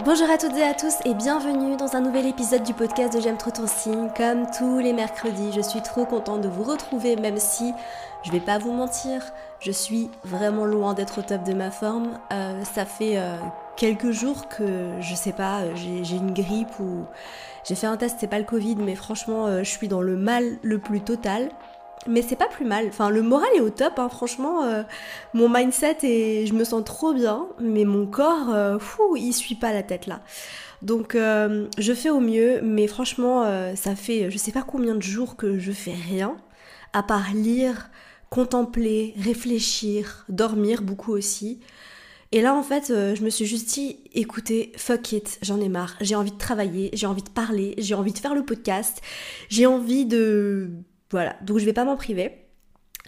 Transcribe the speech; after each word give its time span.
Bonjour 0.00 0.28
à 0.30 0.38
toutes 0.38 0.56
et 0.56 0.64
à 0.64 0.74
tous 0.74 0.94
et 1.04 1.14
bienvenue 1.14 1.76
dans 1.76 1.94
un 1.94 2.00
nouvel 2.00 2.26
épisode 2.26 2.64
du 2.64 2.72
podcast 2.74 3.14
de 3.14 3.20
J'aime 3.20 3.36
trop 3.36 3.50
ton 3.50 3.68
signe. 3.68 4.08
Comme 4.16 4.46
tous 4.50 4.78
les 4.78 4.92
mercredis, 4.92 5.52
je 5.54 5.60
suis 5.60 5.80
trop 5.82 6.06
contente 6.06 6.40
de 6.40 6.48
vous 6.48 6.64
retrouver 6.64 7.14
même 7.14 7.36
si 7.36 7.72
je 8.24 8.32
vais 8.32 8.40
pas 8.40 8.58
vous 8.58 8.72
mentir, 8.72 9.22
je 9.60 9.70
suis 9.70 10.10
vraiment 10.24 10.64
loin 10.64 10.94
d'être 10.94 11.18
au 11.18 11.22
top 11.22 11.44
de 11.44 11.52
ma 11.52 11.70
forme. 11.70 12.18
Euh, 12.32 12.64
ça 12.64 12.84
fait 12.84 13.18
euh, 13.18 13.36
quelques 13.76 14.10
jours 14.10 14.48
que 14.48 14.90
je 15.00 15.14
sais 15.14 15.32
pas, 15.32 15.72
j'ai 15.74 16.16
une 16.16 16.32
grippe 16.32 16.80
ou 16.80 17.04
j'ai 17.62 17.74
fait 17.74 17.86
un 17.86 17.96
test, 17.96 18.16
c'est 18.18 18.26
pas 18.26 18.38
le 18.38 18.44
Covid, 18.44 18.76
mais 18.76 18.96
franchement, 18.96 19.46
euh, 19.46 19.58
je 19.58 19.70
suis 19.70 19.88
dans 19.88 20.00
le 20.00 20.16
mal 20.16 20.58
le 20.62 20.78
plus 20.78 21.02
total 21.02 21.50
mais 22.06 22.22
c'est 22.22 22.36
pas 22.36 22.48
plus 22.48 22.64
mal. 22.64 22.86
Enfin, 22.88 23.10
le 23.10 23.22
moral 23.22 23.48
est 23.54 23.60
au 23.60 23.70
top, 23.70 23.98
hein. 23.98 24.08
franchement. 24.08 24.64
Euh, 24.64 24.82
mon 25.34 25.48
mindset 25.48 25.98
et 26.02 26.46
je 26.46 26.54
me 26.54 26.64
sens 26.64 26.84
trop 26.84 27.12
bien, 27.14 27.46
mais 27.60 27.84
mon 27.84 28.06
corps, 28.06 28.50
euh, 28.50 28.78
fou, 28.78 29.16
il 29.16 29.32
suit 29.32 29.54
pas 29.54 29.72
la 29.72 29.82
tête 29.82 30.06
là. 30.06 30.22
Donc, 30.82 31.14
euh, 31.14 31.68
je 31.78 31.92
fais 31.92 32.10
au 32.10 32.20
mieux, 32.20 32.60
mais 32.62 32.86
franchement, 32.88 33.44
ça 33.76 33.94
fait 33.94 34.30
je 34.30 34.38
sais 34.38 34.52
pas 34.52 34.62
combien 34.62 34.94
de 34.96 35.02
jours 35.02 35.36
que 35.36 35.58
je 35.58 35.70
fais 35.70 35.94
rien, 35.94 36.36
à 36.92 37.02
part 37.04 37.32
lire, 37.34 37.90
contempler, 38.30 39.14
réfléchir, 39.18 40.24
dormir 40.28 40.82
beaucoup 40.82 41.12
aussi. 41.12 41.60
Et 42.32 42.40
là, 42.40 42.54
en 42.54 42.62
fait, 42.62 42.86
je 42.88 43.22
me 43.22 43.30
suis 43.30 43.46
juste 43.46 43.68
dit, 43.74 43.98
écoutez, 44.14 44.72
fuck 44.76 45.12
it, 45.12 45.38
j'en 45.42 45.60
ai 45.60 45.68
marre. 45.68 45.96
J'ai 46.00 46.16
envie 46.16 46.32
de 46.32 46.38
travailler, 46.38 46.90
j'ai 46.94 47.06
envie 47.06 47.22
de 47.22 47.30
parler, 47.30 47.74
j'ai 47.78 47.94
envie 47.94 48.12
de 48.12 48.18
faire 48.18 48.34
le 48.34 48.44
podcast, 48.44 49.02
j'ai 49.50 49.66
envie 49.66 50.06
de 50.06 50.70
voilà, 51.12 51.36
donc 51.42 51.58
je 51.58 51.64
vais 51.64 51.72
pas 51.72 51.84
m'en 51.84 51.96
priver. 51.96 52.32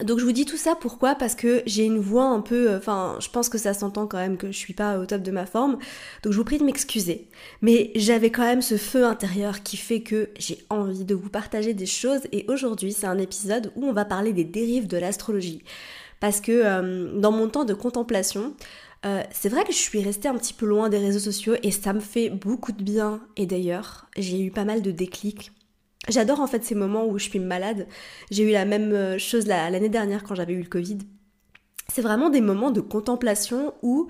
Donc 0.02 0.18
je 0.18 0.24
vous 0.24 0.32
dis 0.32 0.44
tout 0.44 0.56
ça 0.56 0.74
pourquoi? 0.74 1.14
Parce 1.14 1.36
que 1.36 1.62
j'ai 1.66 1.84
une 1.84 1.98
voix 1.98 2.24
un 2.24 2.40
peu, 2.40 2.70
euh, 2.70 2.78
enfin 2.78 3.16
je 3.20 3.28
pense 3.28 3.48
que 3.48 3.58
ça 3.58 3.74
s'entend 3.74 4.08
quand 4.08 4.18
même 4.18 4.36
que 4.36 4.48
je 4.48 4.56
suis 4.58 4.74
pas 4.74 4.98
au 4.98 5.06
top 5.06 5.22
de 5.22 5.30
ma 5.30 5.46
forme. 5.46 5.78
Donc 6.22 6.32
je 6.32 6.38
vous 6.38 6.44
prie 6.44 6.58
de 6.58 6.64
m'excuser. 6.64 7.28
Mais 7.62 7.92
j'avais 7.94 8.30
quand 8.30 8.42
même 8.42 8.60
ce 8.60 8.77
feu 8.77 9.04
intérieur 9.04 9.62
qui 9.62 9.77
fait 9.77 10.00
que 10.00 10.30
j'ai 10.36 10.58
envie 10.68 11.05
de 11.05 11.14
vous 11.14 11.30
partager 11.30 11.74
des 11.74 11.86
choses 11.86 12.22
et 12.33 12.44
aujourd'hui 12.48 12.92
c'est 12.92 13.06
un 13.06 13.19
épisode 13.19 13.72
où 13.77 13.84
on 13.84 13.92
va 13.92 14.05
parler 14.05 14.33
des 14.33 14.44
dérives 14.44 14.89
de 14.89 14.96
l'astrologie. 14.96 15.62
Parce 16.18 16.41
que 16.41 16.52
euh, 16.52 17.18
dans 17.18 17.33
mon 17.33 17.48
temps 17.48 17.64
de 17.64 17.74
contemplation, 17.74 18.55
euh, 19.06 19.22
c'est 19.33 19.48
vrai 19.48 19.64
que 19.64 19.72
je 19.72 19.78
suis 19.78 20.02
restée 20.02 20.28
un 20.28 20.36
petit 20.36 20.55
peu 20.55 20.66
loin 20.66 20.89
des 20.89 20.98
réseaux 20.98 21.20
sociaux 21.20 21.55
et 21.62 21.70
ça 21.70 21.92
me 21.92 22.00
fait 22.00 22.30
beaucoup 22.30 22.72
de 22.72 22.83
bien. 22.83 23.20
Et 23.36 23.46
d'ailleurs, 23.46 24.06
j'ai 24.16 24.41
eu 24.41 24.50
pas 24.50 24.64
mal 24.64 24.83
de 24.83 24.91
déclics 24.91 25.52
J'adore 26.08 26.41
en 26.41 26.47
fait 26.47 26.64
ces 26.64 26.74
moments 26.74 27.06
où 27.06 27.19
je 27.19 27.28
suis 27.28 27.38
malade. 27.38 27.86
J'ai 28.30 28.42
eu 28.44 28.52
la 28.52 28.64
même 28.64 28.92
euh, 28.92 29.19
chose 29.19 29.47
l'année 29.47 29.88
dernière 29.88 30.22
quand 30.24 30.34
j'avais 30.34 30.52
eu 30.52 30.62
le 30.62 30.69
Covid. 30.69 30.98
C'est 31.92 32.02
vraiment 32.02 32.30
des 32.30 32.41
moments 32.41 32.70
de 32.70 32.80
contemplation 32.80 33.74
où 33.83 34.08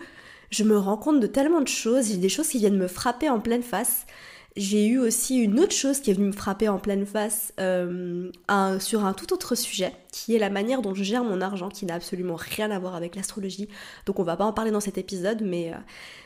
je 0.51 0.65
me 0.65 0.79
rends 0.79 0.97
compte 0.97 1.21
de 1.21 1.27
tellement 1.27 1.61
de 1.61 1.69
choses, 1.69 2.09
j'ai 2.09 2.17
des 2.17 2.29
choses 2.29 2.49
qui 2.49 2.59
viennent 2.59 2.79
me 2.79 2.87
frapper 2.87 3.29
en 3.29 3.41
pleine 3.41 3.63
face. 3.63 4.07
J'ai 4.57 4.87
eu 4.87 5.01
aussi 5.01 5.39
une 5.39 5.59
autre 5.59 5.75
chose 5.75 5.99
qui 5.99 6.13
est 6.13 6.15
venue 6.15 6.29
me 6.29 6.33
frapper 6.33 6.69
en 6.69 6.79
pleine 6.79 7.07
face 7.07 7.53
euh, 7.59 8.31
sur 8.79 9.05
un 9.05 9.13
tout 9.13 9.33
autre 9.33 9.57
sujet, 9.57 9.93
qui 10.13 10.37
est 10.37 10.39
la 10.39 10.49
manière 10.49 10.81
dont 10.81 10.95
je 10.95 11.03
gère 11.03 11.25
mon 11.25 11.41
argent, 11.41 11.69
qui 11.69 11.87
n'a 11.87 11.95
absolument 11.95 12.37
rien 12.37 12.71
à 12.71 12.79
voir 12.79 12.95
avec 12.95 13.17
l'astrologie. 13.17 13.69
Donc 14.07 14.21
on 14.21 14.23
va 14.23 14.37
pas 14.37 14.45
en 14.45 14.53
parler 14.53 14.71
dans 14.71 14.79
cet 14.79 14.97
épisode, 14.97 15.43
mais 15.43 15.73
euh, 15.73 15.77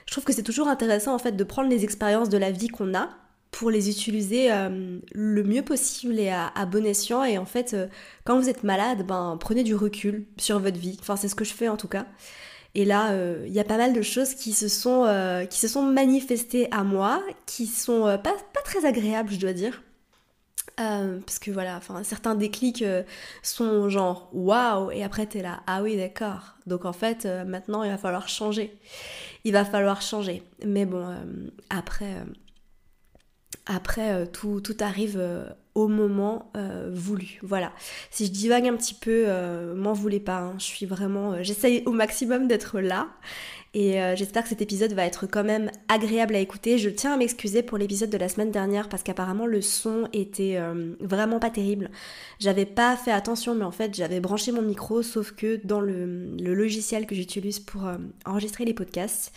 je 0.05 0.13
trouve 0.13 0.25
que 0.25 0.35
c'est 0.35 0.43
toujours 0.43 0.69
intéressant 0.69 1.15
en 1.15 1.19
fait 1.19 1.33
de 1.33 1.45
prendre 1.45 1.71
les 1.71 1.85
expériences 1.85 2.29
de 2.29 2.37
la 2.37 2.51
vie 2.51 2.69
qu'on 2.69 2.95
a 2.95 3.09
pour 3.51 3.71
les 3.71 3.89
utiliser 3.89 4.53
euh, 4.53 4.99
le 5.13 5.43
mieux 5.43 5.63
possible 5.63 6.19
et 6.19 6.31
à, 6.31 6.67
bon 6.67 6.85
escient. 6.85 7.25
Et 7.25 7.39
en 7.39 7.47
fait, 7.47 7.75
euh, 7.75 7.87
quand 8.25 8.39
vous 8.39 8.49
êtes 8.49 8.63
malade, 8.63 9.07
ben, 9.07 9.37
prenez 9.41 9.65
du 9.65 9.75
recul 9.75 10.27
sur 10.37 10.59
votre 10.59 10.79
vie. 10.79 10.97
Enfin, 11.01 11.17
c'est 11.17 11.29
ce 11.29 11.35
que 11.35 11.45
je 11.45 11.55
fais 11.55 11.69
en 11.69 11.77
tout 11.77 11.89
cas. 11.89 12.07
Et 12.75 12.85
là, 12.85 13.13
euh, 13.13 13.45
il 13.47 13.53
y 13.53 13.61
a 13.61 13.65
pas 13.65 13.79
mal 13.79 13.93
de 13.93 14.03
choses 14.03 14.35
qui 14.35 14.53
se 14.53 14.69
sont, 14.69 15.07
qui 15.51 15.59
se 15.59 15.69
sont 15.69 15.83
manifestées 15.83 16.71
à 16.71 16.85
moi, 16.85 17.23
qui 17.47 17.67
sont 17.67 18.03
pas, 18.03 18.35
pas, 18.53 18.63
très 18.65 18.85
agréables, 18.85 19.31
je 19.33 19.39
dois 19.39 19.55
dire. 19.55 19.83
parce 20.77 21.39
que 21.41 21.51
voilà, 21.51 21.77
enfin, 21.77 22.05
certains 22.05 22.35
déclics 22.35 22.85
sont 23.43 23.89
genre 23.89 24.29
waouh, 24.33 24.91
et 24.93 25.03
après 25.03 25.27
t'es 25.27 25.43
là, 25.43 25.63
ah 25.67 25.83
oui, 25.83 25.97
d'accord. 25.97 26.57
Donc 26.67 26.85
en 26.85 26.93
fait, 26.93 27.25
maintenant 27.47 27.83
il 27.83 27.91
va 27.91 27.99
falloir 27.99 28.29
changer. 28.29 28.77
Il 29.45 29.55
va 29.55 29.65
falloir 29.65 30.03
changer. 30.03 30.43
Mais 30.65 30.85
bon, 30.85 31.17
après 31.71 32.15
après, 33.69 34.13
euh, 34.13 34.27
tout, 34.27 34.61
tout, 34.61 34.77
arrive 34.81 35.17
euh, 35.19 35.45
au 35.75 35.89
moment 35.89 36.51
euh, 36.57 36.91
voulu. 36.93 37.39
Voilà. 37.43 37.73
Si 38.11 38.27
je 38.27 38.31
divague 38.31 38.67
un 38.67 38.77
petit 38.77 38.95
peu, 38.95 39.27
m'en 39.75 39.93
voulez 39.93 40.21
pas. 40.21 40.39
Hein. 40.39 40.55
Je 40.59 40.65
suis 40.65 40.87
vraiment. 40.87 41.43
J'essaye 41.43 41.83
au 41.87 41.93
maximum 41.93 42.49
d'être 42.49 42.81
là. 42.81 43.09
Et 43.75 44.01
j'espère 44.17 44.45
que 44.45 44.49
cet 44.49 44.63
épisode 44.63 44.95
va 44.95 45.05
être 45.05 45.27
quand 45.27 45.45
même 45.45 45.71
agréable 45.89 46.35
à 46.35 46.39
écouter. 46.39 46.79
Je 46.79 46.89
tiens 46.89 47.13
à 47.13 47.17
m'excuser 47.19 47.63
pour 47.63 47.77
l'épisode 47.77 48.09
de 48.09 48.17
la 48.17 48.29
semaine 48.29 48.51
dernière 48.51 48.89
parce 48.89 49.03
qu'apparemment 49.03 49.45
le 49.45 49.61
son 49.61 50.09
était 50.15 50.59
vraiment 51.01 51.39
pas 51.39 51.51
terrible. 51.51 51.91
J'avais 52.41 52.65
pas 52.65 52.97
fait 52.97 53.13
attention, 53.13 53.55
mais 53.55 53.67
en 53.67 53.71
fait 53.71 53.95
j'avais 53.95 54.21
branché 54.21 54.53
mon 54.53 54.63
micro, 54.63 55.03
sauf 55.03 55.33
que 55.33 55.61
dans 55.65 55.83
le, 55.83 56.35
le 56.37 56.55
logiciel 56.55 57.07
que 57.07 57.15
j'utilise 57.15 57.61
pour 57.61 57.83
enregistrer 58.25 58.65
les 58.65 58.75
podcasts, 58.75 59.33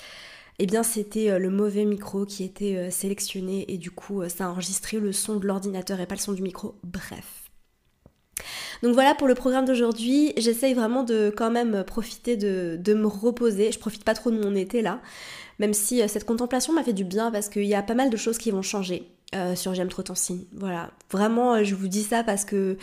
eh 0.63 0.67
bien 0.67 0.83
c'était 0.83 1.31
euh, 1.31 1.39
le 1.39 1.49
mauvais 1.49 1.85
micro 1.85 2.23
qui 2.23 2.44
était 2.44 2.77
euh, 2.77 2.91
sélectionné 2.91 3.66
et 3.67 3.79
du 3.79 3.89
coup 3.89 4.22
euh, 4.22 4.29
ça 4.29 4.45
a 4.45 4.49
enregistré 4.49 4.99
le 4.99 5.11
son 5.11 5.38
de 5.38 5.47
l'ordinateur 5.47 5.99
et 5.99 6.05
pas 6.05 6.13
le 6.13 6.19
son 6.19 6.33
du 6.33 6.44
micro. 6.44 6.75
Bref. 6.83 7.49
Donc 8.83 8.94
voilà 8.94 9.16
pour 9.16 9.27
le 9.27 9.33
programme 9.33 9.66
d'aujourd'hui. 9.66 10.33
J'essaye 10.38 10.75
vraiment 10.75 11.03
de 11.03 11.33
quand 11.35 11.50
même 11.50 11.83
profiter 11.83 12.38
de, 12.38 12.94
me 12.94 13.07
reposer. 13.07 13.71
Je 13.71 13.79
profite 13.79 14.03
pas 14.03 14.13
trop 14.13 14.29
de 14.29 14.39
mon 14.39 14.53
été 14.55 14.83
là. 14.83 15.01
Même 15.57 15.73
si 15.73 16.07
cette 16.07 16.25
contemplation 16.25 16.73
m'a 16.73 16.83
fait 16.83 16.94
du 16.94 17.03
bien 17.03 17.31
parce 17.31 17.50
qu'il 17.50 17.66
y 17.66 17.75
a 17.75 17.81
pas 17.81 17.94
mal 17.95 18.11
de 18.11 18.17
choses 18.17 18.38
qui 18.39 18.50
vont 18.50 18.63
changer 18.63 19.03
sur 19.53 19.75
J'aime 19.75 19.89
trop 19.89 20.01
ton 20.01 20.16
signe. 20.16 20.45
Voilà. 20.53 20.89
Vraiment, 21.11 21.63
je 21.63 21.75
vous 21.75 21.88
dis 21.88 22.01
ça 22.01 22.23
parce 22.23 22.44
que 22.44 22.77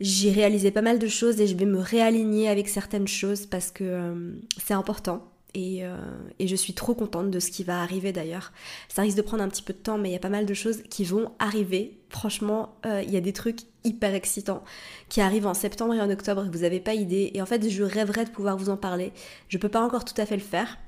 j'ai 0.00 0.32
réalisé 0.32 0.72
pas 0.72 0.82
mal 0.82 0.98
de 0.98 1.06
choses 1.06 1.40
et 1.40 1.46
je 1.46 1.56
vais 1.56 1.66
me 1.66 1.78
réaligner 1.78 2.48
avec 2.48 2.68
certaines 2.68 3.06
choses 3.06 3.46
parce 3.46 3.70
que 3.70 4.36
c'est 4.60 4.74
important. 4.74 5.22
Euh, 5.56 5.96
et, 6.38 6.46
je 6.46 6.56
suis 6.56 6.74
trop 6.74 6.94
contente 6.94 7.30
de 7.30 7.40
ce 7.40 7.50
qui 7.50 7.64
va 7.64 7.80
arriver 7.82 8.12
d'ailleurs. 8.12 8.52
Ça 8.88 9.02
risque 9.02 9.16
de 9.16 9.22
prendre 9.22 9.42
un 9.42 9.48
petit 9.48 9.62
peu 9.62 9.72
de 9.72 9.78
temps, 9.78 9.98
mais 9.98 10.10
il 10.10 10.12
y 10.12 10.16
a 10.16 10.20
pas 10.20 10.28
mal 10.28 10.46
de 10.46 10.54
choses 10.54 10.82
qui 10.90 11.04
vont 11.04 11.32
arriver. 11.38 11.98
Franchement, 12.10 12.76
euh, 12.86 13.02
il 13.02 13.10
y 13.12 13.16
a 13.16 13.20
des 13.20 13.32
trucs 13.32 13.60
hyper 13.84 14.14
excitants 14.14 14.62
qui 15.08 15.20
arrivent 15.20 15.46
en 15.46 15.54
septembre 15.54 15.94
et 15.94 16.00
en 16.00 16.10
octobre 16.10 16.46
vous 16.52 16.60
n'avez 16.60 16.80
pas 16.80 16.94
idée. 16.94 17.30
Et 17.34 17.42
en 17.42 17.46
fait, 17.46 17.68
je 17.68 17.82
rêverais 17.82 18.24
de 18.24 18.30
pouvoir 18.30 18.56
vous 18.56 18.68
en 18.68 18.76
parler. 18.76 19.12
Je 19.48 19.58
peux 19.58 19.68
pas 19.68 19.80
encore 19.80 20.04
tout 20.04 20.18
à 20.20 20.26
fait 20.26 20.36
le 20.36 20.42
faire. 20.42 20.78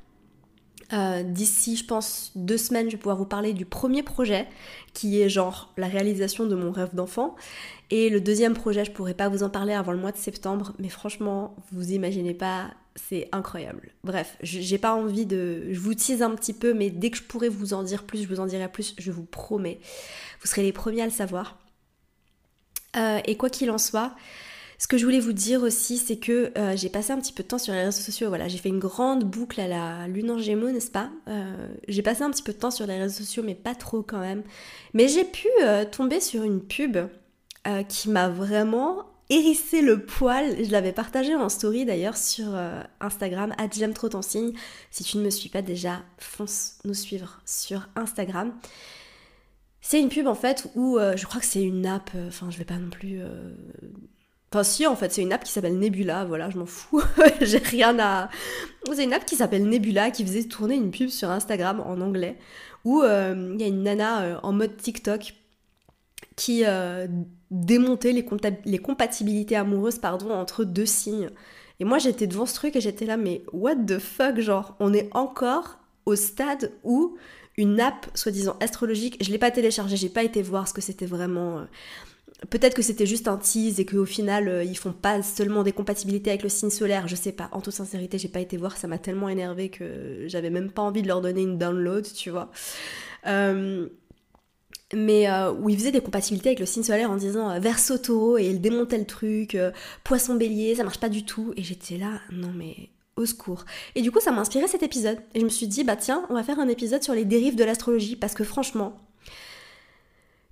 Euh, 0.92 1.22
d'ici, 1.22 1.76
je 1.76 1.84
pense, 1.84 2.32
deux 2.34 2.56
semaines, 2.56 2.86
je 2.86 2.92
vais 2.92 2.98
pouvoir 2.98 3.16
vous 3.16 3.26
parler 3.26 3.52
du 3.52 3.64
premier 3.64 4.02
projet, 4.02 4.48
qui 4.92 5.20
est 5.20 5.28
genre 5.28 5.72
la 5.76 5.86
réalisation 5.86 6.46
de 6.46 6.54
mon 6.54 6.72
rêve 6.72 6.94
d'enfant. 6.94 7.36
Et 7.90 8.10
le 8.10 8.20
deuxième 8.20 8.54
projet, 8.54 8.84
je 8.84 8.90
pourrais 8.90 9.14
pas 9.14 9.28
vous 9.28 9.42
en 9.42 9.50
parler 9.50 9.72
avant 9.72 9.92
le 9.92 9.98
mois 9.98 10.12
de 10.12 10.16
septembre, 10.16 10.72
mais 10.78 10.88
franchement, 10.88 11.54
vous 11.72 11.92
imaginez 11.92 12.34
pas 12.34 12.70
c'est 12.96 13.28
incroyable. 13.32 13.92
Bref, 14.04 14.36
j'ai 14.42 14.78
pas 14.78 14.94
envie 14.94 15.26
de. 15.26 15.68
Je 15.70 15.78
vous 15.78 15.94
tease 15.94 16.22
un 16.22 16.34
petit 16.34 16.52
peu, 16.52 16.74
mais 16.74 16.90
dès 16.90 17.10
que 17.10 17.16
je 17.16 17.22
pourrai 17.22 17.48
vous 17.48 17.72
en 17.72 17.82
dire 17.82 18.04
plus, 18.04 18.22
je 18.22 18.28
vous 18.28 18.40
en 18.40 18.46
dirai 18.46 18.68
plus, 18.68 18.94
je 18.98 19.12
vous 19.12 19.24
promets. 19.24 19.78
Vous 20.40 20.48
serez 20.48 20.62
les 20.62 20.72
premiers 20.72 21.02
à 21.02 21.06
le 21.06 21.12
savoir. 21.12 21.58
Euh, 22.96 23.20
et 23.24 23.36
quoi 23.36 23.48
qu'il 23.48 23.70
en 23.70 23.78
soit, 23.78 24.14
ce 24.80 24.88
que 24.88 24.98
je 24.98 25.04
voulais 25.04 25.20
vous 25.20 25.32
dire 25.32 25.62
aussi, 25.62 25.96
c'est 25.96 26.16
que 26.16 26.50
euh, 26.58 26.76
j'ai 26.76 26.88
passé 26.88 27.12
un 27.12 27.20
petit 27.20 27.32
peu 27.32 27.44
de 27.44 27.48
temps 27.48 27.58
sur 27.58 27.72
les 27.72 27.84
réseaux 27.84 28.00
sociaux. 28.00 28.28
Voilà, 28.28 28.48
j'ai 28.48 28.58
fait 28.58 28.70
une 28.70 28.80
grande 28.80 29.22
boucle 29.22 29.60
à 29.60 29.68
la 29.68 30.08
lune 30.08 30.32
en 30.32 30.38
gémeaux, 30.38 30.72
n'est-ce 30.72 30.90
pas? 30.90 31.10
Euh, 31.28 31.68
J'ai 31.86 32.02
passé 32.02 32.22
un 32.22 32.30
petit 32.30 32.42
peu 32.42 32.52
de 32.52 32.58
temps 32.58 32.72
sur 32.72 32.86
les 32.88 32.98
réseaux 32.98 33.18
sociaux, 33.22 33.44
mais 33.46 33.54
pas 33.54 33.76
trop 33.76 34.02
quand 34.02 34.18
même. 34.20 34.42
Mais 34.92 35.06
j'ai 35.06 35.24
pu 35.24 35.46
tomber 35.92 36.18
sur 36.18 36.42
une 36.42 36.60
pub 36.60 36.98
qui 37.88 38.08
m'a 38.08 38.28
vraiment 38.28 39.06
hérisser 39.30 39.80
le 39.80 40.04
poil. 40.04 40.62
Je 40.62 40.70
l'avais 40.70 40.92
partagé 40.92 41.34
en 41.34 41.48
story 41.48 41.86
d'ailleurs 41.86 42.16
sur 42.16 42.54
euh, 42.54 42.82
Instagram, 43.00 43.54
j'aime 43.72 43.94
trop 43.94 44.08
ton 44.08 44.22
signe. 44.22 44.52
Si 44.90 45.04
tu 45.04 45.16
ne 45.16 45.22
me 45.22 45.30
suis 45.30 45.48
pas 45.48 45.62
déjà, 45.62 46.02
fonce 46.18 46.78
nous 46.84 46.94
suivre 46.94 47.40
sur 47.46 47.88
Instagram. 47.96 48.52
C'est 49.80 50.00
une 50.00 50.10
pub 50.10 50.26
en 50.26 50.34
fait 50.34 50.68
où 50.74 50.98
euh, 50.98 51.16
je 51.16 51.24
crois 51.24 51.40
que 51.40 51.46
c'est 51.46 51.62
une 51.62 51.86
app, 51.86 52.10
euh, 52.14 52.28
enfin 52.28 52.50
je 52.50 52.58
vais 52.58 52.64
pas 52.64 52.76
non 52.76 52.90
plus... 52.90 53.20
Enfin 54.52 54.64
si 54.64 54.86
en 54.86 54.96
fait 54.96 55.12
c'est 55.12 55.22
une 55.22 55.32
app 55.32 55.44
qui 55.44 55.52
s'appelle 55.52 55.78
Nebula, 55.78 56.24
voilà 56.24 56.50
je 56.50 56.58
m'en 56.58 56.66
fous, 56.66 57.02
j'ai 57.40 57.58
rien 57.58 57.98
à... 58.00 58.30
C'est 58.92 59.04
une 59.04 59.12
app 59.12 59.24
qui 59.24 59.36
s'appelle 59.36 59.68
Nebula 59.68 60.10
qui 60.10 60.24
faisait 60.26 60.44
tourner 60.44 60.74
une 60.74 60.90
pub 60.90 61.08
sur 61.08 61.30
Instagram 61.30 61.80
en 61.80 62.00
anglais 62.00 62.36
où 62.84 63.02
il 63.02 63.60
y 63.60 63.62
a 63.62 63.66
une 63.66 63.82
nana 63.82 64.40
en 64.42 64.52
mode 64.52 64.76
TikTok 64.76 65.34
qui 66.34 66.64
démonter 67.50 68.12
les, 68.12 68.24
les 68.64 68.78
compatibilités 68.78 69.56
amoureuses 69.56 69.98
pardon, 69.98 70.32
entre 70.32 70.64
deux 70.64 70.86
signes. 70.86 71.30
Et 71.80 71.84
moi 71.84 71.98
j'étais 71.98 72.26
devant 72.26 72.46
ce 72.46 72.54
truc 72.54 72.76
et 72.76 72.80
j'étais 72.80 73.06
là, 73.06 73.16
mais 73.16 73.42
what 73.52 73.76
the 73.76 73.98
fuck, 73.98 74.38
genre, 74.40 74.76
on 74.80 74.92
est 74.92 75.08
encore 75.12 75.78
au 76.06 76.14
stade 76.14 76.72
où 76.84 77.16
une 77.56 77.80
app 77.80 78.06
soi-disant 78.14 78.56
astrologique, 78.60 79.22
je 79.22 79.30
l'ai 79.30 79.38
pas 79.38 79.50
téléchargée, 79.50 79.96
j'ai 79.96 80.08
pas 80.08 80.22
été 80.22 80.42
voir 80.42 80.68
ce 80.68 80.74
que 80.74 80.80
c'était 80.80 81.06
vraiment. 81.06 81.66
Peut-être 82.48 82.74
que 82.74 82.82
c'était 82.82 83.06
juste 83.06 83.28
un 83.28 83.36
tease 83.36 83.80
et 83.80 83.84
qu'au 83.84 84.06
final, 84.06 84.48
euh, 84.48 84.64
ils 84.64 84.76
font 84.76 84.92
pas 84.92 85.22
seulement 85.22 85.62
des 85.62 85.72
compatibilités 85.72 86.30
avec 86.30 86.42
le 86.42 86.48
signe 86.48 86.70
solaire, 86.70 87.06
je 87.06 87.14
sais 87.14 87.32
pas. 87.32 87.50
En 87.52 87.60
toute 87.60 87.74
sincérité, 87.74 88.18
j'ai 88.18 88.28
pas 88.28 88.40
été 88.40 88.56
voir, 88.56 88.78
ça 88.78 88.88
m'a 88.88 88.98
tellement 88.98 89.28
énervé 89.28 89.68
que 89.68 90.24
j'avais 90.26 90.48
même 90.48 90.70
pas 90.70 90.82
envie 90.82 91.02
de 91.02 91.08
leur 91.08 91.20
donner 91.20 91.42
une 91.42 91.58
download, 91.58 92.06
tu 92.14 92.30
vois. 92.30 92.50
Euh, 93.26 93.88
mais 94.94 95.30
euh, 95.30 95.52
où 95.52 95.68
ils 95.68 95.78
faisaient 95.78 95.92
des 95.92 96.00
compatibilités 96.00 96.48
avec 96.48 96.60
le 96.60 96.66
signe 96.66 96.82
solaire 96.82 97.10
en 97.10 97.16
disant 97.16 97.60
verso 97.60 97.98
taureau 97.98 98.38
et 98.38 98.46
ils 98.46 98.60
démontaient 98.60 98.98
le 98.98 99.04
truc, 99.04 99.56
poisson 100.02 100.34
bélier, 100.34 100.74
ça 100.74 100.82
marche 100.82 100.98
pas 100.98 101.10
du 101.10 101.24
tout. 101.24 101.52
Et 101.56 101.62
j'étais 101.62 101.98
là, 101.98 102.20
non 102.32 102.52
mais 102.56 102.88
au 103.16 103.26
secours. 103.26 103.66
Et 103.94 104.02
du 104.02 104.10
coup, 104.10 104.20
ça 104.20 104.32
m'a 104.32 104.40
inspiré 104.40 104.66
cet 104.66 104.82
épisode. 104.82 105.18
Et 105.34 105.40
je 105.40 105.44
me 105.44 105.50
suis 105.50 105.68
dit, 105.68 105.84
bah 105.84 105.96
tiens, 105.96 106.24
on 106.30 106.34
va 106.34 106.42
faire 106.42 106.58
un 106.58 106.68
épisode 106.68 107.02
sur 107.02 107.14
les 107.14 107.24
dérives 107.24 107.54
de 107.54 107.64
l'astrologie 107.64 108.16
parce 108.16 108.34
que 108.34 108.44
franchement, 108.44 108.98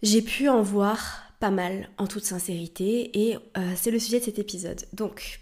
j'ai 0.03 0.23
pu 0.23 0.49
en 0.49 0.63
voir 0.63 1.28
pas 1.41 1.51
mal 1.51 1.89
en 1.99 2.07
toute 2.07 2.25
sincérité 2.25 3.29
et 3.29 3.37
euh, 3.37 3.73
c'est 3.77 3.91
le 3.91 3.99
sujet 3.99 4.21
de 4.21 4.25
cet 4.25 4.39
épisode. 4.39 4.83
Donc, 4.93 5.41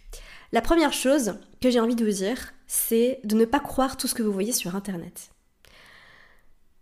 la 0.53 0.61
première 0.61 0.93
chose 0.93 1.35
que 1.61 1.71
j'ai 1.71 1.81
envie 1.81 1.97
de 1.97 2.05
vous 2.05 2.11
dire, 2.11 2.53
c'est 2.67 3.21
de 3.25 3.35
ne 3.35 3.45
pas 3.45 3.61
croire 3.61 3.97
tout 3.97 4.07
ce 4.07 4.15
que 4.15 4.23
vous 4.23 4.33
voyez 4.33 4.53
sur 4.53 4.77
Internet. 4.77 5.31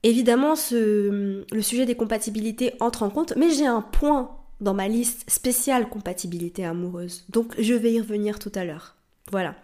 Évidemment, 0.03 0.55
le 0.71 1.63
sujet 1.63 1.87
des 1.87 1.95
compatibilités 1.95 2.75
entre 2.81 3.03
en 3.05 3.11
compte, 3.11 3.35
mais 3.37 3.51
j'ai 3.51 3.67
un 3.67 3.81
point 3.81 4.37
dans 4.61 4.75
ma 4.75 4.87
liste 4.87 5.29
spéciale 5.31 5.89
compatibilité 5.89 6.65
amoureuse. 6.65 7.25
Donc, 7.31 7.55
je 7.59 7.75
vais 7.75 7.93
y 7.93 8.01
revenir 8.01 8.39
tout 8.39 8.53
à 8.55 8.65
l'heure. 8.65 8.97
Voilà. 9.31 9.55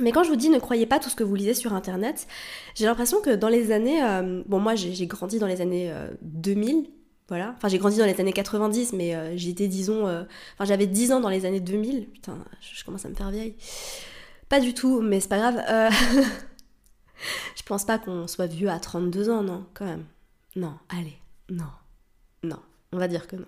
Mais 0.00 0.10
quand 0.10 0.24
je 0.24 0.30
vous 0.30 0.36
dis 0.36 0.48
ne 0.48 0.58
croyez 0.58 0.86
pas 0.86 0.98
tout 0.98 1.08
ce 1.08 1.14
que 1.14 1.22
vous 1.22 1.34
lisez 1.34 1.54
sur 1.54 1.72
internet, 1.72 2.26
j'ai 2.74 2.86
l'impression 2.86 3.20
que 3.20 3.30
dans 3.30 3.48
les 3.48 3.70
années. 3.70 4.02
Euh, 4.02 4.42
bon, 4.46 4.58
moi 4.58 4.74
j'ai 4.74 5.06
grandi 5.06 5.38
dans 5.38 5.46
les 5.46 5.60
années 5.60 5.92
2000, 6.22 6.76
euh, 6.76 6.80
voilà. 7.28 7.54
Enfin, 7.56 7.68
j'ai 7.68 7.78
grandi 7.78 7.98
dans 7.98 8.06
les 8.06 8.20
années 8.20 8.32
90, 8.32 8.92
mais 8.92 9.14
euh, 9.14 9.36
j'étais, 9.36 9.68
disons. 9.68 10.04
Enfin, 10.04 10.64
j'avais 10.64 10.86
10 10.86 11.12
ans 11.12 11.20
dans 11.20 11.28
les 11.28 11.46
années 11.46 11.60
2000. 11.60 12.06
Putain, 12.08 12.38
je, 12.60 12.84
commence 12.84 13.04
à 13.04 13.08
me 13.08 13.14
faire 13.14 13.30
vieille. 13.30 13.56
Pas 14.48 14.60
du 14.60 14.74
tout, 14.74 15.00
mais 15.00 15.20
c'est 15.20 15.28
pas 15.28 15.38
grave. 15.38 15.62
je 17.56 17.62
pense 17.62 17.84
pas 17.84 17.98
qu'on 17.98 18.26
soit 18.26 18.46
vieux 18.46 18.68
à 18.68 18.78
32 18.78 19.30
ans, 19.30 19.42
non, 19.42 19.66
quand 19.74 19.86
même. 19.86 20.04
Non, 20.56 20.74
allez, 20.88 21.18
non. 21.50 21.70
Non, 22.42 22.60
on 22.92 22.98
va 22.98 23.08
dire 23.08 23.26
que 23.26 23.36
non. 23.36 23.46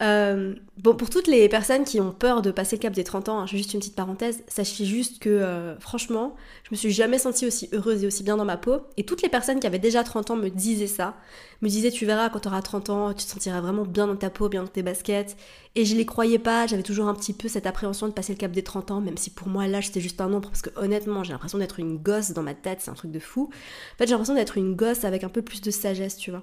Euh, 0.00 0.54
bon, 0.76 0.94
pour 0.94 1.10
toutes 1.10 1.26
les 1.26 1.48
personnes 1.48 1.82
qui 1.82 2.00
ont 2.00 2.12
peur 2.12 2.40
de 2.40 2.52
passer 2.52 2.76
le 2.76 2.80
cap 2.80 2.92
des 2.92 3.02
30 3.02 3.28
ans, 3.28 3.40
hein, 3.40 3.46
juste 3.46 3.74
une 3.74 3.80
petite 3.80 3.96
parenthèse, 3.96 4.44
sachez 4.46 4.84
juste 4.84 5.18
que 5.18 5.28
euh, 5.28 5.76
franchement, 5.80 6.36
je 6.62 6.68
me 6.70 6.76
suis 6.76 6.92
jamais 6.92 7.18
sentie 7.18 7.46
aussi 7.46 7.68
heureuse 7.72 8.04
et 8.04 8.06
aussi 8.06 8.22
bien 8.22 8.36
dans 8.36 8.44
ma 8.44 8.56
peau. 8.56 8.82
Et 8.96 9.04
toutes 9.04 9.22
les 9.22 9.28
personnes 9.28 9.58
qui 9.58 9.66
avaient 9.66 9.80
déjà 9.80 10.04
30 10.04 10.30
ans 10.30 10.36
me 10.36 10.50
disaient 10.50 10.86
ça, 10.86 11.16
me 11.62 11.68
disaient 11.68 11.90
tu 11.90 12.06
verras 12.06 12.28
quand 12.28 12.40
tu 12.40 12.48
auras 12.48 12.62
30 12.62 12.90
ans, 12.90 13.12
tu 13.12 13.24
te 13.24 13.30
sentiras 13.30 13.60
vraiment 13.60 13.84
bien 13.84 14.06
dans 14.06 14.16
ta 14.16 14.30
peau, 14.30 14.48
bien 14.48 14.62
dans 14.62 14.68
tes 14.68 14.84
baskets. 14.84 15.36
Et 15.74 15.84
je 15.84 15.96
les 15.96 16.06
croyais 16.06 16.38
pas, 16.38 16.68
j'avais 16.68 16.84
toujours 16.84 17.08
un 17.08 17.14
petit 17.14 17.32
peu 17.32 17.48
cette 17.48 17.66
appréhension 17.66 18.06
de 18.06 18.12
passer 18.12 18.32
le 18.32 18.38
cap 18.38 18.52
des 18.52 18.62
30 18.62 18.92
ans, 18.92 19.00
même 19.00 19.16
si 19.16 19.30
pour 19.30 19.48
moi 19.48 19.66
l'âge 19.66 19.88
c'était 19.88 20.00
juste 20.00 20.20
un 20.20 20.28
nombre, 20.28 20.48
parce 20.48 20.62
que 20.62 20.70
honnêtement 20.76 21.24
j'ai 21.24 21.32
l'impression 21.32 21.58
d'être 21.58 21.80
une 21.80 21.98
gosse 21.98 22.30
dans 22.32 22.42
ma 22.42 22.54
tête, 22.54 22.78
c'est 22.82 22.90
un 22.90 22.94
truc 22.94 23.10
de 23.10 23.20
fou. 23.20 23.50
En 23.52 23.98
fait 23.98 24.06
j'ai 24.06 24.12
l'impression 24.12 24.34
d'être 24.34 24.58
une 24.58 24.74
gosse 24.76 25.04
avec 25.04 25.24
un 25.24 25.28
peu 25.28 25.42
plus 25.42 25.60
de 25.60 25.70
sagesse, 25.70 26.16
tu 26.16 26.30
vois 26.30 26.42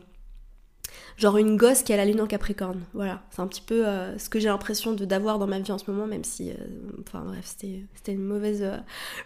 genre 1.17 1.37
une 1.37 1.55
gosse 1.55 1.83
qui 1.83 1.93
a 1.93 1.97
la 1.97 2.05
lune 2.05 2.19
en 2.21 2.27
Capricorne. 2.27 2.81
Voilà, 2.93 3.21
c'est 3.31 3.41
un 3.41 3.47
petit 3.47 3.61
peu 3.61 3.87
euh, 3.87 4.17
ce 4.17 4.29
que 4.29 4.39
j'ai 4.39 4.49
l'impression 4.49 4.93
d'avoir 4.93 5.39
dans 5.39 5.47
ma 5.47 5.59
vie 5.59 5.71
en 5.71 5.77
ce 5.77 5.89
moment, 5.89 6.07
même 6.07 6.23
si, 6.23 6.51
euh, 6.51 6.55
enfin 7.01 7.23
bref, 7.25 7.45
c'était 7.45 8.11
une 8.11 8.23
mauvaise 8.23 8.61
euh, 8.63 8.77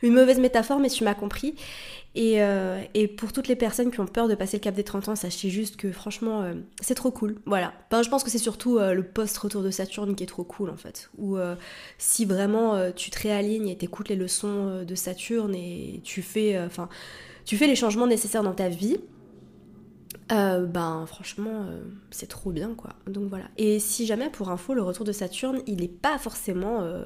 une 0.04 0.14
mauvaise 0.14 0.40
métaphore, 0.40 0.80
mais 0.80 0.90
tu 0.90 1.04
m'as 1.04 1.16
compris. 1.16 1.56
Et, 2.16 2.40
et, 2.96 3.08
pour 3.08 3.32
toutes 3.32 3.48
les 3.48 3.56
personnes 3.56 3.92
qui 3.92 4.00
ont 4.00 4.08
peur 4.08 4.28
de 4.28 4.36
passer 4.36 4.58
le 4.58 4.62
cap 4.62 4.74
des 4.74 4.84
30 4.84 5.10
ans, 5.10 5.16
sachez 5.16 5.50
juste 5.50 5.78
que 5.78 5.92
franchement, 5.92 6.44
c'est 6.82 6.96
trop 6.96 7.12
cool. 7.12 7.36
Voilà. 7.46 7.72
Ben, 7.92 8.02
je 8.02 8.10
pense 8.10 8.24
que 8.24 8.32
c'est 8.32 8.40
surtout 8.40 8.80
le 8.80 9.04
post-retour 9.04 9.62
de 9.62 9.70
Saturne 9.70 10.16
qui 10.16 10.24
est 10.24 10.28
trop 10.28 10.44
cool 10.44 10.72
en 10.72 10.76
fait. 10.76 11.12
Ou 11.18 11.38
si 11.98 12.26
vraiment 12.26 12.92
tu 12.92 13.12
te 13.12 13.20
réalignes 13.22 13.70
et 13.70 13.78
t'écoutes 13.78 14.10
les 14.10 14.16
leçons 14.16 14.84
de 14.84 14.96
Saturne 14.96 15.54
et 15.54 16.02
tu 16.04 16.22
fais, 16.24 16.60
enfin, 16.60 16.90
tu 17.46 17.56
fais 17.56 17.68
les 17.68 17.76
changements 17.76 18.08
nécessaires 18.08 18.44
dans 18.44 18.56
ta 18.56 18.70
vie, 18.70 18.98
euh, 20.32 20.66
ben 20.66 21.06
franchement 21.08 21.66
euh, 21.68 21.82
c'est 22.12 22.28
trop 22.28 22.52
bien 22.52 22.76
quoi. 22.76 22.92
Donc 23.08 23.30
voilà. 23.30 23.46
Et 23.58 23.80
si 23.80 24.06
jamais 24.06 24.30
pour 24.30 24.52
info 24.52 24.74
le 24.74 24.84
retour 24.84 25.06
de 25.06 25.12
Saturne 25.12 25.62
il 25.66 25.82
n'est 25.82 25.88
pas 25.88 26.20
forcément 26.20 26.82
euh, 26.82 27.06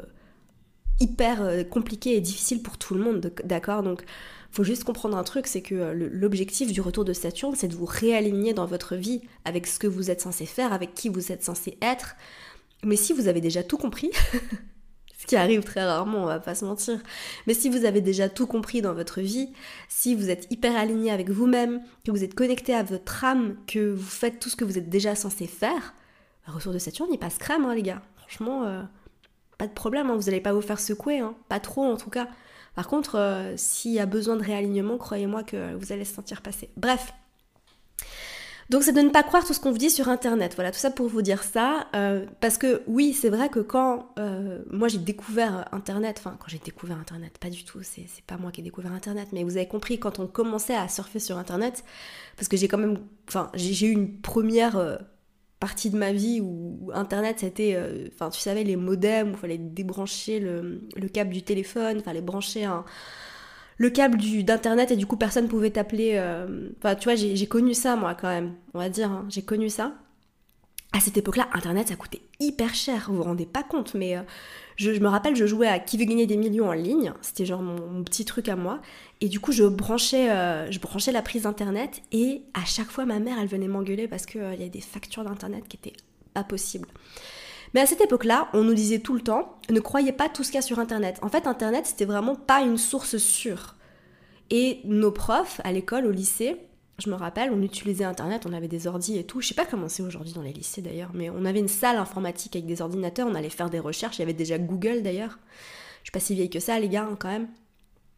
hyper 0.99 1.67
compliqué 1.69 2.15
et 2.15 2.21
difficile 2.21 2.61
pour 2.61 2.77
tout 2.77 2.95
le 2.95 3.01
monde, 3.01 3.33
d'accord? 3.45 3.81
Donc 3.81 4.03
faut 4.51 4.63
juste 4.63 4.83
comprendre 4.83 5.17
un 5.17 5.23
truc, 5.23 5.47
c'est 5.47 5.61
que 5.61 5.93
l'objectif 5.93 6.71
du 6.71 6.81
retour 6.81 7.05
de 7.05 7.13
Saturne 7.13 7.55
c'est 7.55 7.69
de 7.69 7.75
vous 7.75 7.85
réaligner 7.85 8.53
dans 8.53 8.65
votre 8.65 8.95
vie 8.95 9.21
avec 9.45 9.67
ce 9.67 9.79
que 9.79 9.87
vous 9.87 10.11
êtes 10.11 10.21
censé 10.21 10.45
faire, 10.45 10.73
avec 10.73 10.93
qui 10.93 11.09
vous 11.09 11.31
êtes 11.31 11.43
censé 11.43 11.77
être. 11.81 12.15
Mais 12.83 12.97
si 12.97 13.13
vous 13.13 13.29
avez 13.29 13.39
déjà 13.39 13.63
tout 13.63 13.77
compris, 13.77 14.11
ce 15.23 15.27
qui 15.27 15.37
arrive 15.37 15.63
très 15.63 15.85
rarement, 15.85 16.23
on 16.23 16.25
va 16.25 16.41
pas 16.41 16.53
se 16.53 16.65
mentir. 16.65 16.99
Mais 17.47 17.53
si 17.53 17.69
vous 17.69 17.85
avez 17.85 18.01
déjà 18.01 18.27
tout 18.27 18.45
compris 18.45 18.81
dans 18.81 18.93
votre 18.93 19.21
vie, 19.21 19.53
si 19.87 20.15
vous 20.15 20.29
êtes 20.29 20.51
hyper 20.51 20.75
aligné 20.75 21.11
avec 21.11 21.29
vous-même, 21.29 21.81
que 22.05 22.11
vous 22.11 22.25
êtes 22.25 22.33
connecté 22.33 22.73
à 22.75 22.83
votre 22.83 23.23
âme, 23.23 23.55
que 23.65 23.93
vous 23.93 24.03
faites 24.03 24.39
tout 24.39 24.49
ce 24.49 24.57
que 24.57 24.65
vous 24.65 24.77
êtes 24.77 24.89
déjà 24.89 25.15
censé 25.15 25.47
faire, 25.47 25.93
bah, 26.45 26.51
retour 26.53 26.73
de 26.73 26.77
Saturne, 26.77 27.07
il 27.09 27.17
passe 27.17 27.37
crème, 27.37 27.63
hein, 27.63 27.73
les 27.73 27.83
gars. 27.83 28.01
Franchement, 28.17 28.65
euh, 28.65 28.81
pas 29.57 29.67
de 29.67 29.71
problème, 29.71 30.09
hein, 30.09 30.17
vous 30.17 30.23
n'allez 30.23 30.41
pas 30.41 30.51
vous 30.51 30.61
faire 30.61 30.81
secouer, 30.81 31.19
hein. 31.19 31.35
pas 31.47 31.61
trop 31.61 31.85
en 31.85 31.95
tout 31.95 32.09
cas. 32.09 32.27
Par 32.75 32.89
contre, 32.89 33.15
euh, 33.15 33.53
s'il 33.55 33.93
y 33.93 33.99
a 34.01 34.05
besoin 34.05 34.35
de 34.35 34.43
réalignement, 34.43 34.97
croyez-moi 34.97 35.43
que 35.43 35.73
vous 35.75 35.93
allez 35.93 36.03
se 36.03 36.15
sentir 36.15 36.41
passer. 36.41 36.69
Bref, 36.75 37.13
donc 38.69 38.83
c'est 38.83 38.93
de 38.93 39.01
ne 39.01 39.09
pas 39.09 39.23
croire 39.23 39.45
tout 39.45 39.53
ce 39.53 39.59
qu'on 39.59 39.71
vous 39.71 39.77
dit 39.77 39.89
sur 39.89 40.09
Internet. 40.09 40.53
Voilà, 40.55 40.71
tout 40.71 40.79
ça 40.79 40.91
pour 40.91 41.07
vous 41.07 41.21
dire 41.21 41.43
ça. 41.43 41.87
Euh, 41.95 42.25
parce 42.39 42.57
que 42.57 42.81
oui, 42.87 43.13
c'est 43.13 43.29
vrai 43.29 43.49
que 43.49 43.59
quand 43.59 44.09
euh, 44.19 44.59
moi 44.71 44.87
j'ai 44.87 44.97
découvert 44.97 45.67
Internet, 45.71 46.17
enfin 46.19 46.37
quand 46.39 46.47
j'ai 46.47 46.59
découvert 46.59 46.97
Internet, 46.97 47.37
pas 47.39 47.49
du 47.49 47.63
tout, 47.63 47.79
c'est 47.83 48.07
pas 48.25 48.37
moi 48.37 48.51
qui 48.51 48.61
ai 48.61 48.63
découvert 48.63 48.91
Internet, 48.93 49.29
mais 49.33 49.43
vous 49.43 49.57
avez 49.57 49.67
compris 49.67 49.99
quand 49.99 50.19
on 50.19 50.27
commençait 50.27 50.75
à 50.75 50.87
surfer 50.87 51.19
sur 51.19 51.37
Internet, 51.37 51.83
parce 52.35 52.47
que 52.47 52.57
j'ai 52.57 52.67
quand 52.67 52.77
même, 52.77 52.99
enfin 53.27 53.49
j'ai 53.53 53.87
eu 53.87 53.91
une 53.91 54.21
première 54.21 54.77
euh, 54.77 54.97
partie 55.59 55.89
de 55.89 55.97
ma 55.97 56.11
vie 56.11 56.41
où 56.41 56.91
Internet 56.93 57.39
c'était, 57.39 57.77
enfin 58.13 58.29
tu 58.29 58.41
savais 58.41 58.63
les 58.63 58.75
modems 58.75 59.29
où 59.29 59.31
il 59.31 59.37
fallait 59.37 59.57
débrancher 59.57 60.39
le, 60.39 60.81
le 60.95 61.07
câble 61.07 61.31
du 61.31 61.41
téléphone, 61.41 61.97
il 61.97 62.03
fallait 62.03 62.21
brancher 62.21 62.65
un 62.65 62.83
le 63.77 63.89
câble 63.89 64.17
d'internet 64.43 64.91
et 64.91 64.95
du 64.95 65.05
coup 65.05 65.17
personne 65.17 65.47
pouvait 65.47 65.71
t'appeler. 65.71 66.13
Euh, 66.15 66.69
enfin, 66.77 66.95
tu 66.95 67.05
vois, 67.05 67.15
j'ai 67.15 67.47
connu 67.47 67.73
ça 67.73 67.95
moi 67.95 68.15
quand 68.15 68.29
même, 68.29 68.53
on 68.73 68.79
va 68.79 68.89
dire, 68.89 69.11
hein. 69.11 69.25
j'ai 69.29 69.41
connu 69.41 69.69
ça. 69.69 69.93
À 70.95 70.99
cette 70.99 71.17
époque-là, 71.17 71.47
internet 71.53 71.87
ça 71.87 71.95
coûtait 71.95 72.21
hyper 72.39 72.75
cher, 72.75 73.05
vous 73.09 73.17
vous 73.17 73.23
rendez 73.23 73.47
pas 73.47 73.63
compte, 73.63 73.95
mais 73.95 74.15
euh, 74.15 74.21
je, 74.75 74.91
me 74.91 75.07
rappelle, 75.07 75.35
je 75.35 75.47
jouais 75.47 75.67
à 75.67 75.79
Qui 75.79 75.97
veut 75.97 76.05
gagner 76.05 76.27
des 76.27 76.37
millions 76.37 76.69
en 76.69 76.73
ligne, 76.73 77.13
c'était 77.21 77.45
genre 77.45 77.63
mon, 77.63 78.03
petit 78.03 78.25
truc 78.25 78.47
à 78.47 78.55
moi, 78.55 78.79
et 79.19 79.27
du 79.27 79.39
coup 79.39 79.51
je 79.51 79.63
branchais, 79.63 80.29
euh, 80.29 80.69
je 80.69 80.79
branchais 80.79 81.11
la 81.11 81.23
prise 81.23 81.47
internet 81.47 82.03
et 82.11 82.43
à 82.53 82.63
chaque 82.65 82.91
fois 82.91 83.05
ma 83.05 83.17
mère 83.17 83.37
elle 83.41 83.47
venait 83.47 83.67
m'engueuler 83.67 84.07
parce 84.07 84.27
qu'il 84.27 84.41
y 84.41 84.45
avait 84.45 84.69
des 84.69 84.81
factures 84.81 85.23
d'internet 85.23 85.67
qui 85.67 85.77
étaient 85.77 85.97
pas 86.35 86.43
possibles. 86.43 86.87
Mais 87.73 87.81
à 87.81 87.85
cette 87.85 88.01
époque-là, 88.01 88.49
on 88.53 88.63
nous 88.63 88.73
disait 88.73 88.99
tout 88.99 89.13
le 89.13 89.21
temps, 89.21 89.57
ne 89.69 89.79
croyez 89.79 90.11
pas 90.11 90.29
tout 90.29 90.43
ce 90.43 90.49
qu'il 90.49 90.55
y 90.55 90.59
a 90.59 90.61
sur 90.61 90.79
Internet. 90.79 91.19
En 91.21 91.29
fait, 91.29 91.47
Internet, 91.47 91.85
c'était 91.85 92.05
vraiment 92.05 92.35
pas 92.35 92.61
une 92.61 92.77
source 92.77 93.17
sûre. 93.17 93.75
Et 94.49 94.81
nos 94.85 95.11
profs, 95.11 95.61
à 95.63 95.71
l'école, 95.71 96.05
au 96.05 96.11
lycée, 96.11 96.57
je 96.99 97.09
me 97.09 97.15
rappelle, 97.15 97.51
on 97.51 97.61
utilisait 97.61 98.03
Internet, 98.03 98.45
on 98.45 98.53
avait 98.53 98.67
des 98.67 98.85
ordis 98.85 99.17
et 99.17 99.25
tout. 99.25 99.41
Je 99.41 99.47
sais 99.47 99.55
pas 99.55 99.65
comment 99.65 99.89
c'est 99.89 100.03
aujourd'hui 100.03 100.33
dans 100.33 100.43
les 100.43 100.53
lycées 100.53 100.81
d'ailleurs, 100.81 101.11
mais 101.13 101.29
on 101.29 101.45
avait 101.45 101.59
une 101.59 101.67
salle 101.67 101.97
informatique 101.97 102.55
avec 102.55 102.67
des 102.67 102.81
ordinateurs, 102.81 103.27
on 103.27 103.35
allait 103.35 103.49
faire 103.49 103.69
des 103.69 103.79
recherches, 103.79 104.17
il 104.17 104.19
y 104.19 104.23
avait 104.23 104.33
déjà 104.33 104.59
Google 104.59 105.01
d'ailleurs. 105.01 105.39
Je 106.03 106.09
suis 106.09 106.11
pas 106.11 106.19
si 106.19 106.35
vieille 106.35 106.49
que 106.49 106.59
ça, 106.59 106.79
les 106.79 106.89
gars, 106.89 107.07
hein, 107.09 107.17
quand 107.17 107.29
même. 107.29 107.47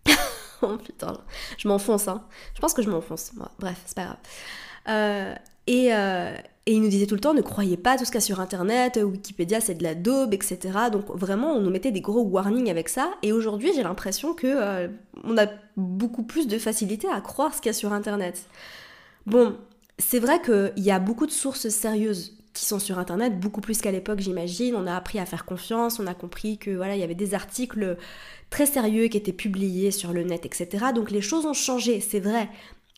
oh 0.61 0.77
putain, 0.77 1.17
je 1.57 1.67
m'enfonce, 1.67 2.07
hein. 2.07 2.25
Je 2.53 2.59
pense 2.59 2.73
que 2.73 2.81
je 2.81 2.89
m'enfonce. 2.89 3.31
bref, 3.59 3.81
c'est 3.85 3.95
pas 3.95 4.05
grave. 4.05 4.17
Euh, 4.89 5.35
et, 5.67 5.93
euh, 5.93 6.35
et 6.67 6.73
il 6.73 6.81
nous 6.81 6.89
disait 6.89 7.05
tout 7.05 7.13
le 7.13 7.21
temps, 7.21 7.35
ne 7.35 7.41
croyez 7.41 7.77
pas 7.77 7.95
tout 7.95 8.05
ce 8.05 8.11
qu'il 8.11 8.15
y 8.15 8.23
a 8.23 8.25
sur 8.25 8.39
Internet, 8.39 8.99
Wikipédia 9.01 9.61
c'est 9.61 9.75
de 9.75 9.83
la 9.83 9.93
daube, 9.93 10.33
etc. 10.33 10.57
Donc 10.91 11.05
vraiment, 11.09 11.53
on 11.53 11.61
nous 11.61 11.69
mettait 11.69 11.91
des 11.91 12.01
gros 12.01 12.23
warnings 12.23 12.71
avec 12.71 12.89
ça. 12.89 13.13
Et 13.21 13.31
aujourd'hui, 13.31 13.71
j'ai 13.75 13.83
l'impression 13.83 14.33
que 14.33 14.47
euh, 14.47 14.87
on 15.23 15.37
a 15.37 15.45
beaucoup 15.77 16.23
plus 16.23 16.47
de 16.47 16.57
facilité 16.57 17.07
à 17.07 17.21
croire 17.21 17.53
ce 17.53 17.61
qu'il 17.61 17.69
y 17.69 17.69
a 17.69 17.73
sur 17.73 17.93
Internet. 17.93 18.47
Bon, 19.27 19.55
c'est 19.99 20.19
vrai 20.19 20.41
qu'il 20.41 20.83
y 20.83 20.89
a 20.89 20.97
beaucoup 20.97 21.27
de 21.27 21.31
sources 21.31 21.69
sérieuses 21.69 22.35
qui 22.53 22.65
sont 22.65 22.79
sur 22.79 22.97
Internet, 22.97 23.39
beaucoup 23.39 23.61
plus 23.61 23.79
qu'à 23.79 23.91
l'époque, 23.91 24.21
j'imagine. 24.21 24.75
On 24.75 24.87
a 24.87 24.95
appris 24.95 25.19
à 25.19 25.25
faire 25.27 25.45
confiance, 25.45 25.99
on 25.99 26.07
a 26.07 26.15
compris 26.15 26.57
que 26.57 26.71
voilà, 26.71 26.95
il 26.95 26.99
y 26.99 27.03
avait 27.03 27.13
des 27.13 27.35
articles 27.35 27.97
très 28.49 28.65
sérieux 28.65 29.07
qui 29.07 29.17
étaient 29.17 29.33
publiés 29.33 29.91
sur 29.91 30.13
le 30.13 30.23
net, 30.23 30.47
etc. 30.47 30.87
Donc 30.95 31.11
les 31.11 31.21
choses 31.21 31.45
ont 31.45 31.53
changé, 31.53 31.99
c'est 31.99 32.21
vrai. 32.21 32.49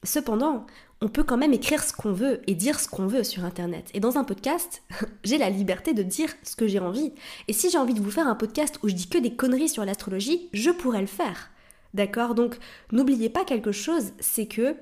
Cependant, 0.04 0.66
on 1.02 1.10
peut 1.10 1.24
quand 1.24 1.38
même 1.38 1.54
écrire 1.54 1.84
ce 1.84 1.94
qu'on 1.94 2.12
veut 2.12 2.42
et 2.48 2.56
dire 2.56 2.80
ce 2.80 2.88
qu'on 2.88 3.08
veut 3.08 3.24
sur 3.24 3.46
Internet. 3.46 3.90
Et 3.94 4.00
dans 4.00 4.18
un 4.18 4.24
podcast, 4.24 4.84
j'ai 5.24 5.38
la 5.38 5.50
liberté 5.50 5.94
de 5.94 6.04
dire 6.04 6.30
ce 6.44 6.56
que 6.56 6.68
j'ai 6.68 6.80
envie. 6.80 7.14
Et 7.48 7.54
si 7.54 7.70
j'ai 7.70 7.78
envie 7.78 7.94
de 7.94 8.02
vous 8.02 8.12
faire 8.12 8.28
un 8.28 8.36
podcast 8.36 8.80
où 8.84 8.90
je 8.90 8.96
dis 8.96 9.08
que 9.08 9.18
des 9.18 9.36
conneries 9.36 9.70
sur 9.70 9.86
l'astrologie, 9.86 10.50
je 10.54 10.72
pourrais 10.72 11.02
le 11.02 11.08
faire. 11.08 11.52
D'accord? 11.94 12.36
Donc 12.36 12.58
n'oubliez 12.92 13.30
pas 13.30 13.46
quelque 13.46 13.72
chose, 13.72 14.12
c'est 14.20 14.48
que 14.48 14.76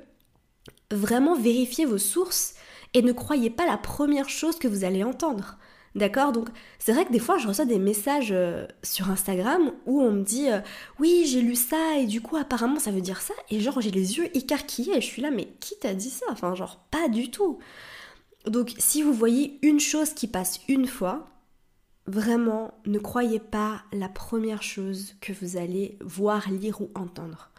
vraiment 0.92 1.36
vérifiez 1.36 1.86
vos 1.86 1.98
sources 1.98 2.56
et 2.94 3.02
ne 3.02 3.12
croyez 3.12 3.50
pas 3.50 3.66
la 3.66 3.78
première 3.78 4.30
chose 4.30 4.58
que 4.58 4.68
vous 4.68 4.84
allez 4.84 5.04
entendre. 5.04 5.58
D'accord? 5.96 6.34
Donc 6.34 6.50
c'est 6.78 6.92
vrai 6.92 7.06
que 7.06 7.14
des 7.14 7.20
fois 7.20 7.38
je 7.38 7.48
reçois 7.48 7.64
des 7.64 7.80
messages 7.80 8.34
euh, 8.34 8.68
sur 8.84 9.10
Instagram 9.10 9.72
où 9.86 10.02
on 10.02 10.12
me 10.12 10.24
dit 10.24 10.50
euh, 10.50 10.60
oui 11.00 11.24
j'ai 11.26 11.42
lu 11.42 11.56
ça 11.56 11.98
et 11.98 12.06
du 12.06 12.20
coup 12.20 12.36
apparemment 12.36 12.80
ça 12.80 12.92
veut 12.92 13.00
dire 13.00 13.22
ça 13.22 13.34
et 13.50 13.62
genre 13.62 13.80
j'ai 13.80 13.92
les 13.92 14.18
yeux 14.18 14.36
écarquillés 14.36 14.98
et 14.98 15.02
je 15.02 15.06
suis 15.06 15.22
là 15.22 15.32
mais 15.32 15.48
qui 15.62 15.78
t'a 15.80 15.94
dit 15.94 16.10
ça? 16.10 16.26
Enfin 16.30 16.54
genre 16.54 16.80
pas 16.92 17.08
du 17.08 17.32
tout. 17.32 17.60
Donc 18.46 18.74
si 18.78 19.04
vous 19.04 19.14
voyez 19.14 19.58
une 19.62 19.80
chose 19.80 20.14
qui 20.14 20.28
passe 20.28 20.60
une 20.68 20.86
fois, 20.86 21.30
vraiment 22.08 22.74
ne 22.86 23.00
croyez 23.00 23.40
pas 23.40 23.84
la 23.94 24.10
première 24.10 24.64
chose 24.64 25.16
que 25.22 25.32
vous 25.32 25.56
allez 25.58 25.98
voir, 26.02 26.50
lire 26.52 26.82
ou 26.82 26.92
entendre. 26.96 27.52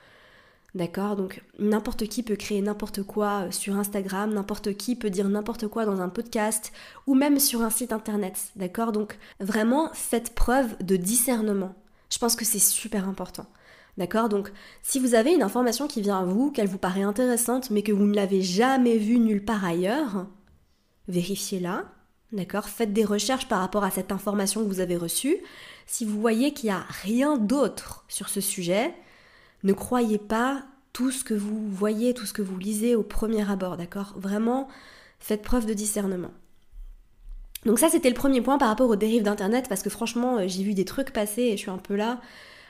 D'accord 0.77 1.17
Donc 1.17 1.43
n'importe 1.59 2.07
qui 2.07 2.23
peut 2.23 2.37
créer 2.37 2.61
n'importe 2.61 3.03
quoi 3.03 3.47
euh, 3.47 3.51
sur 3.51 3.79
Instagram, 3.79 4.35
n'importe 4.35 4.77
qui 4.77 4.95
peut 4.95 5.09
dire 5.09 5.27
n'importe 5.27 5.69
quoi 5.69 5.87
dans 5.87 6.03
un 6.03 6.11
podcast 6.11 6.71
ou 7.07 7.15
même 7.15 7.39
sur 7.39 7.63
un 7.63 7.71
site 7.71 7.95
internet. 7.95 8.51
D'accord? 8.57 8.93
Donc 8.93 9.17
vraiment 9.41 9.89
faites 9.95 10.35
preuve 10.35 10.77
de 10.85 10.97
discernement. 10.97 11.75
Je 12.11 12.19
pense 12.19 12.37
que 12.37 12.45
c'est 12.45 12.59
super 12.59 13.09
important. 13.09 13.47
D'accord? 13.97 14.29
Donc 14.29 14.53
si 14.83 14.99
vous 14.99 15.15
avez 15.15 15.33
une 15.33 15.43
information 15.43 15.89
qui 15.89 16.03
vient 16.03 16.21
à 16.21 16.25
vous, 16.27 16.51
qu'elle 16.51 16.69
vous 16.69 16.77
paraît 16.77 17.01
intéressante 17.01 17.71
mais 17.71 17.83
que 17.83 17.93
vous 17.93 18.05
ne 18.05 18.15
l'avez 18.15 18.43
jamais 18.43 18.99
vue 18.99 19.19
nulle 19.19 19.47
part 19.47 19.65
ailleurs, 19.65 20.27
vérifiez-la. 21.09 21.85
D'accord? 22.33 22.69
Faites 22.69 22.93
des 22.93 23.07
recherches 23.07 23.49
par 23.49 23.61
rapport 23.61 23.85
à 23.85 23.91
cette 23.91 24.13
information 24.13 24.63
que 24.63 24.69
vous 24.69 24.81
avez 24.81 24.99
reçue. 24.99 25.39
Si 25.87 26.05
vous 26.05 26.21
voyez 26.21 26.53
qu'il 26.53 26.69
n'y 26.69 26.77
a 26.77 26.85
rien 27.03 27.39
d'autre 27.39 28.05
sur 28.09 28.29
ce 28.29 28.43
sujet, 28.43 28.93
ne 29.67 29.73
croyez 29.73 30.19
pas 30.19 30.65
tout 30.93 31.11
ce 31.11 31.25
que 31.25 31.35
vous 31.35 31.69
voyez, 31.69 32.15
tout 32.15 32.25
ce 32.25 32.33
que 32.33 32.41
vous 32.41 32.57
lisez 32.57 32.95
au 32.95 33.03
premier 33.03 33.49
abord, 33.51 33.77
d'accord? 33.77 34.15
Vraiment, 34.17 34.69
faites 35.19 35.43
preuve 35.43 35.67
de 35.67 35.75
discernement. 35.75 36.31
Donc 37.67 37.79
ça, 37.79 37.89
c'était 37.89 38.09
le 38.09 38.15
premier 38.15 38.41
point 38.41 38.59
par 38.59 38.69
rapport 38.69 38.89
aux 38.89 38.97
dérives 38.97 39.25
d'Internet, 39.25 39.67
parce 39.69 39.83
que 39.83 39.91
franchement, 39.91 40.39
euh, 40.39 40.45
j'ai 40.47 40.63
vu 40.63 40.73
des 40.73 40.85
trucs 40.85 41.13
passer 41.13 41.43
et 41.43 41.53
je 41.53 41.63
suis 41.63 41.71
un 41.71 41.79
peu 41.79 41.97
là. 41.97 42.21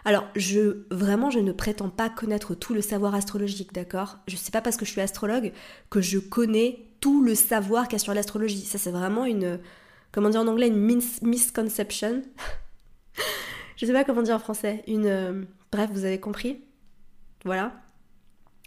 Alors, 0.07 0.25
je 0.37 0.85
vraiment, 0.91 1.31
je 1.31 1.39
ne 1.39 1.53
prétends 1.53 1.91
pas 1.91 2.09
connaître 2.09 2.55
tout 2.55 2.73
le 2.73 2.81
savoir 2.81 3.15
astrologique, 3.15 3.75
d'accord? 3.75 4.19
Je 4.27 4.37
sais 4.37 4.51
pas 4.51 4.63
parce 4.63 4.77
que 4.77 4.87
je 4.87 4.91
suis 4.93 5.01
astrologue 5.01 5.53
que 5.91 6.01
je 6.01 6.19
connais 6.19 6.87
tout 7.01 7.23
le 7.23 7.35
savoir 7.35 7.89
qu'il 7.89 7.95
y 7.95 7.97
a 7.97 8.05
sur 8.05 8.15
l'astrologie. 8.15 8.63
Ça, 8.63 8.79
c'est 8.79 8.91
vraiment 8.91 9.27
une, 9.27 9.61
comment 10.13 10.31
dire 10.31 10.41
en 10.41 10.47
anglais, 10.47 10.69
une 10.69 11.01
misconception. 11.23 12.23
je 13.77 13.85
sais 13.85 13.93
pas 13.93 14.05
comment 14.05 14.23
dire 14.23 14.37
en 14.37 14.41
français. 14.41 14.83
Une, 14.87 15.07
euh, 15.07 15.43
bref, 15.71 15.91
vous 15.93 16.05
avez 16.05 16.19
compris? 16.19 16.61
Voilà. 17.47 17.73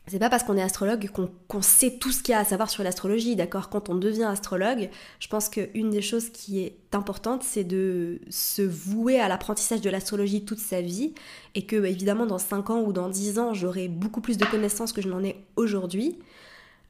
C'est 0.07 0.19
pas 0.19 0.29
parce 0.29 0.43
qu'on 0.43 0.57
est 0.57 0.61
astrologue 0.61 1.07
qu'on 1.47 1.61
sait 1.61 1.99
tout 1.99 2.11
ce 2.11 2.23
qu'il 2.23 2.31
y 2.31 2.35
a 2.35 2.39
à 2.39 2.45
savoir 2.45 2.69
sur 2.69 2.81
l'astrologie, 2.81 3.35
d'accord? 3.35 3.69
Quand 3.69 3.89
on 3.89 3.95
devient 3.95 4.23
astrologue, 4.23 4.89
je 5.19 5.27
pense 5.27 5.49
qu'une 5.49 5.91
des 5.91 6.01
choses 6.01 6.29
qui 6.29 6.61
est 6.61 6.77
importante, 6.93 7.43
c'est 7.43 7.65
de 7.65 8.21
se 8.29 8.63
vouer 8.63 9.19
à 9.19 9.27
l'apprentissage 9.27 9.81
de 9.81 9.89
l'astrologie 9.89 10.45
toute 10.45 10.57
sa 10.57 10.81
vie, 10.81 11.13
et 11.53 11.65
que 11.65 11.75
bah, 11.75 11.89
évidemment 11.89 12.25
dans 12.25 12.39
5 12.39 12.71
ans 12.71 12.81
ou 12.81 12.93
dans 12.93 13.09
10 13.09 13.37
ans, 13.37 13.53
j'aurai 13.53 13.89
beaucoup 13.89 14.21
plus 14.21 14.37
de 14.37 14.45
connaissances 14.45 14.93
que 14.93 15.01
je 15.01 15.09
n'en 15.09 15.23
ai 15.23 15.45
aujourd'hui. 15.57 16.17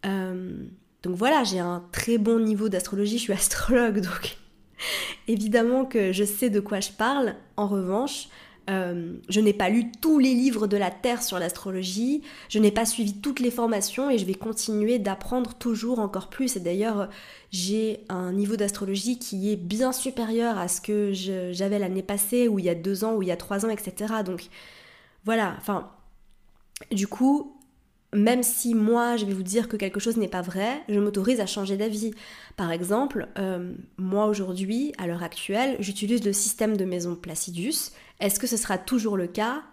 Euh, 0.06 0.54
donc 1.04 1.16
voilà, 1.16 1.44
j'ai 1.44 1.60
un 1.60 1.84
très 1.92 2.20
bon 2.20 2.40
niveau 2.40 2.70
d'astrologie, 2.70 3.18
je 3.18 3.24
suis 3.24 3.34
astrologue, 3.44 4.00
donc 4.00 4.38
évidemment 5.28 5.84
que 5.86 6.14
je 6.14 6.24
sais 6.24 6.52
de 6.52 6.60
quoi 6.62 6.80
je 6.80 6.92
parle. 6.92 7.36
En 7.58 7.68
revanche, 7.68 8.30
euh, 8.70 9.14
je 9.30 9.40
n'ai 9.40 9.54
pas 9.54 9.70
lu 9.70 9.92
tous 9.92 10.20
les 10.20 10.34
livres 10.34 10.68
de 10.68 10.78
la 10.78 10.92
Terre 10.92 11.24
sur 11.24 11.40
l'astrologie, 11.40 12.22
je 12.50 12.60
n'ai 12.60 12.72
pas 12.72 12.86
suivi 12.86 13.20
toutes 13.20 13.40
les 13.40 13.52
formations 13.52 14.10
et 14.10 14.18
je 14.18 14.26
vais 14.26 14.36
continuer 14.36 15.00
d'apprendre 15.00 15.56
toujours 15.56 16.00
encore 16.00 16.30
plus. 16.30 16.56
Et 16.56 16.60
d'ailleurs, 16.60 17.10
j'ai 17.52 18.02
un 18.10 18.32
niveau 18.32 18.56
d'astrologie 18.56 19.18
qui 19.18 19.52
est 19.52 19.56
bien 19.56 19.92
supérieur 19.92 20.58
à 20.58 20.68
ce 20.68 20.82
que 20.82 21.12
j'avais 21.14 21.80
l'année 21.80 22.04
passée, 22.04 22.48
ou 22.48 22.60
il 22.60 22.66
y 22.66 22.70
a 22.70 22.76
deux 22.76 23.04
ans, 23.04 23.16
ou 23.16 23.24
il 23.24 23.28
y 23.28 23.32
a 23.32 23.38
trois 23.38 23.66
ans, 23.66 23.70
etc. 23.70 24.14
Donc 24.24 24.48
voilà, 25.26 25.56
enfin, 25.58 25.90
du 26.92 27.08
coup, 27.08 27.56
même 28.14 28.42
si 28.42 28.74
moi 28.74 29.18
je 29.18 29.26
vais 29.26 29.34
vous 29.34 29.44
dire 29.44 29.68
que 29.68 29.78
quelque 29.78 30.00
chose 30.00 30.18
n'est 30.18 30.28
pas 30.28 30.42
vrai, 30.42 30.82
je 30.90 31.00
m'autorise 31.00 31.40
à 31.40 31.46
changer 31.46 31.78
d'avis. 31.78 32.12
Par 32.58 32.72
exemple, 32.72 33.28
euh, 33.38 33.74
moi 33.98 34.26
aujourd'hui, 34.26 34.94
à 34.98 35.08
l'heure 35.08 35.24
actuelle, 35.24 35.76
j'utilise 35.80 36.24
le 36.24 36.34
système 36.34 36.76
de 36.76 36.86
maison 36.86 37.16
Placidus. 37.16 37.92
Est-ce 38.20 38.40
que 38.40 38.48
ce 38.48 38.58
sera 38.58 38.78
toujours 38.78 39.18
le 39.18 39.28
cas? 39.28 39.64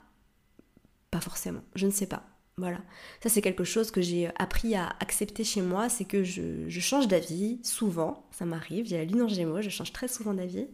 Pas 1.10 1.20
forcément, 1.20 1.62
je 1.74 1.86
ne 1.86 1.90
sais 1.90 2.06
pas. 2.06 2.24
Voilà, 2.58 2.78
ça 3.22 3.28
c'est 3.28 3.42
quelque 3.42 3.64
chose 3.64 3.90
que 3.90 4.00
j'ai 4.00 4.30
appris 4.38 4.74
à 4.74 4.88
accepter 5.00 5.44
chez 5.44 5.60
moi, 5.60 5.90
c'est 5.90 6.06
que 6.06 6.24
je, 6.24 6.80
change 6.80 7.06
d'avis 7.06 7.60
souvent, 7.62 8.26
ça 8.30 8.46
m'arrive, 8.46 8.86
j'ai 8.86 8.96
la 8.96 9.04
lune 9.04 9.20
en 9.20 9.28
gémeaux, 9.28 9.60
je 9.60 9.68
change 9.68 9.92
très 9.92 10.08
souvent 10.08 10.32
d'avis. 10.32 10.66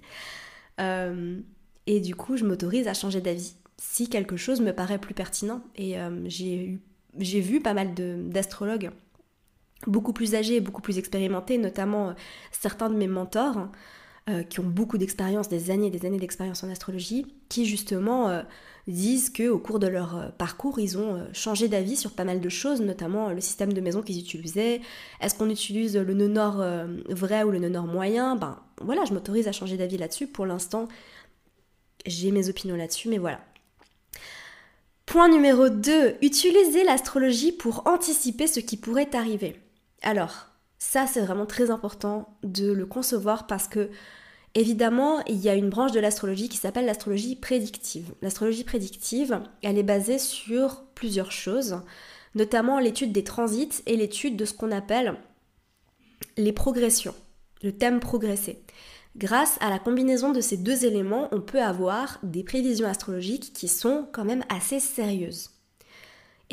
Euh, 0.80 1.40
et 1.88 1.98
du 1.98 2.14
coup, 2.14 2.36
je 2.36 2.44
m'autorise 2.44 2.86
à 2.86 2.94
changer 2.94 3.20
d'avis 3.20 3.56
si 3.78 4.08
quelque 4.08 4.36
chose 4.36 4.60
me 4.60 4.72
paraît 4.72 5.00
plus 5.00 5.14
pertinent. 5.14 5.60
Et 5.74 5.98
euh, 5.98 6.24
j'ai 6.28 7.40
vu 7.40 7.60
pas 7.60 7.74
mal 7.74 7.94
d'astrologues 7.94 8.90
beaucoup 9.88 10.12
plus 10.12 10.36
âgés 10.36 10.60
beaucoup 10.60 10.82
plus 10.82 10.98
expérimentés, 10.98 11.58
notamment 11.58 12.10
euh, 12.10 12.12
certains 12.52 12.90
de 12.90 12.94
mes 12.94 13.08
mentors 13.08 13.68
euh, 14.28 14.42
qui 14.42 14.60
ont 14.60 14.64
beaucoup 14.64 14.98
d'expérience, 14.98 15.48
des 15.48 15.70
années 15.70 15.88
et 15.88 15.90
des 15.90 16.06
années 16.06 16.18
d'expérience 16.18 16.62
en 16.62 16.70
astrologie, 16.70 17.26
qui 17.48 17.66
justement 17.66 18.28
euh, 18.28 18.42
disent 18.86 19.30
que 19.30 19.48
au 19.48 19.58
cours 19.58 19.78
de 19.78 19.86
leur 19.86 20.32
parcours, 20.38 20.78
ils 20.78 20.98
ont 20.98 21.26
changé 21.32 21.68
d'avis 21.68 21.96
sur 21.96 22.12
pas 22.12 22.24
mal 22.24 22.40
de 22.40 22.48
choses, 22.48 22.80
notamment 22.80 23.30
le 23.30 23.40
système 23.40 23.72
de 23.72 23.80
maison 23.80 24.02
qu'ils 24.02 24.18
utilisaient. 24.18 24.80
Est-ce 25.20 25.34
qu'on 25.34 25.50
utilise 25.50 25.96
le 25.96 26.14
nœud 26.14 26.28
nord 26.28 26.62
vrai 27.08 27.44
ou 27.44 27.50
le 27.50 27.58
nœud 27.58 27.68
nord 27.68 27.86
moyen? 27.86 28.36
Ben 28.36 28.58
voilà, 28.80 29.04
je 29.04 29.12
m'autorise 29.14 29.46
à 29.48 29.52
changer 29.52 29.76
d'avis 29.76 29.98
là-dessus. 29.98 30.26
Pour 30.26 30.46
l'instant, 30.46 30.88
j'ai 32.06 32.32
mes 32.32 32.48
opinions 32.48 32.76
là-dessus, 32.76 33.08
mais 33.08 33.18
voilà. 33.18 33.40
Point 35.06 35.28
numéro 35.28 35.68
2, 35.68 36.16
utiliser 36.22 36.84
l'astrologie 36.84 37.52
pour 37.52 37.86
anticiper 37.86 38.46
ce 38.46 38.60
qui 38.60 38.76
pourrait 38.76 39.14
arriver. 39.14 39.60
Alors, 40.02 40.48
ça 40.82 41.06
c'est 41.06 41.20
vraiment 41.20 41.46
très 41.46 41.70
important 41.70 42.36
de 42.42 42.72
le 42.72 42.86
concevoir 42.86 43.46
parce 43.46 43.68
que 43.68 43.88
évidemment, 44.54 45.24
il 45.26 45.36
y 45.36 45.48
a 45.48 45.54
une 45.54 45.70
branche 45.70 45.92
de 45.92 46.00
l'astrologie 46.00 46.48
qui 46.48 46.56
s'appelle 46.56 46.86
l'astrologie 46.86 47.36
prédictive. 47.36 48.12
L'astrologie 48.20 48.64
prédictive, 48.64 49.40
elle 49.62 49.78
est 49.78 49.84
basée 49.84 50.18
sur 50.18 50.82
plusieurs 50.96 51.30
choses, 51.30 51.80
notamment 52.34 52.80
l'étude 52.80 53.12
des 53.12 53.22
transits 53.22 53.82
et 53.86 53.96
l'étude 53.96 54.36
de 54.36 54.44
ce 54.44 54.54
qu'on 54.54 54.72
appelle 54.72 55.14
les 56.36 56.52
progressions, 56.52 57.14
le 57.62 57.70
thème 57.70 58.00
progressé. 58.00 58.64
Grâce 59.16 59.58
à 59.60 59.70
la 59.70 59.78
combinaison 59.78 60.32
de 60.32 60.40
ces 60.40 60.56
deux 60.56 60.84
éléments, 60.84 61.28
on 61.30 61.40
peut 61.40 61.62
avoir 61.62 62.18
des 62.24 62.42
prévisions 62.42 62.88
astrologiques 62.88 63.52
qui 63.52 63.68
sont 63.68 64.08
quand 64.12 64.24
même 64.24 64.44
assez 64.48 64.80
sérieuses. 64.80 65.50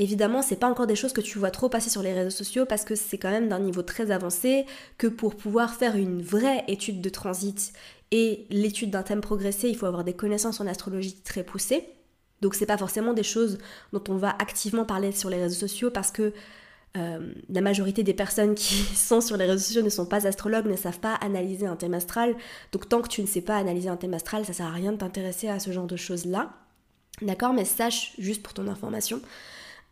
Évidemment, 0.02 0.42
c'est 0.42 0.56
pas 0.56 0.70
encore 0.70 0.88
des 0.88 0.96
choses 0.96 1.12
que 1.12 1.20
tu 1.20 1.40
vois 1.40 1.52
trop 1.52 1.68
passer 1.68 1.90
sur 1.90 2.02
les 2.02 2.14
réseaux 2.14 2.30
sociaux 2.30 2.66
parce 2.66 2.86
que 2.86 2.96
c'est 2.96 3.18
quand 3.18 3.32
même 3.32 3.50
d'un 3.50 3.60
niveau 3.60 3.82
très 3.82 4.12
avancé 4.12 4.66
que 4.98 5.08
pour 5.08 5.36
pouvoir 5.36 5.74
faire 5.74 5.98
une 5.98 6.22
vraie 6.22 6.64
étude 6.70 7.02
de 7.02 7.10
transit 7.10 7.74
et 8.12 8.48
l'étude 8.50 8.92
d'un 8.92 9.04
thème 9.04 9.20
progressé, 9.20 9.68
il 9.68 9.76
faut 9.76 9.88
avoir 9.88 10.06
des 10.06 10.14
connaissances 10.14 10.62
en 10.62 10.68
astrologie 10.68 11.16
très 11.16 11.44
poussées. 11.44 11.86
Donc 12.40 12.56
c'est 12.56 12.66
pas 12.66 12.78
forcément 12.78 13.12
des 13.12 13.24
choses 13.24 13.58
dont 13.92 14.02
on 14.08 14.16
va 14.16 14.30
activement 14.40 14.86
parler 14.86 15.12
sur 15.12 15.30
les 15.30 15.36
réseaux 15.36 15.60
sociaux 15.60 15.92
parce 15.92 16.12
que 16.12 16.32
euh, 16.96 17.34
la 17.50 17.60
majorité 17.60 18.02
des 18.02 18.14
personnes 18.14 18.56
qui 18.56 18.76
sont 18.96 19.20
sur 19.20 19.36
les 19.36 19.48
réseaux 19.48 19.66
sociaux 19.66 19.82
ne 19.82 19.90
sont 19.90 20.06
pas 20.06 20.26
astrologues, 20.26 20.68
ne 20.68 20.78
savent 20.78 21.02
pas 21.02 21.16
analyser 21.16 21.66
un 21.68 21.76
thème 21.76 21.94
astral. 21.94 22.38
Donc 22.72 22.88
tant 22.88 23.02
que 23.02 23.10
tu 23.10 23.22
ne 23.22 23.28
sais 23.28 23.42
pas 23.42 23.58
analyser 23.58 23.90
un 23.90 23.98
thème 23.98 24.14
astral, 24.14 24.46
ça 24.46 24.54
sert 24.54 24.68
à 24.68 24.72
rien 24.72 24.94
de 24.94 24.98
t'intéresser 24.98 25.50
à 25.50 25.60
ce 25.60 25.74
genre 25.74 25.88
de 25.88 25.98
choses-là. 25.98 26.54
D'accord? 27.22 27.52
Mais 27.52 27.66
sache, 27.66 28.14
juste 28.18 28.42
pour 28.42 28.54
ton 28.54 28.70
information, 28.70 29.22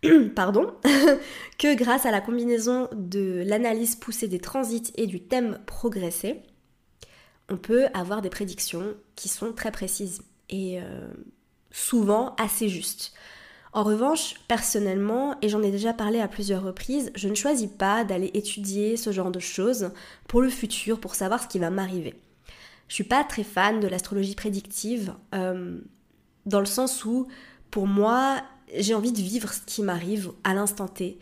pardon, 0.36 0.74
que 1.58 1.76
grâce 1.76 2.06
à 2.06 2.12
la 2.12 2.22
combinaison 2.22 2.88
de 2.94 3.44
l'analyse 3.46 3.96
poussée 3.96 4.28
des 4.28 4.40
transits 4.40 4.94
et 4.96 5.08
du 5.08 5.22
thème 5.22 5.60
progressé, 5.66 6.42
on 7.50 7.58
peut 7.58 7.88
avoir 7.94 8.22
des 8.22 8.30
prédictions 8.30 8.96
qui 9.16 9.30
sont 9.30 9.54
très 9.54 9.72
précises 9.72 10.22
et 10.50 10.82
euh, 10.82 11.08
souvent 11.72 12.36
assez 12.36 12.70
justes. 12.70 13.14
En 13.74 13.84
revanche, 13.84 14.36
personnellement, 14.48 15.38
et 15.42 15.50
j'en 15.50 15.62
ai 15.62 15.72
déjà 15.72 15.94
parlé 15.94 16.20
à 16.20 16.28
plusieurs 16.28 16.64
reprises, 16.64 17.12
je 17.16 17.28
ne 17.28 17.36
choisis 17.36 17.70
pas 17.70 18.04
d'aller 18.04 18.32
étudier 18.34 18.98
ce 18.98 19.12
genre 19.12 19.32
de 19.32 19.40
choses 19.40 19.92
pour 20.28 20.42
le 20.42 20.50
futur, 20.50 21.00
pour 21.00 21.16
savoir 21.16 21.44
ce 21.44 21.48
qui 21.48 21.60
va 21.60 21.70
m'arriver. 21.70 22.16
Je 22.88 22.96
suis 22.96 23.04
pas 23.04 23.24
très 23.24 23.44
fan 23.44 23.80
de 23.80 23.88
l'astrologie 23.88 24.36
prédictive, 24.36 25.14
euh, 25.36 25.80
dans 26.46 26.60
le 26.60 26.66
sens 26.66 27.04
où, 27.06 27.28
pour 27.70 27.88
moi, 27.88 28.42
j'ai 28.76 28.94
envie 28.94 29.12
de 29.12 29.22
vivre 29.22 29.54
ce 29.54 29.62
qui 29.66 29.82
m'arrive 29.82 30.32
à 30.44 30.54
l'instant 30.54 30.88
T, 30.88 31.20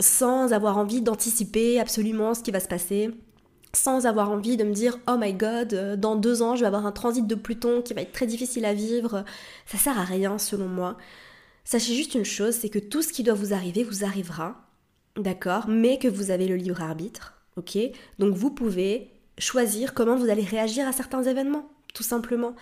sans 0.00 0.52
avoir 0.52 0.78
envie 0.78 1.00
d'anticiper 1.00 1.80
absolument 1.80 2.34
ce 2.34 2.42
qui 2.42 2.50
va 2.50 2.60
se 2.60 2.68
passer, 2.68 3.10
sans 3.72 4.06
avoir 4.06 4.30
envie 4.30 4.56
de 4.56 4.64
me 4.64 4.72
dire 4.72 4.98
oh 5.08 5.16
my 5.18 5.34
god, 5.34 5.74
euh, 5.74 5.96
dans 5.96 6.16
deux 6.16 6.42
ans 6.42 6.56
je 6.56 6.60
vais 6.60 6.66
avoir 6.66 6.86
un 6.86 6.92
transit 6.92 7.26
de 7.26 7.34
Pluton 7.34 7.82
qui 7.82 7.94
va 7.94 8.02
être 8.02 8.12
très 8.12 8.26
difficile 8.26 8.64
à 8.64 8.74
vivre. 8.74 9.24
Ça 9.66 9.78
sert 9.78 9.98
à 9.98 10.04
rien 10.04 10.38
selon 10.38 10.68
moi. 10.68 10.96
Sachez 11.64 11.94
juste 11.94 12.14
une 12.14 12.24
chose, 12.24 12.54
c'est 12.54 12.68
que 12.68 12.78
tout 12.78 13.02
ce 13.02 13.12
qui 13.12 13.22
doit 13.22 13.34
vous 13.34 13.52
arriver 13.52 13.82
vous 13.82 14.04
arrivera, 14.04 14.66
d'accord, 15.16 15.66
mais 15.68 15.98
que 15.98 16.08
vous 16.08 16.30
avez 16.30 16.46
le 16.46 16.56
libre 16.56 16.80
arbitre, 16.80 17.34
ok? 17.56 17.78
Donc 18.18 18.34
vous 18.34 18.50
pouvez 18.50 19.10
choisir 19.38 19.92
comment 19.92 20.16
vous 20.16 20.30
allez 20.30 20.44
réagir 20.44 20.86
à 20.86 20.92
certains 20.92 21.24
événements, 21.24 21.68
tout 21.92 22.04
simplement. 22.04 22.54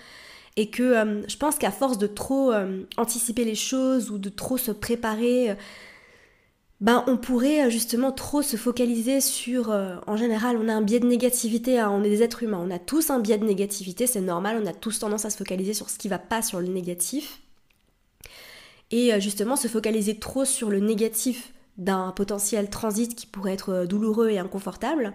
Et 0.56 0.70
que 0.70 0.82
euh, 0.82 1.26
je 1.28 1.36
pense 1.36 1.56
qu'à 1.56 1.70
force 1.70 1.98
de 1.98 2.06
trop 2.06 2.52
euh, 2.52 2.84
anticiper 2.96 3.44
les 3.44 3.56
choses 3.56 4.10
ou 4.10 4.18
de 4.18 4.28
trop 4.28 4.56
se 4.56 4.70
préparer, 4.70 5.50
euh, 5.50 5.54
ben 6.80 7.04
on 7.08 7.16
pourrait 7.16 7.70
justement 7.70 8.12
trop 8.12 8.42
se 8.42 8.56
focaliser 8.56 9.20
sur... 9.20 9.70
en 9.70 10.16
général, 10.16 10.58
on 10.60 10.68
a 10.68 10.74
un 10.74 10.82
biais 10.82 11.00
de 11.00 11.06
négativité, 11.06 11.78
hein, 11.78 11.90
on 11.90 12.02
est 12.02 12.10
des 12.10 12.22
êtres 12.22 12.42
humains, 12.42 12.60
on 12.62 12.70
a 12.70 12.78
tous 12.78 13.10
un 13.10 13.20
biais 13.20 13.38
de 13.38 13.44
négativité, 13.44 14.06
c'est 14.06 14.20
normal, 14.20 14.60
on 14.62 14.66
a 14.66 14.72
tous 14.74 14.98
tendance 14.98 15.24
à 15.24 15.30
se 15.30 15.38
focaliser 15.38 15.72
sur 15.72 15.88
ce 15.88 15.98
qui 15.98 16.08
va 16.08 16.18
pas, 16.18 16.42
sur 16.42 16.60
le 16.60 16.66
négatif. 16.66 17.40
Et 18.90 19.18
justement, 19.20 19.56
se 19.56 19.68
focaliser 19.68 20.18
trop 20.18 20.44
sur 20.44 20.68
le 20.68 20.80
négatif 20.80 21.54
d'un 21.78 22.10
potentiel 22.10 22.68
transit 22.68 23.14
qui 23.14 23.26
pourrait 23.26 23.54
être 23.54 23.86
douloureux 23.86 24.28
et 24.28 24.38
inconfortable, 24.38 25.14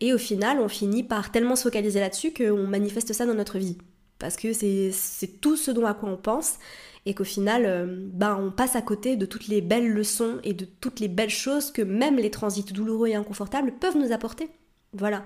et 0.00 0.12
au 0.12 0.18
final, 0.18 0.60
on 0.60 0.68
finit 0.68 1.02
par 1.02 1.32
tellement 1.32 1.56
se 1.56 1.64
focaliser 1.64 1.98
là-dessus 2.00 2.32
qu'on 2.32 2.66
manifeste 2.66 3.12
ça 3.12 3.26
dans 3.26 3.34
notre 3.34 3.58
vie. 3.58 3.78
Parce 4.18 4.36
que 4.36 4.52
c'est 4.52 5.40
tout 5.40 5.56
ce 5.56 5.70
dont 5.70 5.86
à 5.86 5.94
quoi 5.94 6.08
on 6.08 6.16
pense 6.16 6.58
et 7.06 7.14
qu'au 7.14 7.24
final, 7.24 7.64
euh, 7.64 7.86
ben, 7.88 8.36
on 8.36 8.50
passe 8.50 8.76
à 8.76 8.82
côté 8.82 9.16
de 9.16 9.26
toutes 9.26 9.48
les 9.48 9.60
belles 9.60 9.88
leçons 9.88 10.40
et 10.44 10.52
de 10.52 10.64
toutes 10.64 11.00
les 11.00 11.08
belles 11.08 11.30
choses 11.30 11.70
que 11.70 11.82
même 11.82 12.16
les 12.16 12.30
transits 12.30 12.64
douloureux 12.64 13.08
et 13.08 13.14
inconfortables 13.14 13.72
peuvent 13.78 13.96
nous 13.96 14.12
apporter. 14.12 14.50
Voilà, 14.92 15.24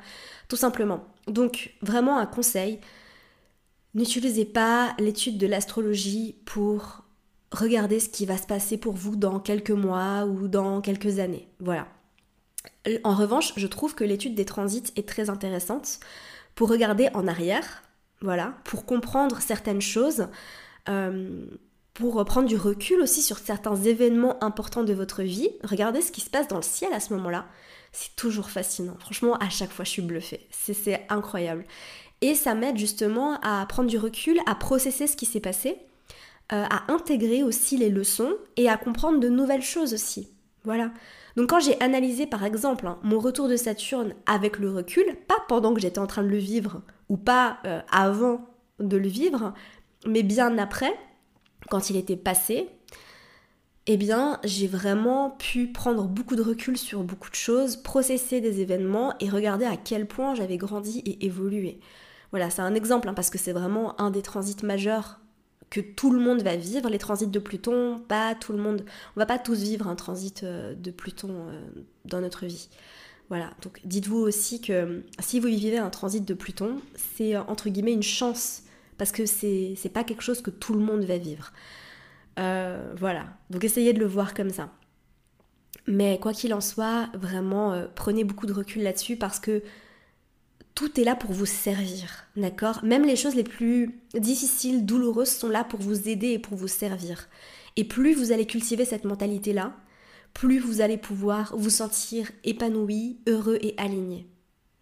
tout 0.49 0.57
simplement. 0.57 1.05
Donc, 1.27 1.75
vraiment 1.83 2.19
un 2.19 2.27
conseil, 2.27 2.81
n'utilisez 3.95 4.45
pas 4.45 4.95
l'étude 4.99 5.39
de 5.39 5.47
l'astrologie 5.47 6.37
pour 6.45 7.03
regarder 7.53 8.01
ce 8.01 8.09
qui 8.09 8.27
va 8.27 8.37
se 8.37 8.47
passer 8.47 8.77
pour 8.79 8.95
vous 8.95 9.17
dans 9.17 9.39
quelques 9.41 9.71
mois 9.71 10.25
ou 10.25 10.49
dans 10.49 10.81
quelques 10.81 11.19
années. 11.19 11.49
Voilà. 11.61 11.87
En 13.05 13.15
revanche, 13.15 13.53
je 13.57 13.67
trouve 13.67 13.95
que 13.95 14.05
l'étude 14.05 14.35
des 14.35 14.45
transits 14.45 14.93
est 14.97 15.09
très 15.09 15.31
intéressante 15.31 16.01
pour 16.55 16.69
regarder 16.69 17.09
en 17.15 17.27
arrière, 17.27 17.83
voilà, 18.23 18.55
pour 18.65 18.87
comprendre 18.87 19.41
certaines 19.41 19.81
choses, 19.83 20.29
euh, 20.89 21.45
pour 21.95 22.25
prendre 22.25 22.49
du 22.49 22.57
recul 22.57 23.01
aussi 23.01 23.23
sur 23.23 23.39
certains 23.39 23.77
événements 23.77 24.43
importants 24.43 24.85
de 24.85 24.95
votre 24.95 25.23
vie. 25.23 25.51
Regardez 25.65 26.01
ce 26.01 26.13
qui 26.13 26.21
se 26.21 26.31
passe 26.31 26.49
dans 26.49 26.57
le 26.57 26.63
ciel 26.63 26.93
à 26.93 27.01
ce 27.01 27.13
moment-là. 27.15 27.47
C'est 27.93 28.17
toujours 28.17 28.49
fascinant. 28.49 28.97
Franchement, 28.99 29.35
à 29.37 29.51
chaque 29.51 29.71
fois, 29.71 29.85
je 29.85 29.91
suis 29.91 30.03
bluffée. 30.03 30.49
C'est 30.51 31.05
incroyable. 31.11 31.67
Et 32.23 32.35
ça 32.35 32.55
m'aide 32.55 32.79
justement 32.79 33.39
à 33.43 33.67
prendre 33.67 33.91
du 33.91 33.99
recul, 33.99 34.39
à 34.47 34.55
processer 34.55 35.07
ce 35.07 35.17
qui 35.17 35.27
s'est 35.27 35.41
passé, 35.41 35.77
euh, 36.53 36.65
à 36.71 36.91
intégrer 36.93 37.43
aussi 37.43 37.77
les 37.77 37.91
leçons 37.91 38.33
et 38.57 38.69
à 38.69 38.77
comprendre 38.77 39.19
de 39.19 39.29
nouvelles 39.29 39.63
choses 39.63 39.93
aussi. 39.93 40.29
Voilà. 40.65 40.93
Donc 41.37 41.51
quand 41.51 41.61
j'ai 41.61 41.81
analysé 41.81 42.27
par 42.27 42.45
exemple 42.45 42.87
hein, 42.87 42.99
mon 43.03 43.19
retour 43.19 43.49
de 43.49 43.57
Saturne 43.57 44.15
avec 44.27 44.59
le 44.59 44.71
recul, 44.71 45.05
pas 45.27 45.39
pendant 45.49 45.75
que 45.75 45.81
j'étais 45.81 45.99
en 45.99 46.07
train 46.07 46.23
de 46.23 46.29
le 46.29 46.37
vivre 46.37 46.83
ou 47.13 47.19
pas 47.19 47.59
euh, 47.67 47.83
avant 47.91 48.41
de 48.81 48.97
le 48.97 49.07
vivre, 49.07 49.53
mais 50.07 50.23
bien 50.23 50.57
après, 50.57 50.93
quand 51.69 51.91
il 51.91 51.97
était 51.97 52.17
passé, 52.17 52.71
eh 53.87 53.99
bien 53.99 54.41
j'ai 54.45 54.67
vraiment 54.67 55.29
pu 55.29 55.67
prendre 55.67 56.09
beaucoup 56.09 56.37
de 56.37 56.43
recul 56.43 56.79
sur 56.79 57.05
beaucoup 57.05 57.29
de 57.29 57.35
choses, 57.35 57.77
processer 57.77 58.41
des 58.41 58.63
événements 58.63 59.13
et 59.21 59.29
regarder 59.29 59.67
à 59.67 59.77
quel 59.77 60.09
point 60.09 60.35
j'avais 60.35 60.57
grandi 60.57 61.01
et 61.01 61.27
évolué. 61.27 61.81
Voilà, 62.31 62.49
c'est 62.49 62.63
un 62.63 62.75
exemple 62.75 63.11
hein, 63.11 63.15
parce 63.15 63.29
que 63.29 63.37
c'est 63.37 63.53
vraiment 63.53 64.01
un 64.01 64.11
des 64.11 64.23
transits 64.23 64.65
majeurs 64.65 65.21
que 65.69 65.81
tout 65.81 66.11
le 66.11 66.19
monde 66.19 66.41
va 66.41 66.57
vivre, 66.57 66.89
les 66.89 66.99
transits 66.99 67.27
de 67.27 67.39
Pluton, 67.39 68.01
pas 68.09 68.35
tout 68.35 68.53
le 68.53 68.59
monde, 68.59 68.87
on 69.17 69.21
va 69.21 69.27
pas 69.27 69.39
tous 69.39 69.63
vivre 69.63 69.87
un 69.87 69.97
transit 69.97 70.45
euh, 70.45 70.75
de 70.75 70.91
Pluton 70.91 71.29
euh, 71.31 71.61
dans 72.07 72.23
notre 72.23 72.47
vie. 72.47 72.71
Voilà, 73.29 73.51
donc 73.63 73.81
dites-vous 73.85 74.19
aussi 74.19 74.61
que 74.61 75.03
si 75.19 75.41
vous 75.41 75.49
vivez 75.49 75.79
un 75.79 75.91
transit 75.91 76.25
de 76.25 76.35
Pluton, 76.35 76.81
c'est 77.17 77.35
euh, 77.35 77.43
entre 77.45 77.71
guillemets 77.71 77.93
une 77.93 78.03
chance, 78.03 78.63
parce 78.99 79.13
que 79.13 79.25
c'est 79.27 79.93
pas 79.93 80.05
quelque 80.05 80.23
chose 80.23 80.43
que 80.43 80.51
tout 80.51 80.75
le 80.75 80.81
monde 80.81 81.05
va 81.05 81.19
vivre. 81.19 81.53
voilà, 82.37 83.27
donc 83.51 83.65
essayez 83.65 83.93
de 83.93 83.99
le 83.99 84.07
voir 84.07 84.35
comme 84.35 84.51
ça. 84.51 84.71
Mais 85.89 86.19
quoi 86.21 86.33
qu'il 86.33 86.55
en 86.55 86.61
soit, 86.61 87.09
vraiment, 87.15 87.87
prenez 87.97 88.23
beaucoup 88.23 88.47
de 88.47 88.53
recul 88.53 88.83
là-dessus 88.83 89.17
parce 89.17 89.41
que 89.41 89.63
tout 90.75 90.99
est 91.01 91.05
là 91.05 91.15
pour 91.15 91.33
vous 91.33 91.47
servir, 91.47 92.27
d'accord? 92.37 92.81
Même 92.83 93.05
les 93.05 93.17
choses 93.17 93.35
les 93.35 93.45
plus 93.45 94.01
difficiles, 94.15 94.87
douloureuses 94.87 95.29
sont 95.29 95.49
là 95.49 95.65
pour 95.65 95.81
vous 95.81 96.09
aider 96.09 96.29
et 96.29 96.39
pour 96.39 96.57
vous 96.57 96.69
servir. 96.69 97.29
Et 97.77 97.85
plus 97.85 98.15
vous 98.15 98.33
allez 98.33 98.47
cultiver 98.47 98.85
cette 98.85 99.05
mentalité-là, 99.05 99.75
plus 100.35 100.59
vous 100.59 100.81
allez 100.81 100.97
pouvoir 100.97 101.55
vous 101.57 101.71
sentir 101.71 102.31
épanoui, 102.45 103.19
heureux 103.29 103.59
et 103.61 103.75
aligné. 103.79 104.27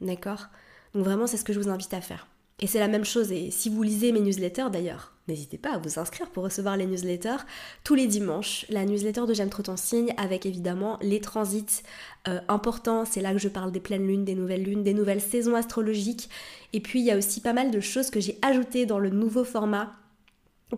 D'accord? 0.00 0.46
Donc 0.94 1.04
vraiment, 1.04 1.26
c'est 1.26 1.36
ce 1.36 1.44
que 1.44 1.52
je 1.52 1.60
vous 1.60 1.68
invite 1.68 1.94
à 1.94 2.00
faire. 2.00 2.26
Et 2.60 2.66
c'est 2.66 2.78
la 2.78 2.88
même 2.88 3.06
chose, 3.06 3.32
et 3.32 3.50
si 3.50 3.70
vous 3.70 3.82
lisez 3.82 4.12
mes 4.12 4.20
newsletters 4.20 4.68
d'ailleurs, 4.70 5.14
n'hésitez 5.28 5.56
pas 5.56 5.72
à 5.72 5.78
vous 5.78 5.98
inscrire 5.98 6.28
pour 6.28 6.44
recevoir 6.44 6.76
les 6.76 6.84
newsletters 6.84 7.44
tous 7.84 7.94
les 7.94 8.06
dimanches. 8.06 8.66
La 8.68 8.84
newsletter 8.84 9.22
de 9.26 9.32
J'aime 9.32 9.48
trop 9.48 9.62
ton 9.62 9.78
signe 9.78 10.12
avec 10.18 10.44
évidemment 10.44 10.98
les 11.00 11.22
transits 11.22 11.82
euh, 12.28 12.38
importants. 12.48 13.06
C'est 13.06 13.22
là 13.22 13.32
que 13.32 13.38
je 13.38 13.48
parle 13.48 13.72
des 13.72 13.80
pleines 13.80 14.06
lunes, 14.06 14.26
des 14.26 14.34
nouvelles 14.34 14.62
lunes, 14.62 14.82
des 14.82 14.92
nouvelles 14.92 15.22
saisons 15.22 15.54
astrologiques. 15.54 16.28
Et 16.74 16.80
puis 16.80 17.00
il 17.00 17.06
y 17.06 17.10
a 17.10 17.16
aussi 17.16 17.40
pas 17.40 17.54
mal 17.54 17.70
de 17.70 17.80
choses 17.80 18.10
que 18.10 18.20
j'ai 18.20 18.38
ajoutées 18.42 18.84
dans 18.84 18.98
le 18.98 19.08
nouveau 19.08 19.44
format 19.44 19.94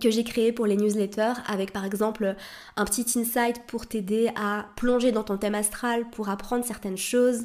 que 0.01 0.11
j'ai 0.11 0.25
créé 0.25 0.53
pour 0.53 0.67
les 0.67 0.77
newsletters 0.77 1.35
avec 1.47 1.73
par 1.73 1.85
exemple 1.85 2.35
un 2.77 2.85
petit 2.85 3.07
insight 3.19 3.67
pour 3.67 3.87
t'aider 3.87 4.31
à 4.37 4.67
plonger 4.77 5.13
dans 5.13 5.25
ton 5.25 5.37
thème 5.37 5.55
astral, 5.55 6.09
pour 6.11 6.29
apprendre 6.29 6.65
certaines 6.65 6.97
choses. 6.97 7.45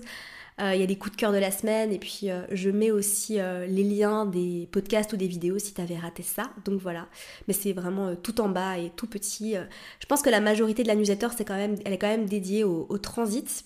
Euh, 0.59 0.73
il 0.73 0.81
y 0.81 0.83
a 0.83 0.87
des 0.87 0.97
coups 0.97 1.15
de 1.15 1.17
cœur 1.17 1.31
de 1.31 1.37
la 1.37 1.51
semaine 1.51 1.93
et 1.93 1.99
puis 1.99 2.31
euh, 2.31 2.41
je 2.51 2.71
mets 2.71 2.89
aussi 2.89 3.39
euh, 3.39 3.67
les 3.67 3.83
liens 3.83 4.25
des 4.25 4.67
podcasts 4.71 5.13
ou 5.13 5.17
des 5.17 5.27
vidéos 5.27 5.59
si 5.59 5.73
tu 5.73 5.81
avais 5.81 5.97
raté 5.97 6.23
ça. 6.23 6.49
Donc 6.65 6.81
voilà, 6.81 7.07
mais 7.47 7.53
c'est 7.53 7.73
vraiment 7.73 8.15
tout 8.15 8.41
en 8.41 8.49
bas 8.49 8.77
et 8.79 8.91
tout 8.95 9.05
petit. 9.05 9.53
je 9.99 10.05
pense 10.07 10.21
que 10.23 10.29
la 10.29 10.41
majorité 10.41 10.81
de 10.81 10.87
la 10.87 10.95
newsletter, 10.95 11.27
elle 11.39 11.93
est 11.93 11.97
quand 11.97 12.07
même 12.07 12.25
dédiée 12.25 12.63
au, 12.63 12.97
transit. 12.97 13.65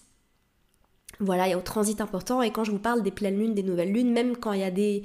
Voilà, 1.19 1.47
il 1.47 1.51
y 1.51 1.53
a 1.53 1.57
au 1.57 1.61
transit 1.61 2.01
important 2.01 2.41
et 2.41 2.51
quand 2.51 2.63
je 2.63 2.71
vous 2.71 2.79
parle 2.79 3.03
des 3.03 3.11
pleines 3.11 3.37
lunes, 3.37 3.53
des 3.53 3.63
nouvelles 3.63 3.91
lunes, 3.93 4.11
même 4.11 4.35
quand 4.35 4.53
il 4.53 4.59
y 4.61 4.63
a 4.63 4.71
des 4.71 5.03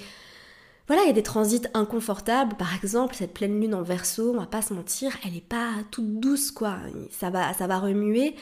voilà, 0.86 1.02
il 1.02 1.06
y 1.06 1.10
a 1.10 1.14
des 1.14 1.22
transits 1.22 1.66
inconfortables. 1.74 2.56
Par 2.56 2.74
exemple, 2.74 3.14
cette 3.14 3.34
pleine 3.34 3.60
lune 3.60 3.74
en 3.74 3.82
verso, 3.82 4.32
on 4.34 4.40
va 4.40 4.46
pas 4.46 4.62
se 4.62 4.72
mentir, 4.74 5.16
elle 5.24 5.36
est 5.36 5.40
pas 5.40 5.72
toute 5.90 6.20
douce, 6.20 6.50
quoi. 6.50 6.78
Ça 7.10 7.30
va, 7.30 7.52
ça 7.54 7.66
va 7.66 7.78
remuer 7.78 8.34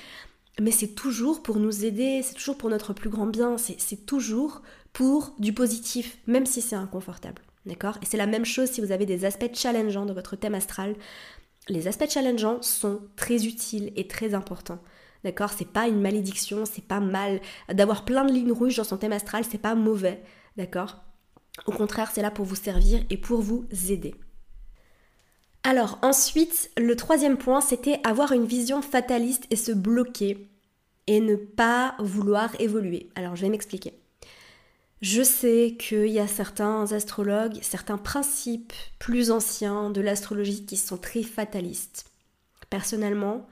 mais 0.61 0.71
c'est 0.71 0.95
toujours 0.95 1.43
pour 1.43 1.57
nous 1.59 1.85
aider, 1.85 2.23
c'est 2.23 2.35
toujours 2.35 2.57
pour 2.57 2.71
notre 2.71 2.93
plus 2.93 3.11
grand 3.11 3.27
bien, 3.27 3.57
c'est 3.59 4.07
toujours 4.07 4.63
pour 4.93 5.35
du 5.39 5.53
positif, 5.53 6.19
même 6.27 6.47
si 6.47 6.61
c'est 6.63 6.77
inconfortable. 6.77 7.43
D'accord? 7.67 7.99
Et 8.03 8.07
c'est 8.07 8.17
la 8.17 8.27
même 8.27 8.45
chose 8.45 8.71
si 8.71 8.81
vous 8.81 8.93
avez 8.93 9.07
des 9.07 9.25
aspects 9.25 9.55
challengeants 9.55 10.07
dans 10.07 10.15
votre 10.15 10.37
thème 10.37 10.55
astral. 10.55 10.95
Les 11.69 11.89
aspects 11.89 12.11
challengeants 12.11 12.61
sont 12.63 13.01
très 13.17 13.47
utiles 13.47 13.93
et 13.97 14.07
très 14.07 14.35
importants. 14.35 14.81
D'accord? 15.25 15.51
C'est 15.51 15.69
pas 15.69 15.89
une 15.89 16.01
malédiction, 16.01 16.67
c'est 16.67 16.85
pas 16.85 17.01
mal. 17.01 17.41
D'avoir 17.73 18.05
plein 18.05 18.25
de 18.25 18.33
lignes 18.33 18.53
rouges 18.53 18.77
dans 18.77 18.85
son 18.85 18.99
thème 18.99 19.13
astral, 19.13 19.45
c'est 19.51 19.59
pas 19.59 19.75
mauvais. 19.75 20.23
D'accord? 20.57 21.04
Au 21.67 21.73
contraire, 21.73 22.11
c'est 22.13 22.23
là 22.23 22.31
pour 22.31 22.45
vous 22.45 22.57
servir 22.57 23.03
et 23.11 23.17
pour 23.17 23.41
vous 23.41 23.67
aider. 23.89 24.15
Alors 25.63 25.99
ensuite, 26.03 26.71
le 26.77 26.95
troisième 26.95 27.39
point, 27.39 27.61
c'était 27.61 28.01
avoir 28.05 28.33
une 28.33 28.45
vision 28.45 28.83
fataliste 28.83 29.47
et 29.51 29.57
se 29.57 29.73
bloquer 29.73 30.49
et 31.07 31.21
ne 31.21 31.37
pas 31.37 31.95
vouloir 31.99 32.59
évoluer. 32.61 33.09
Alors 33.15 33.35
je 33.35 33.43
vais 33.43 33.49
m'expliquer. 33.49 33.95
Je 35.01 35.23
sais 35.23 35.77
qu'il 35.79 36.09
y 36.09 36.19
a 36.19 36.27
certains 36.27 36.93
astrologues, 36.93 37.59
certains 37.63 37.99
principes 37.99 38.73
plus 38.99 39.31
anciens 39.31 39.91
de 39.91 40.01
l'astrologie 40.01 40.65
qui 40.65 40.77
sont 40.77 40.97
très 40.97 41.23
fatalistes. 41.23 42.07
Personnellement, 42.71 43.47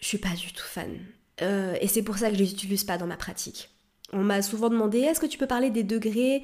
je 0.00 0.08
suis 0.08 0.18
pas 0.18 0.34
du 0.34 0.52
tout 0.52 0.64
fan. 0.64 0.98
Euh, 1.42 1.76
et 1.80 1.88
c'est 1.88 2.02
pour 2.02 2.18
ça 2.18 2.28
que 2.28 2.34
je 2.36 2.42
les 2.42 2.52
utilise 2.52 2.84
pas 2.84 2.98
dans 2.98 3.06
ma 3.06 3.16
pratique. 3.16 3.70
On 4.12 4.22
m'a 4.22 4.42
souvent 4.42 4.68
demandé 4.68 5.00
est-ce 5.00 5.20
que 5.20 5.26
tu 5.26 5.38
peux 5.38 5.46
parler 5.46 5.70
des 5.70 5.82
degrés 5.82 6.42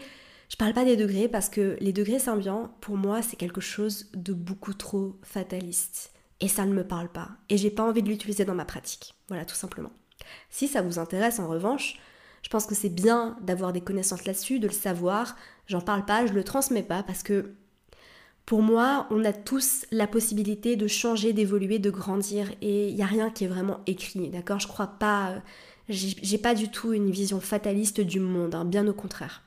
je 0.50 0.56
parle 0.56 0.74
pas 0.74 0.84
des 0.84 0.96
degrés 0.96 1.28
parce 1.28 1.48
que 1.48 1.76
les 1.80 1.92
degrés 1.92 2.18
symbiants, 2.18 2.74
pour 2.80 2.96
moi, 2.96 3.22
c'est 3.22 3.36
quelque 3.36 3.60
chose 3.60 4.10
de 4.14 4.32
beaucoup 4.32 4.74
trop 4.74 5.16
fataliste. 5.22 6.12
Et 6.40 6.48
ça 6.48 6.66
ne 6.66 6.74
me 6.74 6.86
parle 6.86 7.08
pas. 7.08 7.30
Et 7.48 7.56
j'ai 7.56 7.70
pas 7.70 7.84
envie 7.84 8.02
de 8.02 8.08
l'utiliser 8.08 8.44
dans 8.44 8.54
ma 8.54 8.64
pratique. 8.64 9.14
Voilà, 9.28 9.44
tout 9.44 9.54
simplement. 9.54 9.92
Si 10.50 10.66
ça 10.68 10.82
vous 10.82 10.98
intéresse, 10.98 11.38
en 11.38 11.48
revanche, 11.48 12.00
je 12.42 12.48
pense 12.48 12.66
que 12.66 12.74
c'est 12.74 12.88
bien 12.88 13.38
d'avoir 13.42 13.72
des 13.72 13.80
connaissances 13.80 14.24
là-dessus, 14.24 14.58
de 14.58 14.66
le 14.66 14.72
savoir. 14.72 15.36
J'en 15.66 15.80
parle 15.80 16.04
pas, 16.04 16.26
je 16.26 16.32
le 16.32 16.42
transmets 16.42 16.82
pas 16.82 17.04
parce 17.04 17.22
que 17.22 17.54
pour 18.44 18.62
moi, 18.62 19.06
on 19.10 19.24
a 19.24 19.32
tous 19.32 19.86
la 19.92 20.08
possibilité 20.08 20.74
de 20.74 20.88
changer, 20.88 21.32
d'évoluer, 21.32 21.78
de 21.78 21.90
grandir 21.90 22.50
et 22.60 22.88
il 22.88 22.96
n'y 22.96 23.02
a 23.02 23.06
rien 23.06 23.30
qui 23.30 23.44
est 23.44 23.48
vraiment 23.48 23.80
écrit, 23.86 24.30
d'accord? 24.30 24.58
Je 24.58 24.66
crois 24.66 24.88
pas, 24.88 25.42
j'ai 25.88 26.38
pas 26.38 26.54
du 26.54 26.70
tout 26.70 26.92
une 26.92 27.12
vision 27.12 27.38
fataliste 27.38 28.00
du 28.00 28.18
monde, 28.18 28.56
hein, 28.56 28.64
bien 28.64 28.88
au 28.88 28.94
contraire. 28.94 29.44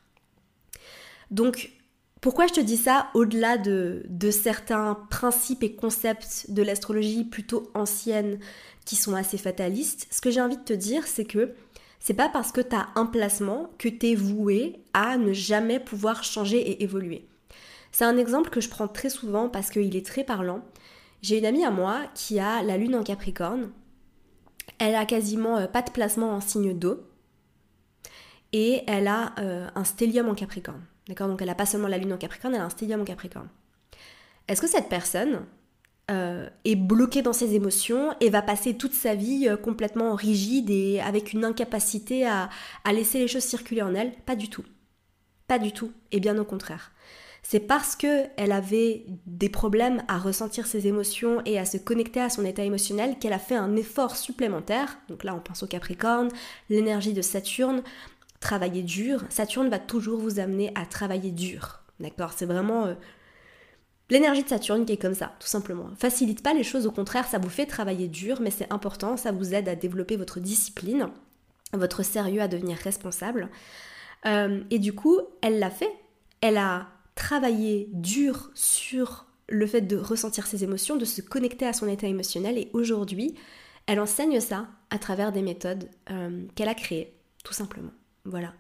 Donc, 1.32 1.72
pourquoi 2.24 2.48
je 2.48 2.54
te 2.54 2.62
dis 2.62 2.78
ça 2.78 3.10
au-delà 3.16 3.58
de, 3.58 4.06
certains 4.32 4.96
principes 5.10 5.62
et 5.62 5.76
concepts 5.76 6.46
de 6.48 6.64
l'astrologie 6.64 7.26
plutôt 7.26 7.70
ancienne 7.74 8.40
qui 8.86 8.96
sont 8.96 9.14
assez 9.14 9.38
fatalistes 9.38 10.08
Ce 10.10 10.22
que 10.22 10.32
j'ai 10.32 10.40
envie 10.40 10.56
de 10.56 10.64
te 10.64 10.72
dire, 10.72 11.06
c'est 11.06 11.26
que 11.26 11.54
C'est 12.00 12.14
pas 12.14 12.30
parce 12.30 12.54
que 12.54 12.62
tu 12.62 12.78
as 12.78 12.88
un 12.96 13.06
placement 13.08 13.72
que 13.78 13.90
tu 13.90 14.12
es 14.12 14.16
voué 14.16 14.80
à 14.94 15.18
ne 15.18 15.34
jamais 15.34 15.82
pouvoir 15.82 16.24
changer 16.24 16.60
et 16.60 16.84
évoluer. 16.84 17.28
C'est 17.92 18.06
un 18.06 18.18
exemple 18.18 18.50
que 18.50 18.62
je 18.62 18.70
prends 18.70 18.88
très 18.88 19.10
souvent 19.10 19.50
parce 19.50 19.70
qu'il 19.70 19.94
est 19.96 20.06
très 20.06 20.24
parlant. 20.24 20.64
J'ai 21.22 21.40
une 21.40 21.46
amie 21.46 21.66
à 21.66 21.72
moi 21.72 22.02
qui 22.16 22.40
a 22.40 22.64
la 22.64 22.78
lune 22.78 22.96
en 22.96 23.04
Capricorne. 23.04 23.70
Elle 24.80 24.96
a 24.96 25.06
quasiment 25.06 25.58
euh, 25.58 25.68
pas 25.68 25.82
de 25.82 25.92
placement 25.92 26.32
en 26.32 26.40
signe 26.40 26.74
d'eau. 26.78 27.02
Et 28.54 28.84
elle 28.88 29.08
a 29.08 29.34
euh, 29.40 29.68
un 29.76 29.84
stellium 29.84 30.30
en 30.30 30.36
Capricorne. 30.36 30.86
D'accord 31.08 31.28
Donc 31.28 31.42
elle 31.42 31.48
n'a 31.48 31.56
pas 31.56 31.66
seulement 31.66 31.88
la 31.88 31.98
lune 31.98 32.14
en 32.14 32.18
Capricorne, 32.18 32.56
elle 32.56 32.62
a 32.62 32.66
un 32.66 32.70
stellium 32.70 33.02
en 33.02 33.06
Capricorne. 33.06 33.50
Est-ce 34.48 34.62
que 34.62 34.68
cette 34.68 34.90
personne 34.90 35.46
euh, 36.12 36.50
est 36.66 36.76
bloquée 36.76 37.22
dans 37.22 37.34
ses 37.34 37.56
émotions 37.56 38.14
et 38.20 38.30
va 38.30 38.42
passer 38.42 38.76
toute 38.76 38.94
sa 38.94 39.16
vie 39.16 39.48
euh, 39.48 39.56
complètement 39.56 40.16
rigide 40.16 40.70
et 40.70 41.00
avec 41.00 41.34
une 41.34 41.46
incapacité 41.46 42.28
à, 42.28 42.50
laisser 42.92 43.20
les 43.20 43.28
choses 43.28 43.44
circuler 43.44 43.82
en 43.82 43.96
elle? 43.96 44.12
Pas 44.26 44.36
du 44.36 44.50
tout. 44.50 44.66
Pas 45.48 45.60
du 45.60 45.72
tout. 45.72 45.92
Et 46.12 46.20
bien 46.20 46.38
au 46.38 46.46
contraire. 46.46 46.92
C'est 47.46 47.60
parce 47.60 47.98
que 47.98 48.24
elle 48.38 48.54
avait 48.54 49.06
des 49.26 49.50
problèmes 49.50 50.04
à 50.08 50.18
ressentir 50.18 50.66
ses 50.66 50.88
émotions 50.88 51.42
et 51.46 51.60
à 51.60 51.66
se 51.66 51.78
connecter 51.78 52.22
à 52.22 52.30
son 52.30 52.46
état 52.46 52.64
émotionnel 52.64 53.18
qu'elle 53.20 53.34
a 53.34 53.40
fait 53.40 53.56
un 53.56 53.76
effort 53.76 54.16
supplémentaire. 54.16 54.98
Donc 55.10 55.26
là, 55.26 55.36
on 55.36 55.40
pense 55.40 55.62
au 55.62 55.68
Capricorne, 55.68 56.30
l'énergie 56.70 57.12
de 57.12 57.22
Saturne, 57.22 57.84
travailler 58.44 58.84
dur. 58.84 59.24
Saturne 59.30 59.70
va 59.70 59.80
toujours 59.80 60.20
vous 60.20 60.40
amener 60.40 60.72
à 60.76 60.86
travailler 60.86 61.32
dur. 61.32 61.80
D'accord 62.00 62.34
C'est 62.36 62.46
vraiment 62.46 62.86
euh, 62.86 62.94
L'énergie 64.10 64.44
de 64.44 64.50
Saturne 64.50 64.86
qui 64.86 64.94
est 64.94 65.02
comme 65.02 65.16
ça, 65.16 65.34
tout 65.40 65.48
simplement. 65.48 65.90
Facilite 65.98 66.44
pas 66.44 66.54
les 66.54 66.64
choses, 66.64 66.86
au 66.86 66.92
contraire, 66.92 67.26
ça 67.26 67.40
vous 67.40 67.50
fait 67.50 67.66
travailler 67.66 68.08
dur, 68.08 68.42
mais 68.42 68.52
c'est 68.52 68.72
important, 68.72 69.18
ça 69.18 69.32
vous 69.32 69.54
aide 69.54 69.70
à 69.70 69.76
développer 69.76 70.18
votre 70.18 70.40
discipline, 70.40 71.08
votre 71.72 72.04
sérieux, 72.04 72.42
à 72.42 72.48
devenir 72.48 72.78
responsable. 72.78 73.50
Euh, 74.26 74.62
et 74.70 74.80
du 74.80 74.94
coup, 74.94 75.20
elle 75.42 75.58
l'a 75.58 75.72
fait. 75.72 75.92
Elle 76.42 76.58
a 76.58 76.88
travaillé 77.16 77.90
dur 77.94 78.52
sur 78.54 79.26
le 79.48 79.66
fait 79.66 79.82
de 79.82 79.98
ressentir 79.98 80.48
ses 80.48 80.64
émotions, 80.64 80.98
de 80.98 81.06
se 81.06 81.22
connecter 81.22 81.66
à 81.66 81.74
son 81.74 81.88
état 81.88 82.08
émotionnel, 82.08 82.58
et 82.58 82.70
aujourd'hui, 82.74 83.36
elle 83.88 84.00
enseigne 84.00 84.40
ça 84.42 84.68
à 84.90 85.00
travers 85.00 85.32
des 85.32 85.42
méthodes 85.42 85.90
euh, 86.12 86.44
qu'elle 86.56 86.70
a 86.70 86.76
créées, 86.76 87.14
tout 87.44 87.54
simplement. 87.54 87.92
Voilà. 88.26 88.54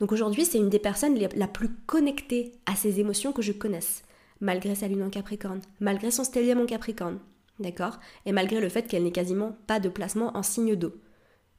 Donc 0.00 0.12
aujourd'hui, 0.12 0.44
c'est 0.44 0.58
une 0.58 0.68
des 0.68 0.78
personnes 0.78 1.18
la 1.34 1.48
plus 1.48 1.70
connectée 1.86 2.52
à 2.66 2.76
ses 2.76 3.00
émotions 3.00 3.32
que 3.32 3.42
je 3.42 3.52
connaisse 3.52 4.02
malgré 4.40 4.74
sa 4.74 4.88
lune 4.88 5.02
en 5.02 5.10
Capricorne, 5.10 5.60
malgré 5.80 6.10
son 6.10 6.24
stellium 6.24 6.60
en 6.60 6.66
Capricorne, 6.66 7.18
d'accord? 7.58 7.98
Et 8.26 8.32
malgré 8.32 8.60
le 8.60 8.68
fait 8.68 8.86
qu'elle 8.86 9.04
n'ait 9.04 9.10
quasiment 9.10 9.56
pas 9.66 9.80
de 9.80 9.88
placement 9.88 10.36
en 10.36 10.42
signe 10.42 10.76
d'eau. 10.76 10.94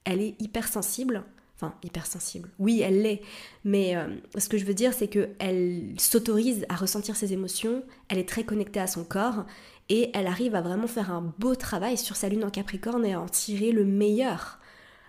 Elle 0.05 0.21
est 0.21 0.41
hypersensible, 0.41 1.23
enfin 1.55 1.73
hypersensible, 1.83 2.49
oui 2.57 2.81
elle 2.81 3.01
l'est, 3.01 3.21
mais 3.65 3.95
euh, 3.97 4.07
ce 4.37 4.47
que 4.47 4.57
je 4.57 4.65
veux 4.65 4.73
dire 4.73 4.93
c'est 4.93 5.09
qu'elle 5.09 5.93
s'autorise 5.97 6.65
à 6.69 6.75
ressentir 6.75 7.15
ses 7.15 7.33
émotions, 7.33 7.83
elle 8.07 8.17
est 8.17 8.29
très 8.29 8.45
connectée 8.45 8.79
à 8.79 8.87
son 8.87 9.03
corps, 9.03 9.45
et 9.89 10.09
elle 10.13 10.27
arrive 10.27 10.55
à 10.55 10.61
vraiment 10.61 10.87
faire 10.87 11.11
un 11.11 11.33
beau 11.37 11.55
travail 11.55 11.97
sur 11.97 12.15
sa 12.15 12.29
lune 12.29 12.45
en 12.45 12.49
Capricorne 12.49 13.05
et 13.05 13.13
à 13.13 13.21
en 13.21 13.27
tirer 13.27 13.71
le 13.71 13.83
meilleur 13.83 14.59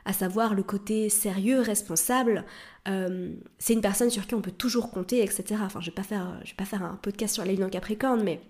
à 0.04 0.12
savoir 0.12 0.54
le 0.54 0.62
côté 0.62 1.08
sérieux, 1.08 1.60
responsable. 1.60 2.44
Euh, 2.88 3.34
c'est 3.58 3.74
une 3.74 3.80
personne 3.80 4.10
sur 4.10 4.26
qui 4.26 4.34
on 4.34 4.42
peut 4.42 4.50
toujours 4.50 4.90
compter, 4.90 5.22
etc. 5.22 5.60
Enfin, 5.62 5.80
je 5.80 5.86
vais 5.86 5.94
pas 5.94 6.02
faire, 6.02 6.40
je 6.44 6.50
vais 6.50 6.56
pas 6.56 6.64
faire 6.64 6.82
un 6.82 6.96
podcast 6.96 7.34
sur 7.34 7.44
la 7.44 7.52
lune 7.52 7.64
en 7.64 7.68
Capricorne, 7.68 8.22
mais 8.22 8.40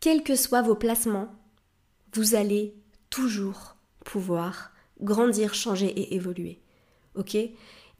quels 0.00 0.22
que 0.22 0.36
soient 0.36 0.62
vos 0.62 0.74
placements, 0.74 1.34
vous 2.14 2.34
allez 2.34 2.74
toujours 3.10 3.76
pouvoir 4.04 4.72
grandir, 5.00 5.54
changer 5.54 5.86
et 5.86 6.14
évoluer. 6.14 6.60
Ok? 7.14 7.36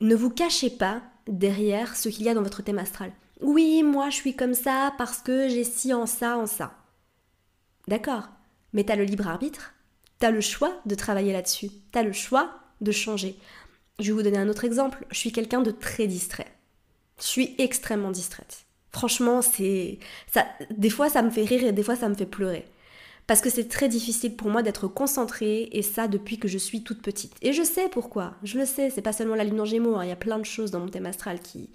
Ne 0.01 0.15
vous 0.15 0.31
cachez 0.31 0.71
pas 0.71 1.03
derrière 1.27 1.97
ce 1.97 2.09
qu'il 2.09 2.25
y 2.25 2.29
a 2.29 2.35
dans 2.35 2.43
votre 2.43 2.63
thème 2.63 2.79
astral. 2.79 3.13
Oui, 3.41 3.83
moi 3.83 4.11
je 4.11 4.17
suis 4.17 4.37
comme 4.37 4.55
ça 4.55 4.95
parce 4.99 5.19
que 5.19 5.49
j'ai 5.49 5.65
ci 5.65 5.93
en 5.93 6.07
ça 6.07 6.39
en 6.39 6.47
ça. 6.47 6.75
D'accord, 7.89 8.29
mais 8.73 8.85
tu 8.85 8.93
as 8.93 8.97
le 8.97 9.05
libre 9.05 9.29
arbitre? 9.29 9.75
Tu 10.21 10.27
as 10.27 10.31
le 10.31 10.41
choix 10.41 10.73
de 10.87 10.95
travailler 10.95 11.33
là-dessus. 11.33 11.71
Tu 11.93 11.99
as 11.99 12.03
le 12.03 12.13
choix 12.13 12.51
de 12.81 12.93
changer. 12.93 13.37
Je 13.99 14.07
vais 14.07 14.13
vous 14.13 14.23
donner 14.23 14.39
un 14.39 14.49
autre 14.49 14.65
exemple. 14.65 15.07
Je 15.11 15.19
suis 15.19 15.33
quelqu'un 15.33 15.63
de 15.63 15.71
très 15.71 16.07
distrait. 16.07 16.53
Je 17.19 17.27
suis 17.27 17.55
extrêmement 17.59 18.11
distraite. 18.11 18.65
Franchement, 18.93 19.43
c'est 19.43 19.99
ça 20.33 20.47
des 20.71 20.91
fois 20.91 21.11
ça 21.11 21.23
me 21.23 21.31
fait 21.31 21.45
rire 21.45 21.65
et 21.65 21.73
des 21.73 21.83
fois 21.83 21.97
ça 21.97 22.09
me 22.09 22.15
fait 22.15 22.27
pleurer. 22.27 22.67
Parce 23.27 23.41
que 23.41 23.51
c'est 23.51 23.69
très 23.69 23.89
difficile 23.89 24.37
pour 24.37 24.51
moi 24.51 24.63
d'être 24.63 24.87
concentrée 24.87 25.69
et 25.73 25.83
ça 25.83 26.07
depuis 26.07 26.39
que 26.39 26.47
je 26.47 26.59
suis 26.59 26.85
toute 26.85 27.03
petite. 27.03 27.35
Et 27.43 27.53
je 27.53 27.63
sais 27.63 27.89
pourquoi. 27.89 28.35
Je 28.45 28.59
le 28.59 28.67
sais, 28.67 28.89
c'est 28.89 29.03
pas 29.03 29.13
seulement 29.13 29.35
la 29.35 29.45
lune 29.45 29.61
en 29.61 29.65
Gémeaux, 29.65 29.97
hein. 29.97 30.05
il 30.05 30.09
y 30.09 30.13
a 30.13 30.17
plein 30.17 30.39
de 30.39 30.45
choses 30.45 30.71
dans 30.71 30.81
mon 30.81 30.89
thème 30.89 31.07
astral 31.07 31.41
qui 31.41 31.71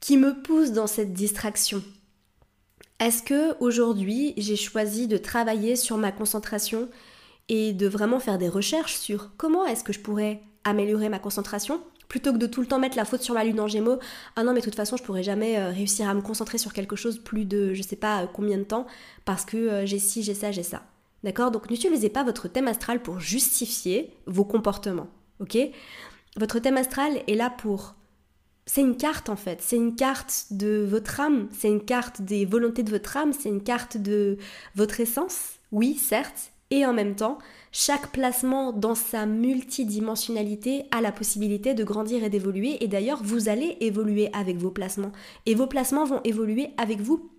qui 0.00 0.16
me 0.16 0.42
poussent 0.42 0.72
dans 0.72 0.86
cette 0.86 1.12
distraction. 1.12 1.82
Est-ce 2.98 3.22
que 3.22 3.56
aujourd'hui, 3.60 4.34
j'ai 4.36 4.56
choisi 4.56 5.06
de 5.06 5.16
travailler 5.16 5.76
sur 5.76 5.96
ma 5.96 6.12
concentration 6.12 6.88
et 7.48 7.72
de 7.72 7.86
vraiment 7.86 8.20
faire 8.20 8.38
des 8.38 8.48
recherches 8.48 8.96
sur 8.96 9.30
comment 9.36 9.66
est-ce 9.66 9.84
que 9.84 9.92
je 9.92 10.00
pourrais 10.00 10.42
améliorer 10.64 11.08
ma 11.08 11.18
concentration 11.18 11.80
plutôt 12.08 12.32
que 12.32 12.38
de 12.38 12.46
tout 12.46 12.60
le 12.60 12.66
temps 12.66 12.78
mettre 12.78 12.96
la 12.96 13.04
faute 13.04 13.22
sur 13.22 13.34
ma 13.34 13.44
lune 13.44 13.60
en 13.60 13.66
gémeaux. 13.66 13.98
Ah 14.36 14.44
non, 14.44 14.52
mais 14.52 14.60
de 14.60 14.64
toute 14.64 14.74
façon, 14.74 14.96
je 14.96 15.02
pourrais 15.02 15.22
jamais 15.22 15.58
euh, 15.58 15.70
réussir 15.70 16.08
à 16.08 16.14
me 16.14 16.20
concentrer 16.20 16.58
sur 16.58 16.72
quelque 16.72 16.96
chose 16.96 17.18
plus 17.18 17.44
de 17.44 17.74
je 17.74 17.82
sais 17.82 17.96
pas 17.96 18.22
euh, 18.22 18.26
combien 18.32 18.58
de 18.58 18.62
temps 18.62 18.86
parce 19.24 19.44
que 19.44 19.56
euh, 19.56 19.86
j'ai 19.86 19.98
ci, 19.98 20.22
j'ai 20.22 20.34
ça, 20.34 20.52
j'ai 20.52 20.62
ça. 20.62 20.82
D'accord? 21.24 21.50
Donc 21.50 21.70
n'utilisez 21.70 22.08
pas 22.08 22.22
votre 22.22 22.48
thème 22.48 22.68
astral 22.68 23.02
pour 23.02 23.20
justifier 23.20 24.12
vos 24.26 24.44
comportements. 24.44 25.08
Ok? 25.40 25.58
Votre 26.36 26.58
thème 26.58 26.76
astral 26.76 27.22
est 27.26 27.34
là 27.34 27.50
pour. 27.50 27.94
C'est 28.68 28.80
une 28.80 28.96
carte 28.96 29.28
en 29.28 29.36
fait, 29.36 29.62
c'est 29.62 29.76
une 29.76 29.94
carte 29.94 30.46
de 30.50 30.84
votre 30.88 31.20
âme, 31.20 31.48
c'est 31.56 31.68
une 31.68 31.84
carte 31.84 32.20
des 32.20 32.44
volontés 32.44 32.82
de 32.82 32.90
votre 32.90 33.16
âme, 33.16 33.32
c'est 33.32 33.48
une 33.48 33.62
carte 33.62 33.96
de 33.96 34.38
votre 34.74 34.98
essence, 34.98 35.60
oui, 35.70 35.94
certes, 35.94 36.50
et 36.70 36.84
en 36.84 36.92
même 36.92 37.14
temps, 37.14 37.38
chaque 37.70 38.10
placement 38.10 38.72
dans 38.72 38.94
sa 38.94 39.26
multidimensionnalité 39.26 40.86
a 40.90 41.00
la 41.00 41.12
possibilité 41.12 41.74
de 41.74 41.84
grandir 41.84 42.24
et 42.24 42.30
d'évoluer. 42.30 42.82
Et 42.82 42.88
d'ailleurs, 42.88 43.22
vous 43.22 43.48
allez 43.48 43.76
évoluer 43.80 44.30
avec 44.32 44.56
vos 44.56 44.70
placements. 44.70 45.12
Et 45.46 45.54
vos 45.54 45.66
placements 45.66 46.04
vont 46.04 46.20
évoluer 46.24 46.70
avec 46.76 47.00
vous. 47.00 47.30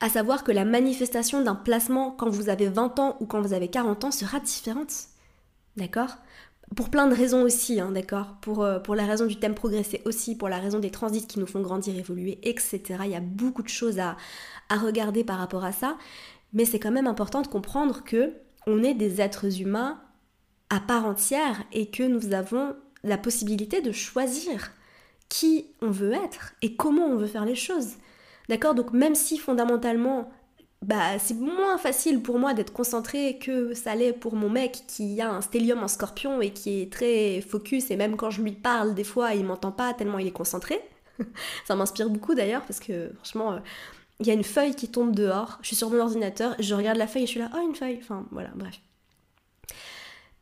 À 0.00 0.08
savoir 0.08 0.44
que 0.44 0.52
la 0.52 0.64
manifestation 0.64 1.42
d'un 1.42 1.54
placement 1.54 2.10
quand 2.10 2.28
vous 2.28 2.48
avez 2.48 2.68
20 2.68 2.98
ans 2.98 3.16
ou 3.20 3.26
quand 3.26 3.40
vous 3.40 3.52
avez 3.52 3.68
40 3.68 4.04
ans 4.04 4.10
sera 4.10 4.40
différente. 4.40 4.92
D'accord? 5.76 6.16
Pour 6.76 6.90
plein 6.90 7.06
de 7.06 7.14
raisons 7.14 7.42
aussi, 7.42 7.80
hein, 7.80 7.92
d'accord? 7.92 8.36
Pour, 8.42 8.62
euh, 8.62 8.78
pour 8.78 8.94
la 8.94 9.06
raison 9.06 9.26
du 9.26 9.36
thème 9.36 9.54
progresser 9.54 10.02
aussi, 10.04 10.36
pour 10.36 10.48
la 10.48 10.58
raison 10.58 10.78
des 10.78 10.90
transits 10.90 11.26
qui 11.26 11.38
nous 11.38 11.46
font 11.46 11.60
grandir, 11.60 11.96
évoluer, 11.96 12.38
etc. 12.42 12.82
Il 13.04 13.10
y 13.10 13.16
a 13.16 13.20
beaucoup 13.20 13.62
de 13.62 13.68
choses 13.68 13.98
à, 13.98 14.16
à 14.68 14.76
regarder 14.76 15.24
par 15.24 15.38
rapport 15.38 15.64
à 15.64 15.72
ça. 15.72 15.96
Mais 16.52 16.64
c'est 16.64 16.78
quand 16.78 16.90
même 16.90 17.06
important 17.06 17.42
de 17.42 17.48
comprendre 17.48 18.04
que 18.04 18.34
on 18.66 18.82
est 18.82 18.94
des 18.94 19.20
êtres 19.20 19.60
humains 19.60 20.00
à 20.70 20.80
part 20.80 21.06
entière 21.06 21.62
et 21.72 21.90
que 21.90 22.02
nous 22.02 22.32
avons 22.34 22.76
la 23.04 23.18
possibilité 23.18 23.80
de 23.80 23.92
choisir 23.92 24.72
qui 25.28 25.66
on 25.82 25.90
veut 25.90 26.12
être 26.12 26.54
et 26.62 26.76
comment 26.76 27.06
on 27.06 27.16
veut 27.16 27.26
faire 27.26 27.44
les 27.44 27.54
choses. 27.54 27.94
D'accord? 28.48 28.74
Donc 28.74 28.92
même 28.92 29.14
si 29.14 29.38
fondamentalement 29.38 30.30
bah, 30.80 31.18
c'est 31.18 31.34
moins 31.34 31.76
facile 31.76 32.22
pour 32.22 32.38
moi 32.38 32.54
d'être 32.54 32.72
concentré 32.72 33.38
que 33.38 33.74
ça 33.74 33.96
l'est 33.96 34.12
pour 34.12 34.36
mon 34.36 34.48
mec 34.48 34.84
qui 34.86 35.20
a 35.20 35.30
un 35.30 35.40
stellium 35.40 35.82
en 35.82 35.88
scorpion 35.88 36.40
et 36.40 36.52
qui 36.52 36.82
est 36.82 36.92
très 36.92 37.40
focus 37.40 37.90
et 37.90 37.96
même 37.96 38.16
quand 38.16 38.30
je 38.30 38.42
lui 38.42 38.52
parle 38.52 38.94
des 38.94 39.04
fois 39.04 39.34
il 39.34 39.44
m'entend 39.44 39.72
pas 39.72 39.92
tellement 39.92 40.18
il 40.18 40.26
est 40.28 40.32
concentré. 40.32 40.80
ça 41.66 41.74
m'inspire 41.74 42.08
beaucoup 42.10 42.34
d'ailleurs 42.34 42.62
parce 42.62 42.78
que 42.78 43.10
franchement 43.16 43.54
euh, 43.54 43.58
il 44.20 44.26
y 44.26 44.30
a 44.30 44.34
une 44.34 44.44
feuille 44.44 44.74
qui 44.74 44.88
tombe 44.88 45.14
dehors, 45.14 45.58
je 45.62 45.68
suis 45.68 45.76
sur 45.76 45.90
mon 45.90 46.00
ordinateur, 46.00 46.54
je 46.58 46.74
regarde 46.74 46.98
la 46.98 47.06
feuille 47.06 47.22
et 47.22 47.26
je 47.26 47.30
suis 47.30 47.40
là, 47.40 47.50
oh 47.54 47.60
une 47.66 47.74
feuille, 47.74 47.98
enfin 48.02 48.26
voilà, 48.30 48.50
bref. 48.54 48.80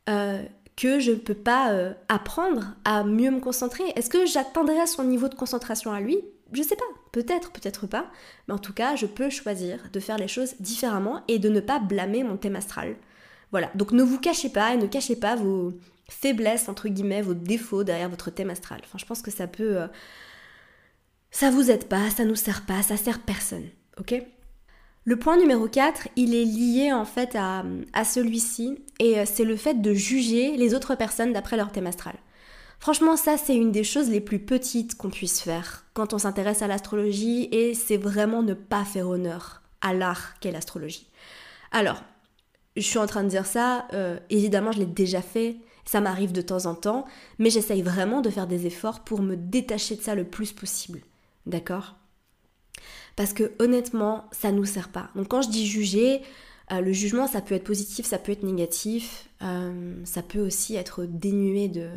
Euh, 0.09 0.43
que 0.75 0.99
je 0.99 1.11
ne 1.11 1.17
peux 1.17 1.35
pas 1.35 1.71
euh, 1.71 1.93
apprendre 2.07 2.75
à 2.85 3.03
mieux 3.03 3.31
me 3.31 3.39
concentrer. 3.39 3.83
Est-ce 3.95 4.09
que 4.09 4.25
j'atteindrai 4.25 4.85
son 4.85 5.03
niveau 5.03 5.27
de 5.27 5.35
concentration 5.35 5.91
à 5.91 5.99
lui? 5.99 6.19
Je 6.53 6.61
sais 6.61 6.75
pas, 6.75 6.85
peut-être, 7.11 7.51
peut-être 7.51 7.87
pas, 7.87 8.05
mais 8.47 8.53
en 8.53 8.59
tout 8.59 8.73
cas, 8.73 8.95
je 8.95 9.05
peux 9.05 9.29
choisir 9.29 9.79
de 9.91 9.99
faire 9.99 10.17
les 10.17 10.27
choses 10.27 10.55
différemment 10.59 11.23
et 11.27 11.39
de 11.39 11.49
ne 11.49 11.59
pas 11.59 11.79
blâmer 11.79 12.23
mon 12.23 12.37
thème 12.37 12.55
astral. 12.55 12.95
Voilà, 13.51 13.69
donc 13.75 13.91
ne 13.91 14.03
vous 14.03 14.19
cachez 14.19 14.49
pas 14.49 14.73
et 14.73 14.77
ne 14.77 14.87
cachez 14.87 15.15
pas 15.15 15.35
vos 15.35 15.73
faiblesses, 16.09 16.69
entre 16.69 16.87
guillemets, 16.87 17.21
vos 17.21 17.33
défauts 17.33 17.83
derrière 17.83 18.09
votre 18.09 18.29
thème 18.29 18.49
astral. 18.49 18.79
Enfin, 18.83 18.97
je 18.97 19.05
pense 19.05 19.21
que 19.21 19.31
ça 19.31 19.47
peut... 19.47 19.77
Euh, 19.77 19.87
ça 21.39 21.51
vous 21.51 21.69
aide 21.69 21.87
pas, 21.87 22.09
ça 22.09 22.25
nous 22.25 22.35
sert 22.35 22.65
pas, 22.65 22.81
ça 22.81 22.97
sert 22.97 23.19
personne, 23.19 23.69
ok? 23.99 24.23
Le 25.03 25.19
point 25.19 25.37
numéro 25.37 25.67
4, 25.67 26.07
il 26.15 26.33
est 26.33 26.43
lié 26.43 26.91
en 26.91 27.05
fait 27.05 27.35
à, 27.35 27.63
celui-ci, 28.03 28.79
et 28.97 29.19
euh, 29.19 29.23
c'est 29.27 29.43
le 29.43 29.55
fait 29.55 29.79
de 29.79 29.93
juger 29.93 30.57
les 30.57 30.73
autres 30.73 30.95
personnes 30.95 31.33
d'après 31.33 31.55
leur 31.55 31.71
thème 31.71 31.85
astral. 31.85 32.15
Franchement, 32.79 33.15
ça, 33.17 33.37
c'est 33.37 33.55
une 33.55 33.71
des 33.71 33.83
choses 33.83 34.09
les 34.09 34.19
plus 34.19 34.39
petites 34.39 34.97
qu'on 34.97 35.11
puisse 35.11 35.39
faire 35.39 35.85
quand 35.93 36.11
on 36.11 36.17
s'intéresse 36.17 36.63
à 36.63 36.67
l'astrologie, 36.67 37.49
et 37.51 37.75
c'est 37.75 37.97
vraiment 37.97 38.41
ne 38.41 38.55
pas 38.55 38.83
faire 38.83 39.07
honneur 39.07 39.61
à 39.81 39.93
l'art 39.93 40.39
qu'est 40.39 40.51
l'astrologie. 40.51 41.07
Alors, 41.71 42.01
je 42.75 42.81
suis 42.81 42.97
en 42.97 43.05
train 43.05 43.23
de 43.23 43.29
dire 43.29 43.45
ça, 43.45 43.87
euh, 43.93 44.17
évidemment, 44.31 44.71
je 44.71 44.79
l'ai 44.79 44.87
déjà 44.87 45.21
fait, 45.21 45.57
Ça 45.85 46.01
m'arrive 46.01 46.31
de 46.31 46.41
temps 46.41 46.65
en 46.65 46.73
temps, 46.73 47.05
mais 47.37 47.51
j'essaye 47.51 47.83
vraiment 47.83 48.21
de 48.21 48.31
faire 48.31 48.47
des 48.47 48.65
efforts 48.65 49.01
pour 49.01 49.21
me 49.21 49.35
détacher 49.37 49.95
de 49.95 50.01
ça 50.01 50.15
le 50.15 50.25
plus 50.25 50.51
possible. 50.51 50.99
D'accord? 51.47 51.95
Parce 53.15 53.33
que 53.33 53.51
honnêtement, 53.59 54.25
ça 54.31 54.51
nous 54.51 54.65
sert 54.65 54.89
pas. 54.89 55.09
Donc 55.15 55.29
quand 55.29 55.41
je 55.41 55.49
dis 55.49 55.65
juger, 55.65 56.21
euh, 56.71 56.81
le 56.81 56.91
jugement, 56.91 57.27
ça 57.27 57.41
peut 57.41 57.55
être 57.55 57.63
positif, 57.63 58.05
ça 58.05 58.19
peut 58.19 58.31
être 58.31 58.43
négatif, 58.43 59.29
euh, 59.41 59.95
ça 60.05 60.21
peut 60.21 60.39
aussi 60.39 60.75
être 60.75 61.05
dénué 61.05 61.69
de, 61.69 61.89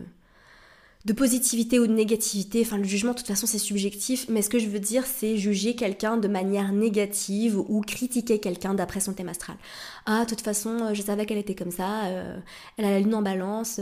de 1.05 1.13
positivité 1.13 1.81
ou 1.81 1.89
de 1.89 1.93
négativité. 1.93 2.63
Enfin, 2.63 2.79
le 2.79 2.85
jugement, 2.85 3.13
de 3.13 3.19
toute 3.19 3.27
façon, 3.27 3.47
c'est 3.47 3.59
subjectif, 3.59 4.27
mais 4.29 4.41
ce 4.41 4.49
que 4.49 4.61
je 4.61 4.69
veux 4.69 4.79
dire, 4.79 5.05
c'est 5.05 5.37
juger 5.37 5.75
quelqu'un 5.75 6.17
de 6.17 6.29
manière 6.29 6.73
négative 6.73 7.59
ou 7.59 7.81
critiquer 7.81 8.39
quelqu'un 8.39 8.75
d'après 8.75 9.01
son 9.01 9.13
thème 9.13 9.29
astral. 9.29 9.57
Ah, 10.07 10.25
de 10.25 10.31
toute 10.31 10.43
façon, 10.43 10.71
euh, 10.81 10.95
je 10.95 11.03
savais 11.03 11.27
qu'elle 11.27 11.39
était 11.39 11.57
comme 11.57 11.73
ça, 11.73 12.05
elle 12.79 12.85
a 12.85 12.91
la 12.91 13.01
lune 13.01 13.15
en 13.15 13.23
balance, 13.23 13.81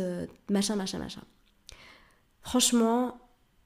machin, 0.48 0.74
machin, 0.74 0.98
machin. 0.98 1.22
Franchement, 2.40 3.18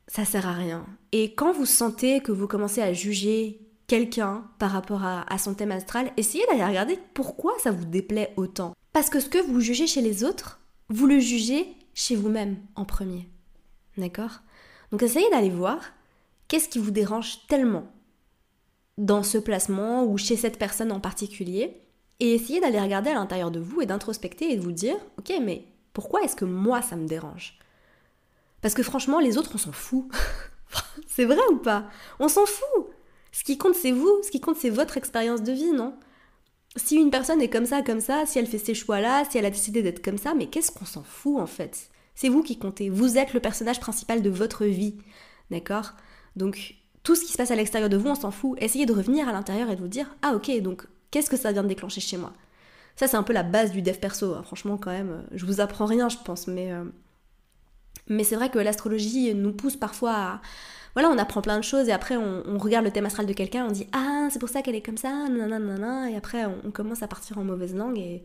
ça 0.09 0.25
sert 0.25 0.47
à 0.47 0.53
rien. 0.53 0.87
Et 1.13 1.35
quand 1.35 1.53
vous 1.53 1.67
sentez 1.67 2.21
que 2.21 2.33
vous 2.33 2.47
commencez 2.47 2.83
à 2.83 2.93
juger 2.93 3.61
quelqu'un 3.87 4.45
par 4.59 4.71
rapport 4.71 5.05
à, 5.05 5.39
son 5.39 5.55
thème 5.55 5.73
astral, 5.73 6.13
essayez 6.17 6.45
d'aller 6.47 6.65
regarder 6.65 6.99
pourquoi 7.15 7.53
ça 7.59 7.71
vous 7.71 7.85
déplaît 7.85 8.33
autant. 8.37 8.75
Parce 8.93 9.11
que 9.11 9.21
ce 9.21 9.29
que 9.29 9.39
vous 9.39 9.61
jugez 9.61 9.87
chez 9.87 10.01
les 10.01 10.25
autres, 10.25 10.61
vous 10.89 11.07
le 11.07 11.19
jugez 11.19 11.67
chez 11.95 12.17
vous-même 12.17 12.57
en 12.75 12.85
premier. 12.85 13.29
D'accord? 13.99 14.41
Donc 14.91 15.03
essayez 15.03 15.29
d'aller 15.31 15.51
voir 15.51 15.81
qu'est-ce 16.49 16.69
qui 16.69 16.79
vous 16.79 16.91
dérange 16.91 17.47
tellement 17.49 17.91
dans 18.99 19.23
ce 19.23 19.39
placement 19.39 20.05
ou 20.05 20.19
chez 20.19 20.37
cette 20.37 20.59
personne 20.59 20.93
en 20.93 21.01
particulier. 21.01 21.79
Et 22.21 22.35
essayez 22.35 22.61
d'aller 22.61 22.81
regarder 22.81 23.11
à 23.11 23.15
l'intérieur 23.15 23.51
de 23.51 23.61
vous 23.61 23.81
et 23.81 23.87
d'introspecter 23.87 24.53
et 24.53 24.57
de 24.57 24.63
vous 24.63 24.73
dire, 24.73 24.97
ok, 25.19 25.33
mais 25.43 25.65
pourquoi 25.93 26.23
est-ce 26.23 26.37
que 26.37 26.45
moi 26.45 26.83
ça 26.83 26.97
me 26.97 27.09
dérange? 27.09 27.59
Parce 28.63 28.75
que 28.75 28.83
franchement, 28.83 29.21
les 29.21 29.37
autres, 29.37 29.51
on 29.55 29.59
s'en 29.59 29.73
fout. 29.73 30.09
c'est 31.07 31.27
vrai 31.27 31.43
ou 31.51 31.59
pas? 31.59 31.89
On 32.19 32.29
s'en 32.29 32.47
fout 32.47 32.87
ce 33.33 33.45
qui 33.45 33.57
compte, 33.57 33.75
c'est 33.75 33.93
vous, 33.93 34.21
ce 34.23 34.31
qui 34.31 34.41
compte, 34.41 34.57
c'est 34.57 34.71
votre 34.71 34.99
expérience 34.99 35.43
de 35.43 35.53
vie, 35.53 35.73
non? 35.73 35.95
Si 36.77 36.97
une 36.97 37.11
personne 37.11 37.41
est 37.41 37.49
comme 37.49 37.67
ça, 37.67 37.83
comme 37.83 38.01
ça, 38.01 38.25
si 38.27 38.39
elle 38.39 38.47
fait 38.47 38.59
ces 38.59 38.75
choix-là, 38.75 39.25
si 39.29 39.39
elle 39.39 39.47
a 39.47 39.51
décidé 39.51 39.83
d'être 39.83 40.05
comme 40.05 40.19
ça, 40.19 40.35
mais 40.35 40.47
qu'est-ce 40.47 40.71
qu'on 40.71 40.85
s'en 40.85 41.03
fout 41.03 41.41
en 41.41 41.47
fait? 41.47 41.91
C'est 42.15 42.29
vous 42.29 42.43
qui 42.43 42.59
comptez. 42.59 42.91
Vous 42.91 43.19
êtes 43.19 43.33
le 43.33 43.41
personnage 43.41 43.81
principal 43.81 44.23
de 44.23 44.31
votre 44.31 44.67
vie. 44.67 44.97
D'accord? 45.51 45.93
Donc, 46.37 46.77
tout 47.03 47.15
ce 47.15 47.25
qui 47.25 47.33
se 47.33 47.39
passe 47.39 47.51
à 47.51 47.57
l'extérieur 47.57 47.91
de 47.91 47.97
vous, 47.97 48.11
on 48.11 48.15
s'en 48.15 48.31
fout. 48.31 48.57
Essayez 48.61 48.87
de 48.87 48.93
revenir 48.93 49.29
à 49.29 49.33
l'intérieur 49.33 49.71
et 49.71 49.77
de 49.77 49.81
vous 49.81 49.89
dire 49.89 50.15
Ah, 50.21 50.35
ok, 50.35 50.61
donc 50.61 50.87
qu'est-ce 51.11 51.31
que 51.31 51.37
ça 51.37 51.53
vient 51.53 51.63
de 51.63 51.69
déclencher 51.69 52.03
chez 52.03 52.19
moi? 52.19 52.35
Ça, 52.97 53.09
c'est 53.09 53.17
un 53.17 53.23
peu 53.23 53.33
la 53.33 53.43
base 53.43 53.73
du 53.73 53.81
dev 53.81 53.97
perso. 53.99 54.35
Hein. 54.35 54.43
Franchement, 54.43 54.77
quand 54.77 54.91
même, 54.91 55.11
euh, 55.11 55.23
je 55.33 55.47
vous 55.47 55.61
apprends 55.61 55.87
rien, 55.87 56.11
je 56.11 56.19
pense, 56.23 56.47
mais. 56.47 56.71
Euh, 56.71 56.85
mais 58.09 58.25
c'est 58.25 58.37
vrai 58.37 58.51
que 58.51 58.59
l'astrologie 58.59 59.35
nous 59.35 59.53
pousse 59.53 59.77
parfois 59.77 60.15
à 60.15 60.41
voilà, 60.95 61.09
on 61.09 61.17
apprend 61.17 61.41
plein 61.41 61.57
de 61.57 61.65
choses 61.65 61.89
et 61.89 61.93
après 61.93 62.17
on, 62.17 62.59
regarde 62.59 62.85
le 62.85 62.91
thème 62.91 63.07
astral 63.07 63.27
de 63.27 63.33
quelqu'un, 63.33 63.67
on 63.67 63.71
dit 63.71 63.87
ah 63.93 64.29
c'est 64.31 64.39
pour 64.39 64.49
ça 64.49 64.63
qu'elle 64.63 64.75
est 64.75 64.83
comme 64.83 64.99
ça, 64.99 65.27
nanana, 65.29 66.11
et 66.11 66.17
après 66.17 66.45
on, 66.45 66.71
commence 66.71 67.03
à 67.03 67.09
partir 67.09 67.39
en 67.39 67.45
mauvaise 67.45 67.75
langue 67.75 67.99
et, 67.99 68.25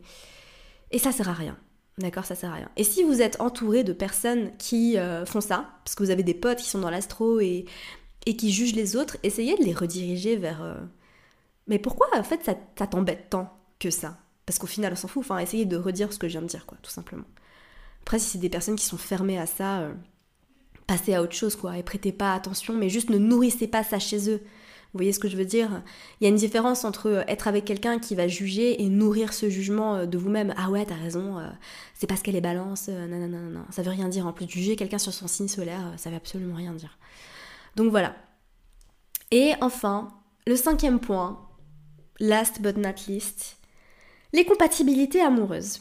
et 0.90 0.98
ça 0.98 1.12
sert 1.12 1.28
à 1.28 1.32
rien. 1.32 1.56
D'accord, 1.98 2.24
ça 2.24 2.36
sert 2.36 2.50
à 2.50 2.54
rien. 2.54 2.70
Et 2.76 2.84
si 2.84 3.02
vous 3.02 3.22
êtes 3.22 3.40
entouré 3.40 3.82
de 3.82 3.92
personnes 3.92 4.52
qui 4.56 4.96
euh, 4.98 5.26
font 5.26 5.40
ça, 5.40 5.68
parce 5.84 5.96
que 5.96 6.04
vous 6.04 6.10
avez 6.10 6.22
des 6.22 6.34
potes 6.34 6.58
qui 6.58 6.68
sont 6.68 6.78
dans 6.78 6.90
l'astro 6.90 7.40
et, 7.40 7.64
et 8.26 8.36
qui 8.36 8.52
jugent 8.52 8.76
les 8.76 8.94
autres, 8.94 9.16
essayez 9.24 9.56
de 9.56 9.64
les 9.64 9.72
rediriger 9.72 10.36
vers. 10.36 10.62
Euh, 10.62 10.74
mais 11.66 11.78
pourquoi 11.78 12.06
en 12.16 12.22
fait 12.22 12.44
ça, 12.44 12.54
ça 12.78 12.86
t'embête 12.86 13.30
tant 13.30 13.58
que 13.80 13.90
ça? 13.90 14.18
Parce 14.46 14.58
qu'au 14.58 14.68
final 14.68 14.92
on 14.92 14.96
s'en 14.96 15.08
fout. 15.08 15.24
Enfin, 15.24 15.38
essayez 15.38 15.64
de 15.64 15.76
redire 15.76 16.12
ce 16.12 16.18
que 16.18 16.28
je 16.28 16.32
viens 16.32 16.42
de 16.42 16.46
dire, 16.46 16.66
quoi, 16.66 16.78
tout 16.82 16.90
simplement. 16.90 17.24
Après, 18.02 18.18
si 18.18 18.30
c'est 18.30 18.38
des 18.38 18.48
personnes 18.48 18.76
qui 18.76 18.84
sont 18.84 18.96
fermées 18.96 19.38
à 19.38 19.46
ça, 19.46 19.80
euh, 19.80 19.92
passez 20.86 21.14
à 21.14 21.22
autre 21.22 21.34
chose, 21.34 21.56
quoi, 21.56 21.76
et 21.76 21.82
prêtez 21.82 22.12
pas 22.12 22.34
attention, 22.34 22.74
mais 22.74 22.88
juste 22.88 23.10
ne 23.10 23.18
nourrissez 23.18 23.68
pas 23.68 23.84
ça 23.84 23.98
chez 23.98 24.30
eux. 24.30 24.40
Vous 24.92 24.98
voyez 24.98 25.12
ce 25.12 25.18
que 25.18 25.28
je 25.28 25.36
veux 25.36 25.44
dire? 25.44 25.82
Il 26.20 26.24
y 26.24 26.26
a 26.26 26.30
une 26.30 26.36
différence 26.36 26.84
entre 26.84 27.08
euh, 27.08 27.22
être 27.28 27.48
avec 27.48 27.64
quelqu'un 27.66 27.98
qui 27.98 28.14
va 28.14 28.26
juger 28.26 28.82
et 28.82 28.88
nourrir 28.88 29.34
ce 29.34 29.50
jugement 29.50 29.96
euh, 29.96 30.06
de 30.06 30.16
vous-même. 30.16 30.54
Ah 30.56 30.70
ouais, 30.70 30.86
t'as 30.86 30.94
raison, 30.94 31.36
c'est 31.94 32.06
parce 32.06 32.22
qu'elle 32.22 32.36
est 32.36 32.40
balance, 32.40 32.88
non, 32.88 33.06
non, 33.06 33.28
non, 33.28 33.50
non, 33.50 33.64
ça 33.70 33.82
veut 33.82 33.90
rien 33.90 34.08
dire. 34.08 34.26
En 34.26 34.32
plus, 34.32 34.48
juger 34.48 34.76
quelqu'un 34.76 34.98
sur 34.98 35.12
son 35.12 35.28
signe 35.28 35.48
solaire, 35.48 35.92
ça 35.98 36.08
veut 36.10 36.16
absolument 36.16 36.56
rien 36.56 36.72
dire. 36.72 36.98
Donc 37.76 37.90
voilà. 37.90 38.16
Et 39.30 39.52
enfin, 39.60 40.08
le 40.46 40.56
cinquième 40.56 40.98
point, 40.98 41.46
last 42.18 42.62
but 42.62 42.76
not 42.76 42.94
least, 43.06 43.58
les 44.32 44.44
compatibilités 44.44 45.20
amoureuses. 45.20 45.80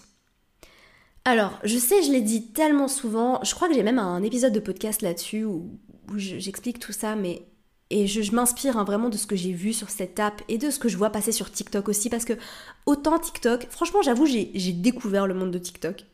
Alors, 1.27 1.59
je 1.65 1.77
sais, 1.77 2.03
je 2.03 2.11
l'ai 2.13 2.21
dit 2.21 2.53
tellement 2.53 2.87
souvent, 2.87 3.43
je 3.43 3.53
crois 3.53 3.67
que 3.67 3.73
j'ai 3.73 3.83
même 3.83 3.99
un 3.99 4.23
épisode 4.23 4.53
de 4.53 4.61
podcast 4.61 5.01
là-dessus 5.01 5.43
où, 5.43 5.69
j'explique 6.15 6.79
tout 6.79 6.93
ça, 6.93 7.17
mais 7.17 7.41
et 7.89 8.07
je, 8.07 8.33
m'inspire 8.33 8.77
hein, 8.77 8.85
vraiment 8.85 9.09
de 9.09 9.17
ce 9.17 9.27
que 9.27 9.35
j'ai 9.35 9.51
vu 9.51 9.73
sur 9.73 9.89
cette 9.89 10.21
app 10.21 10.41
et 10.47 10.57
de 10.57 10.69
ce 10.69 10.79
que 10.79 10.87
je 10.87 10.95
vois 10.95 11.09
passer 11.09 11.33
sur 11.33 11.51
TikTok 11.51 11.89
aussi, 11.89 12.09
parce 12.09 12.23
que 12.23 12.31
autant 12.85 13.19
TikTok, 13.19 13.67
franchement, 13.69 14.01
j'avoue, 14.01 14.25
j'ai 14.25 14.71
découvert 14.71 15.27
le 15.27 15.33
monde 15.33 15.51
de 15.51 15.59
TikTok. 15.59 16.05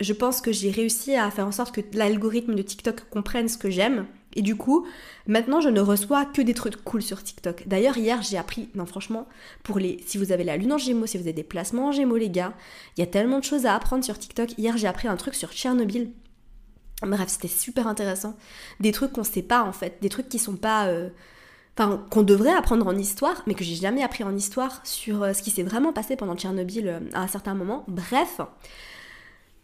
Je 0.00 0.12
pense 0.12 0.40
que 0.40 0.52
j'ai 0.52 0.70
réussi 0.70 1.16
à 1.16 1.30
faire 1.30 1.46
en 1.46 1.52
sorte 1.52 1.74
que 1.74 1.80
l'algorithme 1.92 2.54
de 2.54 2.62
TikTok 2.62 3.08
comprenne 3.10 3.48
ce 3.48 3.58
que 3.58 3.70
j'aime 3.70 4.06
et 4.34 4.42
du 4.42 4.56
coup, 4.56 4.86
maintenant, 5.26 5.60
je 5.60 5.68
ne 5.68 5.80
reçois 5.80 6.24
que 6.26 6.42
des 6.42 6.54
trucs 6.54 6.76
cool 6.84 7.02
sur 7.02 7.22
TikTok. 7.22 7.66
D'ailleurs, 7.66 7.96
hier, 7.96 8.22
j'ai 8.22 8.36
appris, 8.36 8.68
non, 8.74 8.86
franchement, 8.86 9.26
pour 9.62 9.78
les, 9.78 9.98
si 10.06 10.18
vous 10.18 10.32
avez 10.32 10.44
la 10.44 10.56
lune 10.56 10.72
en 10.72 10.78
gémeaux, 10.78 11.06
si 11.06 11.16
vous 11.16 11.24
avez 11.24 11.32
des 11.32 11.42
placements 11.42 11.88
en 11.88 11.92
gémeaux, 11.92 12.16
les 12.16 12.30
gars, 12.30 12.54
il 12.96 13.00
y 13.00 13.02
a 13.02 13.06
tellement 13.06 13.38
de 13.38 13.44
choses 13.44 13.66
à 13.66 13.74
apprendre 13.74 14.04
sur 14.04 14.18
TikTok. 14.18 14.56
Hier, 14.58 14.76
j'ai 14.76 14.86
appris 14.86 15.08
un 15.08 15.16
truc 15.16 15.34
sur 15.34 15.52
Tchernobyl. 15.52 16.12
Bref, 17.02 17.28
c'était 17.28 17.48
super 17.48 17.86
intéressant. 17.86 18.36
Des 18.80 18.92
trucs 18.92 19.12
qu'on 19.12 19.24
sait 19.24 19.42
pas, 19.42 19.62
en 19.62 19.72
fait. 19.72 19.98
Des 20.02 20.08
trucs 20.08 20.28
qui 20.28 20.38
sont 20.38 20.56
pas. 20.56 20.86
Euh, 20.86 21.08
enfin, 21.76 22.04
qu'on 22.10 22.22
devrait 22.22 22.54
apprendre 22.54 22.86
en 22.86 22.96
histoire, 22.96 23.42
mais 23.46 23.54
que 23.54 23.64
j'ai 23.64 23.76
jamais 23.76 24.02
appris 24.02 24.24
en 24.24 24.36
histoire 24.36 24.84
sur 24.84 25.22
euh, 25.22 25.32
ce 25.32 25.42
qui 25.42 25.50
s'est 25.50 25.62
vraiment 25.62 25.92
passé 25.92 26.16
pendant 26.16 26.36
Tchernobyl 26.36 26.88
euh, 26.88 27.00
à 27.14 27.22
un 27.22 27.28
certain 27.28 27.54
moment. 27.54 27.84
Bref. 27.88 28.40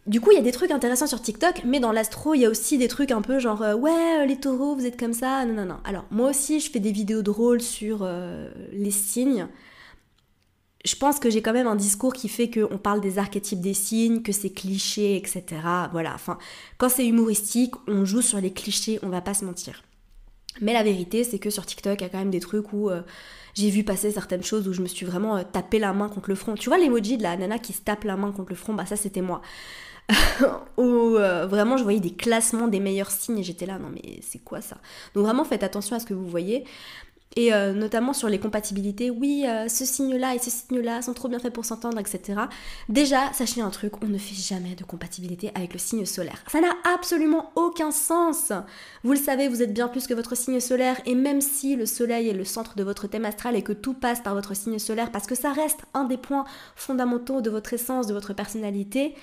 Du 0.06 0.20
coup, 0.20 0.32
il 0.32 0.34
y 0.34 0.38
a 0.38 0.42
des 0.42 0.52
trucs 0.52 0.70
intéressants 0.70 1.06
sur 1.06 1.22
TikTok, 1.22 1.62
mais 1.64 1.80
dans 1.80 1.90
l'astro, 1.90 2.34
il 2.34 2.40
y 2.40 2.44
a 2.44 2.50
aussi 2.50 2.76
des 2.76 2.88
trucs 2.88 3.10
un 3.10 3.22
peu 3.22 3.38
genre 3.38 3.62
euh, 3.62 3.74
ouais, 3.74 4.20
euh, 4.20 4.26
les 4.26 4.36
taureaux, 4.36 4.74
vous 4.74 4.84
êtes 4.84 4.98
comme 5.00 5.14
ça. 5.14 5.46
Non, 5.46 5.54
non, 5.54 5.64
non. 5.64 5.78
Alors, 5.84 6.04
moi 6.10 6.28
aussi, 6.28 6.60
je 6.60 6.70
fais 6.70 6.78
des 6.78 6.92
vidéos 6.92 7.22
drôles 7.22 7.62
sur 7.62 8.00
euh, 8.02 8.50
les 8.72 8.90
signes. 8.90 9.48
Je 10.84 10.94
pense 10.96 11.18
que 11.18 11.30
j'ai 11.30 11.40
quand 11.40 11.54
même 11.54 11.66
un 11.66 11.76
discours 11.76 12.12
qui 12.12 12.28
fait 12.28 12.50
qu'on 12.50 12.76
parle 12.76 13.00
des 13.00 13.18
archétypes 13.18 13.62
des 13.62 13.72
signes, 13.72 14.20
que 14.20 14.32
c'est 14.32 14.50
cliché, 14.50 15.16
etc. 15.16 15.42
Voilà, 15.92 16.12
enfin, 16.14 16.36
quand 16.76 16.90
c'est 16.90 17.06
humoristique, 17.06 17.72
on 17.88 18.04
joue 18.04 18.20
sur 18.20 18.38
les 18.38 18.52
clichés, 18.52 18.98
on 19.02 19.08
va 19.08 19.22
pas 19.22 19.32
se 19.32 19.46
mentir. 19.46 19.82
Mais 20.60 20.74
la 20.74 20.82
vérité, 20.82 21.24
c'est 21.24 21.38
que 21.38 21.48
sur 21.48 21.64
TikTok, 21.64 21.98
il 21.98 22.04
y 22.04 22.06
a 22.06 22.10
quand 22.10 22.18
même 22.18 22.30
des 22.30 22.40
trucs 22.40 22.74
où 22.74 22.90
j'ai 23.54 23.70
vu 23.70 23.82
passer 23.82 24.10
certaines 24.10 24.44
choses 24.44 24.68
où 24.68 24.74
je 24.74 24.82
me 24.82 24.86
suis 24.86 25.06
vraiment 25.06 25.42
tapé 25.42 25.78
la 25.78 25.94
main 25.94 26.10
contre 26.10 26.28
le 26.28 26.34
front. 26.34 26.54
Tu 26.54 26.68
vois 26.68 26.76
l'emoji 26.78 27.16
de 27.16 27.22
la 27.22 27.36
nana 27.36 27.58
qui 27.58 27.72
se 27.72 27.80
tape 27.80 28.04
la 28.04 28.16
main 28.16 28.30
contre 28.30 28.50
le 28.50 28.56
front? 28.56 28.74
Bah 28.74 28.84
ça, 28.84 28.94
c'était 28.94 29.22
moi. 29.22 29.40
où 30.76 30.82
euh, 30.82 31.46
vraiment 31.46 31.76
je 31.76 31.82
voyais 31.82 32.00
des 32.00 32.14
classements 32.14 32.68
des 32.68 32.80
meilleurs 32.80 33.10
signes 33.10 33.38
et 33.38 33.42
j'étais 33.42 33.66
là, 33.66 33.78
non 33.78 33.88
mais 33.92 34.20
c'est 34.22 34.38
quoi 34.38 34.60
ça? 34.60 34.76
Donc 35.14 35.24
vraiment 35.24 35.44
faites 35.44 35.62
attention 35.62 35.96
à 35.96 36.00
ce 36.00 36.06
que 36.06 36.14
vous 36.14 36.28
voyez. 36.28 36.64
Et 37.36 37.52
euh, 37.52 37.72
notamment 37.72 38.12
sur 38.12 38.28
les 38.28 38.38
compatibilités, 38.38 39.10
oui, 39.10 39.44
euh, 39.48 39.68
ce 39.68 39.84
signe-là 39.84 40.36
et 40.36 40.38
ce 40.38 40.50
signe-là 40.50 41.02
sont 41.02 41.14
trop 41.14 41.28
bien 41.28 41.40
faits 41.40 41.52
pour 41.52 41.64
s'entendre, 41.64 41.98
etc. 41.98 42.42
Déjà, 42.88 43.32
sachez 43.32 43.60
un 43.60 43.70
truc, 43.70 44.02
on 44.02 44.06
ne 44.06 44.18
fait 44.18 44.36
jamais 44.36 44.76
de 44.76 44.84
compatibilité 44.84 45.50
avec 45.56 45.72
le 45.72 45.80
signe 45.80 46.06
solaire. 46.06 46.44
Ça 46.46 46.60
n'a 46.60 46.72
absolument 46.94 47.50
aucun 47.56 47.90
sens. 47.90 48.52
Vous 49.02 49.12
le 49.12 49.18
savez, 49.18 49.48
vous 49.48 49.62
êtes 49.62 49.74
bien 49.74 49.88
plus 49.88 50.06
que 50.06 50.14
votre 50.14 50.36
signe 50.36 50.60
solaire, 50.60 51.00
et 51.06 51.16
même 51.16 51.40
si 51.40 51.74
le 51.74 51.86
soleil 51.86 52.28
est 52.28 52.34
le 52.34 52.44
centre 52.44 52.76
de 52.76 52.84
votre 52.84 53.08
thème 53.08 53.24
astral 53.24 53.56
et 53.56 53.62
que 53.62 53.72
tout 53.72 53.94
passe 53.94 54.20
par 54.20 54.34
votre 54.34 54.54
signe 54.54 54.78
solaire, 54.78 55.10
parce 55.10 55.26
que 55.26 55.34
ça 55.34 55.52
reste 55.52 55.80
un 55.92 56.04
des 56.04 56.18
points 56.18 56.44
fondamentaux 56.76 57.40
de 57.40 57.50
votre 57.50 57.72
essence, 57.72 58.06
de 58.06 58.14
votre 58.14 58.32
personnalité, 58.32 59.14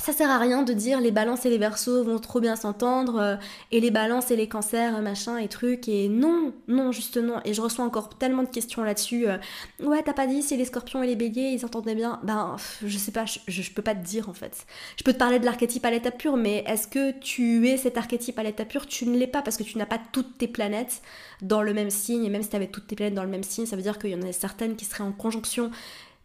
ça 0.00 0.12
sert 0.12 0.30
à 0.30 0.38
rien 0.38 0.62
de 0.62 0.72
dire 0.72 1.00
les 1.00 1.10
balances 1.10 1.44
et 1.46 1.50
les 1.50 1.58
versos 1.58 2.02
vont 2.02 2.18
trop 2.18 2.40
bien 2.40 2.56
s'entendre 2.56 3.20
euh, 3.20 3.36
et 3.70 3.80
les 3.80 3.90
balances 3.90 4.30
et 4.30 4.36
les 4.36 4.48
cancers 4.48 5.00
machin 5.02 5.36
et 5.36 5.48
trucs 5.48 5.88
et 5.88 6.08
non 6.08 6.52
non 6.68 6.92
juste 6.92 7.16
non. 7.16 7.40
Et 7.44 7.54
je 7.54 7.60
reçois 7.60 7.84
encore 7.84 8.08
tellement 8.10 8.42
de 8.42 8.48
questions 8.48 8.82
là-dessus 8.82 9.28
euh, 9.28 9.36
ouais 9.80 10.02
t'as 10.02 10.12
pas 10.12 10.26
dit 10.26 10.42
si 10.42 10.56
les 10.56 10.64
scorpions 10.64 11.02
et 11.02 11.06
les 11.06 11.16
béliers 11.16 11.50
ils 11.52 11.60
s'entendaient 11.60 11.94
bien. 11.94 12.20
Ben 12.22 12.56
je 12.84 12.98
sais 12.98 13.12
pas 13.12 13.26
je, 13.26 13.38
je, 13.46 13.70
peux 13.70 13.82
pas 13.82 13.94
te 13.94 14.04
dire 14.04 14.28
en 14.28 14.34
fait. 14.34 14.66
Je 14.96 15.04
peux 15.04 15.12
te 15.12 15.18
parler 15.18 15.38
de 15.38 15.44
l'archétype 15.44 15.84
à 15.84 15.90
l'état 15.90 16.10
pur 16.10 16.36
mais 16.36 16.64
est-ce 16.66 16.88
que 16.88 17.12
tu 17.18 17.68
es 17.68 17.76
cet 17.76 17.98
archétype 17.98 18.38
à 18.38 18.42
l'état 18.42 18.64
pur 18.64 18.86
tu 18.86 19.06
ne 19.06 19.18
l'es 19.18 19.26
pas 19.26 19.42
parce 19.42 19.56
que 19.56 19.62
tu 19.62 19.76
n'as 19.78 19.86
pas 19.86 20.00
toutes 20.12 20.38
tes 20.38 20.48
planètes 20.48 21.02
dans 21.42 21.62
le 21.62 21.74
même 21.74 21.90
signe 21.90 22.24
et 22.24 22.30
même 22.30 22.42
si 22.42 22.48
tu 22.48 22.56
avais 22.56 22.68
toutes 22.68 22.86
tes 22.86 22.96
planètes 22.96 23.14
dans 23.14 23.24
le 23.24 23.30
même 23.30 23.42
signe 23.42 23.66
ça 23.66 23.76
veut 23.76 23.82
dire 23.82 23.98
qu'il 23.98 24.10
y 24.10 24.14
en 24.14 24.22
a 24.22 24.32
certaines 24.32 24.76
qui 24.76 24.84
seraient 24.84 25.04
en 25.04 25.12
conjonction 25.12 25.70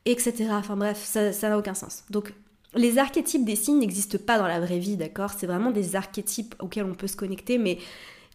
etc 0.06 0.48
enfin 0.52 0.76
bref 0.76 1.04
ça 1.04 1.50
n'a 1.50 1.58
aucun 1.58 1.74
sens. 1.74 2.04
Donc 2.10 2.34
les 2.76 2.98
archétypes 2.98 3.46
des 3.46 3.56
signes 3.56 3.80
n'existent 3.80 4.18
pas 4.18 4.38
dans 4.38 4.48
la 4.48 4.60
vraie 4.60 4.80
vie, 4.80 4.98
d'accord? 4.98 5.32
C'est 5.38 5.48
vraiment 5.48 5.72
des 5.72 5.96
archétypes 5.96 6.56
auxquels 6.60 6.86
on 6.86 6.94
peut 6.94 7.08
se 7.08 7.16
connecter, 7.16 7.58
mais 7.58 7.78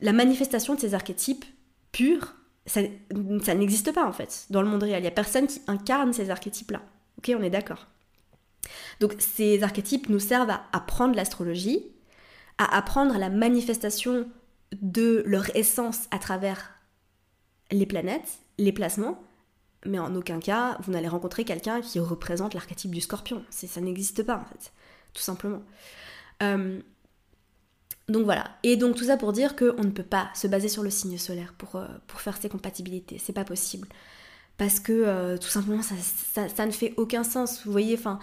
la 0.00 0.12
manifestation 0.12 0.74
de 0.74 0.80
ces 0.80 0.94
archétypes 0.94 1.44
purs, 1.92 2.34
ça, 2.66 2.82
n'existe 3.54 3.92
pas 3.92 4.06
en 4.06 4.12
fait 4.12 4.46
dans 4.50 4.62
le 4.62 4.68
monde 4.68 4.82
réel. 4.82 4.98
Il 4.98 5.02
n'y 5.02 5.08
a 5.08 5.12
personne 5.12 5.46
qui 5.46 5.60
incarne 5.66 6.12
ces 6.12 6.30
archétypes-là. 6.30 6.82
Ok, 7.18 7.32
on 7.38 7.42
est 7.42 7.50
d'accord. 7.50 7.86
Donc 9.00 9.14
ces 9.18 9.62
archétypes 9.62 10.08
nous 10.08 10.20
servent 10.20 10.50
à 10.50 10.64
apprendre 10.72 11.14
l'astrologie, 11.14 11.86
à 12.58 12.76
apprendre 12.76 13.18
la 13.18 13.30
manifestation 13.30 14.28
de 14.80 15.22
leur 15.26 15.54
essence 15.56 16.06
à 16.10 16.18
travers 16.18 16.74
les 17.70 17.86
planètes, 17.86 18.38
les 18.58 18.72
placements, 18.72 19.22
mais 19.86 19.98
en 19.98 20.14
aucun 20.14 20.40
cas 20.40 20.78
vous 20.82 20.92
n'allez 20.92 21.08
rencontrer 21.08 21.44
quelqu'un 21.44 21.80
qui 21.80 21.98
représente 21.98 22.54
l'archétype 22.54 22.90
du 22.90 23.00
scorpion. 23.00 23.42
Ça 23.50 23.80
n'existe 23.80 24.22
pas 24.22 24.36
en 24.36 24.44
fait, 24.44 24.72
tout 25.12 25.22
simplement. 25.22 25.62
Euh, 26.42 26.80
donc 28.08 28.24
voilà. 28.24 28.50
Et 28.62 28.76
donc 28.76 28.96
tout 28.96 29.04
ça 29.04 29.16
pour 29.16 29.32
dire 29.32 29.56
qu'on 29.56 29.84
ne 29.84 29.90
peut 29.90 30.02
pas 30.02 30.30
se 30.34 30.46
baser 30.46 30.68
sur 30.68 30.82
le 30.82 30.90
signe 30.90 31.18
solaire 31.18 31.54
pour, 31.56 31.76
euh, 31.76 31.86
faire 32.16 32.36
ces 32.36 32.48
compatibilités. 32.48 33.18
C'est 33.18 33.32
pas 33.32 33.44
possible. 33.44 33.88
Parce 34.58 34.80
que 34.80 34.92
euh, 34.92 35.38
tout 35.38 35.48
simplement, 35.48 35.80
ça, 35.82 36.66
ne 36.66 36.70
fait 36.70 36.92
aucun 36.96 37.24
sens. 37.24 37.64
Vous 37.64 37.72
voyez, 37.72 37.94
enfin, 37.96 38.18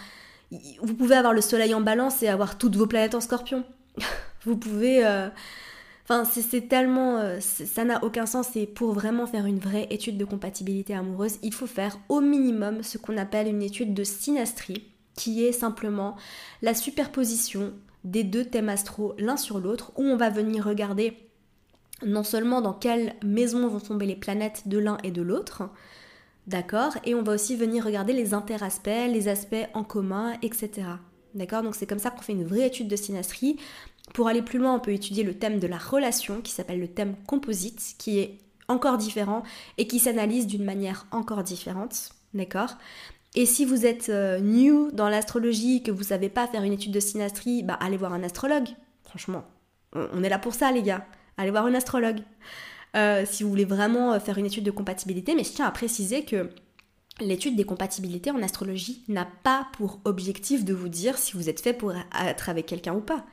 vous 0.82 0.94
pouvez 0.94 1.16
avoir 1.16 1.34
le 1.34 1.42
soleil 1.42 1.74
en 1.74 1.82
balance 1.82 2.22
et 2.22 2.28
avoir 2.28 2.58
toutes 2.58 2.76
vos 2.76 2.86
planètes 2.86 3.16
en 3.16 3.22
scorpion. 3.22 3.64
vous 4.46 4.58
pouvez. 4.58 5.04
Enfin, 6.10 6.24
c'est 6.24 6.70
tellement. 6.70 7.22
ça 7.42 7.84
n'a 7.84 8.04
aucun 8.04 8.26
sens. 8.26 8.56
Et 8.56 8.66
pour 8.66 8.94
vraiment 8.94 9.28
faire 9.28 9.46
une 9.46 9.60
vraie 9.60 9.88
étude 9.90 10.18
de 10.18 10.24
compatibilité 10.24 10.94
amoureuse, 10.96 11.38
il 11.44 11.54
faut 11.54 11.68
faire 11.68 12.00
au 12.08 12.22
minimum 12.22 12.82
ce 12.82 12.98
qu'on 12.98 13.18
appelle 13.18 13.48
une 13.48 13.62
étude 13.62 13.94
de 13.94 14.06
synastrie, 14.06 14.86
qui 15.16 15.44
est 15.44 15.52
simplement 15.52 16.16
la 16.62 16.74
superposition 16.74 17.74
des 18.06 18.24
deux 18.24 18.46
thèmes 18.46 18.70
astraux 18.70 19.16
l'un 19.18 19.36
sur 19.36 19.60
l'autre, 19.60 19.92
où 19.98 20.04
on 20.04 20.16
va 20.16 20.30
venir 20.30 20.64
regarder 20.64 21.18
non 22.06 22.24
seulement 22.24 22.62
dans 22.62 22.74
quelle 22.74 23.16
maison 23.24 23.68
vont 23.68 23.80
tomber 23.80 24.06
les 24.06 24.16
planètes 24.16 24.68
de 24.68 24.78
l'un 24.78 24.98
et 25.04 25.12
de 25.12 25.22
l'autre, 25.22 25.64
d'accord, 26.46 26.96
et 27.06 27.16
on 27.16 27.24
va 27.24 27.34
aussi 27.34 27.56
venir 27.56 27.84
regarder 27.84 28.14
les 28.14 28.34
interaspects, 28.34 28.88
les 29.10 29.28
aspects 29.28 29.68
en 29.74 29.84
commun, 29.84 30.34
etc. 30.42 30.88
D'accord? 31.34 31.64
Donc 31.64 31.76
c'est 31.76 31.86
comme 31.86 32.00
ça 32.00 32.12
qu'on 32.12 32.22
fait 32.22 32.34
une 32.34 32.46
vraie 32.46 32.68
étude 32.68 32.88
de 32.88 32.96
synastrie. 32.96 33.58
Pour 34.14 34.28
aller 34.28 34.42
plus 34.42 34.60
loin, 34.60 34.74
on 34.74 34.80
peut 34.80 34.94
étudier 34.94 35.24
le 35.24 35.38
thème 35.38 35.60
de 35.60 35.68
la 35.68 35.78
relation, 35.78 36.42
qui 36.42 36.52
s'appelle 36.52 36.80
le 36.80 36.88
thème 36.88 37.16
composite, 37.28 37.96
qui 37.98 38.20
est 38.20 38.40
encore 38.68 38.98
différent 38.98 39.44
et 39.78 39.88
qui 39.88 40.00
s'analyse 40.00 40.48
d'une 40.48 40.64
manière 40.64 41.06
encore 41.12 41.44
différente. 41.44 42.10
D'accord? 42.34 42.76
Et 43.36 43.46
si 43.46 43.66
vous 43.66 43.86
êtes 43.86 44.10
euh, 44.10 44.40
new 44.40 44.92
dans 44.92 45.10
l'astrologie, 45.10 45.84
que 45.84 45.92
vous 45.92 46.04
savez 46.04 46.30
pas 46.30 46.48
faire 46.48 46.64
une 46.64 46.74
étude 46.74 46.92
de 46.92 47.00
synastrie, 47.00 47.64
bah 47.64 47.78
allez 47.80 47.98
voir 47.98 48.14
un 48.14 48.24
astrologue. 48.24 48.70
Franchement, 49.04 49.46
on 49.94 50.24
est 50.24 50.30
là 50.30 50.40
pour 50.40 50.54
ça 50.54 50.72
les 50.72 50.82
gars. 50.82 51.06
Allez 51.38 51.52
voir 51.52 51.66
un 51.66 51.74
astrologue. 51.76 52.22
Euh, 52.96 53.26
si 53.26 53.44
vous 53.44 53.50
voulez 53.50 53.66
vraiment 53.66 54.14
euh, 54.14 54.20
faire 54.20 54.38
une 54.38 54.46
étude 54.46 54.64
de 54.64 54.72
compatibilité, 54.72 55.36
mais 55.36 55.44
je 55.44 55.52
tiens 55.52 55.68
à 55.68 55.72
préciser 55.72 56.24
que 56.24 56.50
l'étude 57.20 57.56
des 57.56 57.64
compatibilités 57.64 58.32
en 58.32 58.42
astrologie 58.42 59.04
n'a 59.08 59.28
pas 59.44 59.68
pour 59.74 60.00
objectif 60.06 60.66
de 60.66 60.74
vous 60.74 60.90
dire 60.90 61.18
si 61.18 61.34
vous 61.34 61.50
êtes 61.50 61.60
fait 61.60 61.74
pour 61.74 61.94
être 61.94 62.50
avec 62.50 62.66
quelqu'un 62.66 62.94
ou 62.94 63.02
pas. 63.02 63.26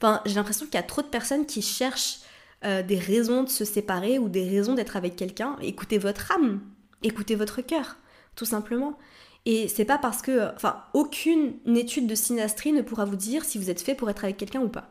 Enfin, 0.00 0.22
j'ai 0.26 0.34
l'impression 0.34 0.66
qu'il 0.66 0.76
y 0.76 0.78
a 0.78 0.82
trop 0.82 1.02
de 1.02 1.08
personnes 1.08 1.46
qui 1.46 1.62
cherchent 1.62 2.20
des 2.62 2.98
raisons 2.98 3.44
de 3.44 3.48
se 3.48 3.64
séparer 3.64 4.18
ou 4.18 4.28
des 4.28 4.48
raisons 4.48 4.74
d'être 4.74 4.96
avec 4.96 5.14
quelqu'un. 5.16 5.56
Écoutez 5.60 5.98
votre 5.98 6.32
âme, 6.32 6.60
écoutez 7.02 7.34
votre 7.34 7.60
cœur, 7.60 7.96
tout 8.34 8.44
simplement. 8.44 8.98
Et 9.46 9.68
c'est 9.68 9.84
pas 9.84 9.98
parce 9.98 10.22
que. 10.22 10.54
Enfin, 10.56 10.82
aucune 10.94 11.54
étude 11.66 12.06
de 12.06 12.14
synastrie 12.14 12.72
ne 12.72 12.82
pourra 12.82 13.04
vous 13.04 13.16
dire 13.16 13.44
si 13.44 13.58
vous 13.58 13.70
êtes 13.70 13.80
fait 13.80 13.94
pour 13.94 14.10
être 14.10 14.24
avec 14.24 14.36
quelqu'un 14.36 14.60
ou 14.60 14.68
pas. 14.68 14.90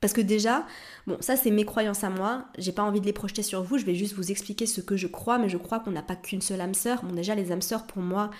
Parce 0.00 0.12
que 0.12 0.20
déjà, 0.20 0.66
bon, 1.06 1.16
ça 1.20 1.36
c'est 1.36 1.50
mes 1.50 1.64
croyances 1.64 2.04
à 2.04 2.10
moi, 2.10 2.44
j'ai 2.58 2.72
pas 2.72 2.82
envie 2.82 3.00
de 3.00 3.06
les 3.06 3.14
projeter 3.14 3.42
sur 3.42 3.62
vous, 3.62 3.78
je 3.78 3.86
vais 3.86 3.94
juste 3.94 4.14
vous 4.14 4.30
expliquer 4.30 4.66
ce 4.66 4.80
que 4.82 4.96
je 4.96 5.06
crois, 5.06 5.38
mais 5.38 5.48
je 5.48 5.56
crois 5.56 5.80
qu'on 5.80 5.90
n'a 5.90 6.02
pas 6.02 6.16
qu'une 6.16 6.42
seule 6.42 6.60
âme 6.60 6.74
sœur. 6.74 7.02
Bon, 7.02 7.14
déjà, 7.14 7.34
les 7.34 7.50
âmes 7.50 7.62
sœurs, 7.62 7.86
pour 7.86 8.02
moi, 8.02 8.30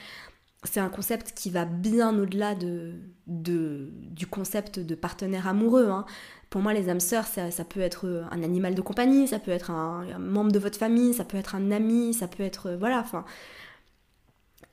c'est 0.64 0.81
un 0.81 0.88
concept 0.88 1.33
qui 1.35 1.51
va 1.51 1.64
bien 1.64 2.19
au-delà 2.19 2.55
de, 2.55 2.95
de, 3.27 3.90
du 4.11 4.27
concept 4.27 4.81
de 4.81 4.95
partenaire 4.95 5.47
amoureux. 5.47 5.88
Hein. 5.88 6.05
Pour 6.51 6.61
moi, 6.61 6.73
les 6.73 6.88
âmes 6.88 7.01
sœurs, 7.01 7.27
ça, 7.27 7.64
peut 7.64 7.81
être 7.81 8.25
un 8.31 8.42
animal 8.42 8.75
de 8.75 8.81
compagnie, 8.81 9.29
ça 9.29 9.38
peut 9.38 9.51
être 9.51 9.71
un, 9.71 10.19
membre 10.19 10.53
de 10.53 10.59
votre 10.59 10.79
famille, 10.79 11.14
ça 11.14 11.25
peut 11.25 11.37
être 11.37 11.55
un 11.55 11.71
ami, 11.71 12.14
ça 12.14 12.29
peut 12.29 12.42
être. 12.42 12.73
Voilà, 12.73 13.01
enfin. 13.01 13.25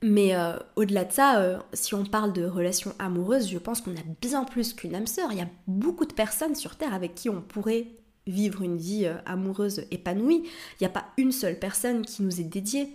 Mais 0.03 0.35
euh, 0.35 0.57
au-delà 0.75 1.05
de 1.05 1.13
ça, 1.13 1.39
euh, 1.39 1.57
si 1.71 1.95
on 1.95 2.03
parle 2.03 2.33
de 2.33 2.45
relations 2.45 2.93
amoureuses, 2.99 3.49
je 3.49 3.57
pense 3.57 3.79
qu'on 3.79 3.95
a 3.95 4.03
bien 4.21 4.43
plus 4.43 4.73
qu'une 4.73 4.95
âme 4.95 5.07
sœur. 5.07 5.31
Il 5.31 5.37
y 5.37 5.41
a 5.41 5.47
beaucoup 5.65 6.05
de 6.05 6.13
personnes 6.13 6.55
sur 6.55 6.75
Terre 6.75 6.93
avec 6.93 7.15
qui 7.15 7.29
on 7.29 7.41
pourrait 7.41 7.87
vivre 8.27 8.61
une 8.61 8.75
vie 8.75 9.05
euh, 9.05 9.15
amoureuse 9.25 9.85
épanouie. 9.91 10.43
Il 10.43 10.83
n'y 10.83 10.87
a 10.87 10.89
pas 10.89 11.05
une 11.17 11.31
seule 11.31 11.57
personne 11.57 12.05
qui 12.05 12.21
nous 12.21 12.41
est 12.41 12.45
dédiée. 12.45 12.91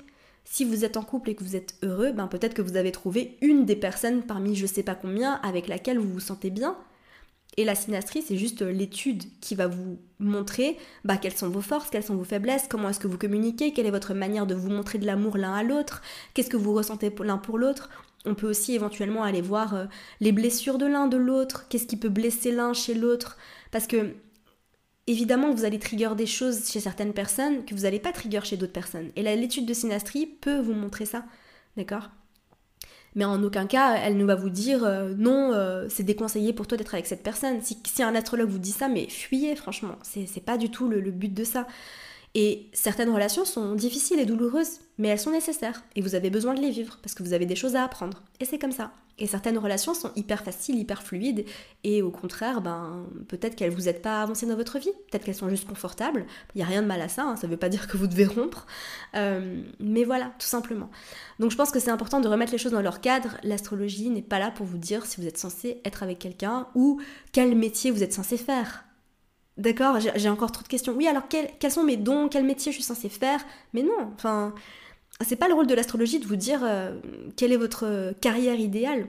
Si 0.50 0.64
vous 0.64 0.86
êtes 0.86 0.96
en 0.96 1.02
couple 1.02 1.30
et 1.30 1.34
que 1.34 1.44
vous 1.44 1.56
êtes 1.56 1.74
heureux, 1.82 2.10
ben 2.10 2.26
peut-être 2.26 2.54
que 2.54 2.62
vous 2.62 2.76
avez 2.78 2.90
trouvé 2.90 3.36
une 3.42 3.66
des 3.66 3.76
personnes 3.76 4.22
parmi 4.22 4.56
je 4.56 4.64
sais 4.64 4.82
pas 4.82 4.94
combien 4.94 5.34
avec 5.42 5.68
laquelle 5.68 5.98
vous 5.98 6.10
vous 6.10 6.20
sentez 6.20 6.48
bien. 6.48 6.74
Et 7.58 7.66
la 7.66 7.74
synastrie, 7.74 8.22
c'est 8.22 8.38
juste 8.38 8.62
l'étude 8.62 9.24
qui 9.40 9.54
va 9.54 9.66
vous 9.66 9.98
montrer 10.18 10.78
bah, 11.04 11.18
quelles 11.18 11.36
sont 11.36 11.50
vos 11.50 11.60
forces, 11.60 11.90
quelles 11.90 12.02
sont 12.02 12.16
vos 12.16 12.24
faiblesses, 12.24 12.66
comment 12.66 12.88
est-ce 12.88 12.98
que 12.98 13.06
vous 13.06 13.18
communiquez, 13.18 13.74
quelle 13.74 13.84
est 13.84 13.90
votre 13.90 14.14
manière 14.14 14.46
de 14.46 14.54
vous 14.54 14.70
montrer 14.70 14.96
de 14.96 15.04
l'amour 15.04 15.36
l'un 15.36 15.52
à 15.52 15.62
l'autre, 15.62 16.00
qu'est-ce 16.32 16.50
que 16.50 16.56
vous 16.56 16.72
ressentez 16.72 17.12
l'un 17.20 17.38
pour 17.38 17.58
l'autre. 17.58 17.90
On 18.24 18.34
peut 18.34 18.48
aussi 18.48 18.74
éventuellement 18.74 19.24
aller 19.24 19.42
voir 19.42 19.74
euh, 19.74 19.84
les 20.20 20.32
blessures 20.32 20.78
de 20.78 20.86
l'un, 20.86 21.08
de 21.08 21.18
l'autre, 21.18 21.68
qu'est-ce 21.68 21.86
qui 21.86 21.98
peut 21.98 22.08
blesser 22.08 22.52
l'un 22.52 22.72
chez 22.72 22.94
l'autre. 22.94 23.36
Parce 23.70 23.86
que, 23.86 24.14
évidemment, 25.08 25.52
vous 25.52 25.64
allez 25.64 25.78
trigger 25.78 26.10
des 26.16 26.26
choses 26.26 26.70
chez 26.70 26.80
certaines 26.80 27.12
personnes 27.12 27.64
que 27.64 27.74
vous 27.74 27.82
n'allez 27.82 27.98
pas 27.98 28.12
trigger 28.12 28.40
chez 28.44 28.56
d'autres 28.56 28.72
personnes. 28.72 29.10
Et 29.16 29.22
l'étude 29.22 29.66
de 29.66 29.74
synastrie 29.74 30.26
peut 30.26 30.60
vous 30.60 30.74
montrer 30.74 31.06
ça. 31.06 31.24
D'accord? 31.76 32.10
Mais 33.14 33.24
en 33.24 33.42
aucun 33.42 33.66
cas 33.66 33.94
elle 33.94 34.16
ne 34.16 34.24
va 34.24 34.34
vous 34.34 34.50
dire 34.50 34.84
euh, 34.84 35.14
non, 35.16 35.52
euh, 35.52 35.86
c'est 35.88 36.02
déconseillé 36.02 36.52
pour 36.52 36.66
toi 36.66 36.76
d'être 36.76 36.94
avec 36.94 37.06
cette 37.06 37.22
personne. 37.22 37.60
Si, 37.62 38.02
un 38.02 38.14
astrologue 38.14 38.50
vous 38.50 38.58
dit 38.58 38.70
ça, 38.70 38.88
mais 38.88 39.08
fuyez, 39.08 39.56
franchement, 39.56 39.96
c'est 40.02 40.44
pas 40.44 40.58
du 40.58 40.70
tout 40.70 40.88
le, 40.88 41.10
but 41.10 41.32
de 41.32 41.44
ça. 41.44 41.66
Et 42.40 42.68
certaines 42.72 43.10
relations 43.10 43.44
sont 43.44 43.74
difficiles 43.74 44.20
et 44.20 44.24
douloureuses, 44.24 44.78
mais 44.96 45.08
elles 45.08 45.18
sont 45.18 45.32
nécessaires 45.32 45.82
et 45.96 46.00
vous 46.00 46.14
avez 46.14 46.30
besoin 46.30 46.54
de 46.54 46.60
les 46.60 46.70
vivre 46.70 46.96
parce 47.02 47.12
que 47.12 47.24
vous 47.24 47.32
avez 47.32 47.46
des 47.46 47.56
choses 47.56 47.74
à 47.74 47.82
apprendre. 47.82 48.22
Et 48.38 48.44
c'est 48.44 48.60
comme 48.60 48.70
ça. 48.70 48.92
Et 49.18 49.26
certaines 49.26 49.58
relations 49.58 49.92
sont 49.92 50.12
hyper 50.14 50.44
faciles, 50.44 50.78
hyper 50.78 51.02
fluides, 51.02 51.44
et 51.82 52.00
au 52.00 52.12
contraire, 52.12 52.60
ben, 52.60 53.06
peut-être 53.26 53.56
qu'elles 53.56 53.72
vous 53.72 53.88
aident 53.88 54.02
pas 54.02 54.20
à 54.20 54.22
avancer 54.22 54.46
dans 54.46 54.54
votre 54.54 54.78
vie, 54.78 54.92
peut-être 55.10 55.24
qu'elles 55.24 55.34
sont 55.34 55.48
juste 55.48 55.66
confortables, 55.66 56.26
il 56.54 56.58
n'y 56.58 56.62
a 56.62 56.66
rien 56.66 56.82
de 56.82 56.86
mal 56.86 57.00
à 57.00 57.08
ça, 57.08 57.24
hein, 57.24 57.34
ça 57.34 57.48
ne 57.48 57.50
veut 57.50 57.58
pas 57.58 57.70
dire 57.70 57.88
que 57.88 57.96
vous 57.96 58.06
devez 58.06 58.26
rompre, 58.26 58.68
euh, 59.16 59.60
mais 59.80 60.04
voilà, 60.04 60.26
tout 60.38 60.46
simplement. 60.46 60.90
Donc 61.40 61.50
je 61.50 61.56
pense 61.56 61.72
que 61.72 61.80
c'est 61.80 61.90
important 61.90 62.20
de 62.20 62.28
remettre 62.28 62.52
les 62.52 62.58
choses 62.58 62.70
dans 62.70 62.80
leur 62.80 63.00
cadre, 63.00 63.36
l'astrologie 63.42 64.10
n'est 64.10 64.22
pas 64.22 64.38
là 64.38 64.52
pour 64.52 64.64
vous 64.64 64.78
dire 64.78 65.04
si 65.06 65.20
vous 65.20 65.26
êtes 65.26 65.38
censé 65.38 65.80
être 65.84 66.04
avec 66.04 66.20
quelqu'un 66.20 66.68
ou 66.76 67.00
quel 67.32 67.56
métier 67.56 67.90
vous 67.90 68.04
êtes 68.04 68.12
censé 68.12 68.36
faire. 68.36 68.84
D'accord 69.58 69.98
J'ai 70.14 70.28
encore 70.28 70.52
trop 70.52 70.62
de 70.62 70.68
questions. 70.68 70.94
Oui, 70.96 71.08
alors 71.08 71.24
quels 71.28 71.72
sont 71.72 71.82
mes 71.82 71.96
dons? 71.96 72.28
Quel 72.28 72.44
métier 72.44 72.70
je 72.70 72.76
suis 72.76 72.84
censé 72.84 73.08
faire? 73.08 73.44
Mais 73.74 73.82
non, 73.82 74.12
enfin, 74.14 74.54
c'est 75.26 75.36
pas 75.36 75.48
le 75.48 75.54
rôle 75.54 75.66
de 75.66 75.74
l'astrologie 75.74 76.20
de 76.20 76.26
vous 76.26 76.36
dire 76.36 76.60
euh, 76.62 76.98
quelle 77.36 77.52
est 77.52 77.56
votre 77.56 78.14
carrière 78.20 78.58
idéale. 78.58 79.08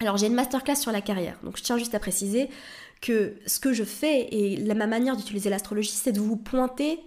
Alors 0.00 0.16
j'ai 0.16 0.26
une 0.26 0.34
masterclass 0.34 0.76
sur 0.76 0.92
la 0.92 1.00
carrière, 1.00 1.38
donc 1.42 1.56
je 1.56 1.62
tiens 1.62 1.76
juste 1.76 1.94
à 1.94 1.98
préciser 1.98 2.48
que 3.00 3.34
ce 3.46 3.60
que 3.60 3.72
je 3.72 3.84
fais 3.84 4.28
et 4.32 4.74
ma 4.74 4.86
manière 4.86 5.16
d'utiliser 5.16 5.50
l'astrologie, 5.50 5.90
c'est 5.90 6.12
de 6.12 6.20
vous 6.20 6.36
pointer 6.36 7.00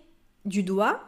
du 0.46 0.64
doigt 0.64 1.02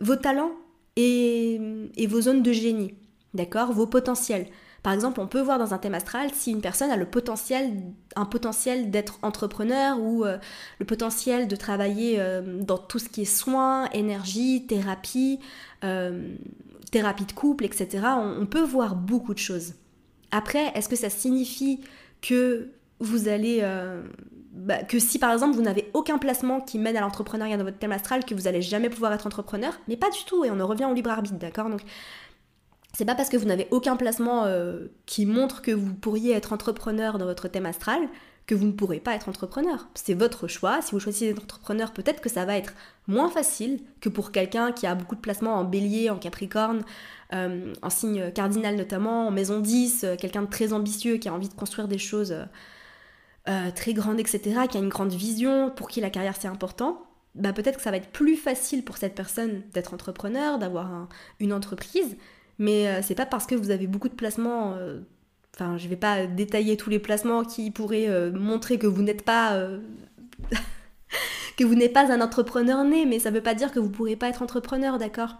vos 0.00 0.16
talents 0.16 0.52
et, 0.96 1.60
et 1.96 2.06
vos 2.06 2.20
zones 2.20 2.42
de 2.42 2.52
génie, 2.52 2.94
d'accord? 3.32 3.72
Vos 3.72 3.86
potentiels. 3.86 4.48
Par 4.84 4.92
exemple, 4.92 5.18
on 5.18 5.26
peut 5.26 5.40
voir 5.40 5.58
dans 5.58 5.72
un 5.72 5.78
thème 5.78 5.94
astral 5.94 6.28
si 6.34 6.50
une 6.50 6.60
personne 6.60 6.90
a 6.90 6.96
le 6.98 7.06
potentiel, 7.06 7.72
un 8.16 8.26
potentiel 8.26 8.90
d'être 8.90 9.18
entrepreneur 9.22 9.98
ou 9.98 10.26
euh, 10.26 10.36
le 10.78 10.84
potentiel 10.84 11.48
de 11.48 11.56
travailler 11.56 12.16
euh, 12.18 12.42
dans 12.60 12.76
tout 12.76 12.98
ce 12.98 13.08
qui 13.08 13.22
est 13.22 13.24
soins, 13.24 13.88
énergie, 13.92 14.66
thérapie, 14.66 15.40
euh, 15.84 16.34
thérapie 16.92 17.24
de 17.24 17.32
couple, 17.32 17.64
etc. 17.64 18.04
On, 18.38 18.44
peut 18.44 18.60
voir 18.60 18.94
beaucoup 18.94 19.32
de 19.32 19.38
choses. 19.38 19.72
Après, 20.30 20.70
est-ce 20.74 20.90
que 20.90 20.96
ça 20.96 21.08
signifie 21.08 21.80
que 22.20 22.68
vous 23.00 23.26
allez... 23.28 23.66
Bah, 24.52 24.84
que 24.84 25.00
si 25.00 25.18
par 25.18 25.32
exemple 25.32 25.56
vous 25.56 25.62
n'avez 25.62 25.90
aucun 25.94 26.16
placement 26.16 26.60
qui 26.60 26.78
mène 26.78 26.96
à 26.96 27.00
l'entrepreneuriat 27.00 27.56
dans 27.56 27.64
votre 27.64 27.78
thème 27.78 27.90
astral, 27.90 28.24
que 28.24 28.34
vous 28.34 28.46
allez 28.46 28.62
jamais 28.62 28.88
pouvoir 28.88 29.12
être 29.12 29.26
entrepreneur, 29.26 29.72
mais 29.88 29.96
pas 29.96 30.10
du 30.10 30.24
tout, 30.26 30.44
et 30.44 30.50
on 30.50 30.60
en 30.60 30.66
revient 30.68 30.84
au 30.84 30.94
libre 30.94 31.10
arbitre, 31.10 31.38
d'accord? 31.38 31.68
C'est 32.96 33.04
pas 33.04 33.14
parce 33.14 33.28
que 33.28 33.36
vous 33.36 33.46
n'avez 33.46 33.66
aucun 33.70 33.96
placement 33.96 34.44
euh, 34.44 34.86
qui 35.06 35.26
montre 35.26 35.62
que 35.62 35.72
vous 35.72 35.94
pourriez 35.94 36.32
être 36.32 36.52
entrepreneur 36.52 37.18
dans 37.18 37.26
votre 37.26 37.48
thème 37.48 37.66
astral 37.66 38.08
que 38.46 38.54
vous 38.54 38.66
ne 38.66 38.72
pourrez 38.72 39.00
pas 39.00 39.14
être 39.14 39.28
entrepreneur. 39.28 39.88
C'est 39.94 40.14
votre 40.14 40.48
choix. 40.48 40.82
Si 40.82 40.92
vous 40.92 41.00
choisissez 41.00 41.32
d'être 41.32 41.42
entrepreneur, 41.42 41.92
peut-être 41.92 42.20
que 42.20 42.28
ça 42.28 42.44
va 42.44 42.56
être 42.56 42.74
moins 43.06 43.30
facile 43.30 43.80
que 44.00 44.10
pour 44.10 44.32
quelqu'un 44.32 44.70
qui 44.70 44.86
a 44.86 44.94
beaucoup 44.94 45.14
de 45.14 45.20
placements 45.20 45.54
en 45.54 45.64
bélier, 45.64 46.10
en 46.10 46.18
capricorne, 46.18 46.84
euh, 47.32 47.72
en 47.80 47.90
signe 47.90 48.30
cardinal 48.32 48.76
notamment, 48.76 49.28
en 49.28 49.30
maison 49.30 49.60
10, 49.60 50.04
euh, 50.04 50.16
quelqu'un 50.16 50.42
de 50.42 50.50
très 50.50 50.72
ambitieux 50.72 51.16
qui 51.16 51.28
a 51.28 51.34
envie 51.34 51.48
de 51.48 51.54
construire 51.54 51.88
des 51.88 51.98
choses 51.98 52.36
très 53.74 53.92
grandes, 53.92 54.18
etc., 54.18 54.60
qui 54.70 54.78
a 54.78 54.80
une 54.80 54.88
grande 54.88 55.12
vision, 55.12 55.70
pour 55.70 55.88
qui 55.88 56.00
la 56.00 56.08
carrière 56.08 56.34
c'est 56.34 56.48
important. 56.48 57.02
Bah, 57.34 57.52
peut-être 57.52 57.76
que 57.76 57.82
ça 57.82 57.90
va 57.90 57.98
être 57.98 58.08
plus 58.08 58.36
facile 58.36 58.84
pour 58.84 58.96
cette 58.96 59.14
personne 59.14 59.62
d'être 59.74 59.92
entrepreneur, 59.92 60.58
d'avoir 60.58 61.08
une 61.40 61.52
entreprise, 61.52 62.16
mais 62.58 62.88
euh, 62.88 63.00
c'est 63.02 63.14
pas 63.14 63.26
parce 63.26 63.46
que 63.46 63.54
vous 63.54 63.70
avez 63.70 63.86
beaucoup 63.86 64.08
de 64.08 64.14
placements 64.14 64.74
euh, 64.74 65.00
enfin, 65.54 65.76
je 65.76 65.88
vais 65.88 65.96
pas 65.96 66.26
détailler 66.26 66.76
tous 66.76 66.90
les 66.90 66.98
placements 66.98 67.44
qui 67.44 67.70
pourraient 67.70 68.08
euh, 68.08 68.32
montrer 68.32 68.78
que 68.78 68.86
vous 68.86 69.02
n'êtes 69.02 69.24
pas. 69.24 69.58
Que 71.56 71.62
vous 71.62 71.76
n'êtes 71.76 71.92
pas 71.92 72.12
un 72.12 72.20
entrepreneur 72.20 72.82
né, 72.82 73.06
mais 73.06 73.20
ça 73.20 73.30
veut 73.30 73.40
pas 73.40 73.54
dire 73.54 73.70
que 73.70 73.78
vous 73.78 73.88
pourrez 73.88 74.16
pas 74.16 74.28
être 74.28 74.42
entrepreneur, 74.42 74.98
d'accord? 74.98 75.36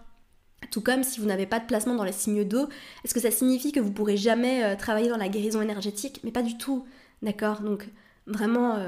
Tout 0.70 0.80
comme 0.80 1.02
si 1.02 1.18
vous 1.18 1.26
n'avez 1.26 1.44
pas 1.44 1.58
de 1.58 1.66
placement 1.66 1.96
dans 1.96 2.04
les 2.04 2.12
signes 2.12 2.44
d'eau, 2.44 2.68
est-ce 3.04 3.12
que 3.14 3.18
ça 3.18 3.32
signifie 3.32 3.72
que 3.72 3.80
vous 3.80 3.90
pourrez 3.90 4.16
jamais 4.16 4.76
travailler 4.76 5.08
dans 5.08 5.16
la 5.16 5.28
guérison 5.28 5.60
énergétique? 5.60 6.20
Mais 6.22 6.30
pas 6.30 6.42
du 6.42 6.56
tout, 6.56 6.86
d'accord? 7.22 7.62
Donc 7.62 7.88
vraiment, 8.28 8.78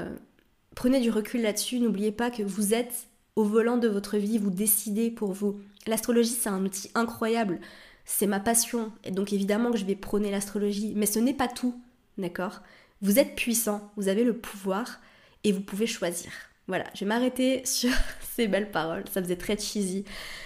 prenez 0.73 1.01
du 1.01 1.11
recul 1.11 1.41
là-dessus, 1.41 1.81
n'oubliez 1.81 2.13
pas 2.13 2.31
que 2.31 2.43
vous 2.43 2.73
êtes 2.73 3.07
au 3.35 3.43
volant 3.43 3.75
de 3.75 3.89
votre 3.89 4.15
vie, 4.15 4.37
vous 4.37 4.49
décidez 4.49 5.11
pour 5.11 5.33
vous. 5.33 5.59
L'astrologie, 5.85 6.29
c'est 6.29 6.47
un 6.47 6.63
outil 6.63 6.89
incroyable 6.95 7.59
c'est 8.07 8.25
ma 8.25 8.39
passion, 8.39 8.91
et 9.03 9.11
donc 9.11 9.33
évidemment 9.33 9.69
que 9.69 9.77
je 9.77 9.85
vais 9.85 9.95
prôner 9.95 10.31
l'astrologie, 10.31 10.93
mais 10.95 11.05
ce 11.05 11.19
n'est 11.19 11.33
pas 11.33 11.49
tout, 11.49 11.79
d'accord? 12.17 12.61
Vous 13.01 13.19
êtes 13.19 13.35
puissant, 13.35 13.91
vous 13.97 14.07
avez 14.07 14.23
le 14.23 14.35
pouvoir, 14.35 15.01
et 15.43 15.51
vous 15.51 15.61
pouvez 15.61 15.85
choisir. 15.87 16.31
Voilà, 16.67 16.85
je 16.93 17.01
vais 17.01 17.05
m'arrêter 17.05 17.61
sur 17.65 17.91
ces 18.35 18.47
belles 18.47 18.71
paroles, 18.71 19.03
ça 19.11 19.21
faisait 19.21 19.35
très 19.35 19.57
cheesy. 19.57 20.05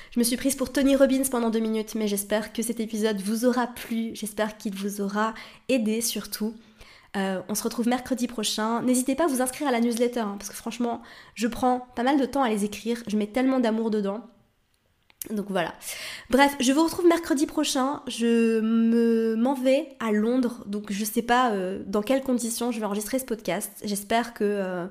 Je 0.10 0.20
me 0.20 0.24
suis 0.24 0.38
prise 0.38 0.56
pour 0.56 0.74
Tony 0.74 0.96
Robbins 0.96 1.24
pendant 1.30 1.52
deux 1.52 1.60
minutes, 1.60 1.94
mais 1.94 2.08
j'espère 2.08 2.52
que 2.52 2.64
cet 2.64 2.80
épisode 2.80 3.22
vous 3.22 3.46
aura 3.46 3.68
plu, 3.68 4.10
j'espère 4.16 4.58
qu'il 4.58 4.76
vous 4.76 5.00
aura 5.00 5.36
aidé 5.70 6.02
surtout. 6.02 6.56
Euh, 7.16 7.42
on 7.48 7.54
se 7.54 7.64
retrouve 7.64 7.88
mercredi 7.88 8.26
prochain. 8.26 8.82
N'hésitez 8.82 9.16
pas 9.16 9.26
à 9.26 9.28
vous 9.28 9.42
inscrire 9.42 9.68
à 9.68 9.72
la 9.72 9.82
newsletter, 9.82 10.22
hein, 10.22 10.36
parce 10.40 10.50
que 10.50 10.56
franchement, 10.56 11.04
je 11.36 11.48
prends 11.48 11.88
pas 11.96 12.04
mal 12.04 12.20
de 12.20 12.26
temps 12.26 12.42
à 12.42 12.50
les 12.50 12.66
écrire, 12.66 13.04
je 13.06 13.18
mets 13.18 13.28
tellement 13.28 13.60
d'amour 13.60 13.92
dedans. 13.92 14.26
Donc 15.30 15.46
voilà. 15.50 15.74
Bref, 16.30 16.56
je 16.60 16.72
vous 16.72 16.84
retrouve 16.84 17.06
mercredi 17.06 17.46
prochain. 17.46 18.02
Je 18.08 18.60
me 18.60 19.36
m'en 19.36 19.54
vais 19.54 19.90
à 20.00 20.12
Londres, 20.12 20.64
donc 20.66 20.92
je 20.92 21.06
sais 21.06 21.22
pas 21.22 21.52
euh, 21.52 21.82
dans 21.86 22.02
quelles 22.02 22.24
conditions 22.24 22.72
je 22.72 22.80
vais 22.80 22.86
enregistrer 22.86 23.20
ce 23.20 23.26
podcast. 23.26 23.72
J'espère 23.84 24.34
que 24.34 24.44
euh, 24.44 24.88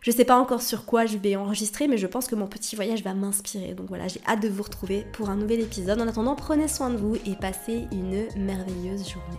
je 0.00 0.10
sais 0.10 0.24
pas 0.24 0.38
encore 0.38 0.62
sur 0.62 0.86
quoi 0.86 1.04
je 1.04 1.18
vais 1.18 1.36
enregistrer, 1.36 1.86
mais 1.86 1.98
je 1.98 2.06
pense 2.06 2.28
que 2.28 2.34
mon 2.34 2.46
petit 2.46 2.76
voyage 2.76 3.02
va 3.02 3.12
m'inspirer. 3.12 3.74
Donc 3.74 3.88
voilà, 3.88 4.08
j'ai 4.08 4.20
hâte 4.26 4.40
de 4.40 4.48
vous 4.48 4.62
retrouver 4.62 5.04
pour 5.12 5.28
un 5.28 5.36
nouvel 5.36 5.60
épisode. 5.60 6.00
En 6.00 6.08
attendant, 6.08 6.34
prenez 6.34 6.66
soin 6.66 6.88
de 6.88 6.96
vous 6.96 7.16
et 7.26 7.36
passez 7.36 7.86
une 7.92 8.26
merveilleuse 8.42 9.08
journée. 9.08 9.38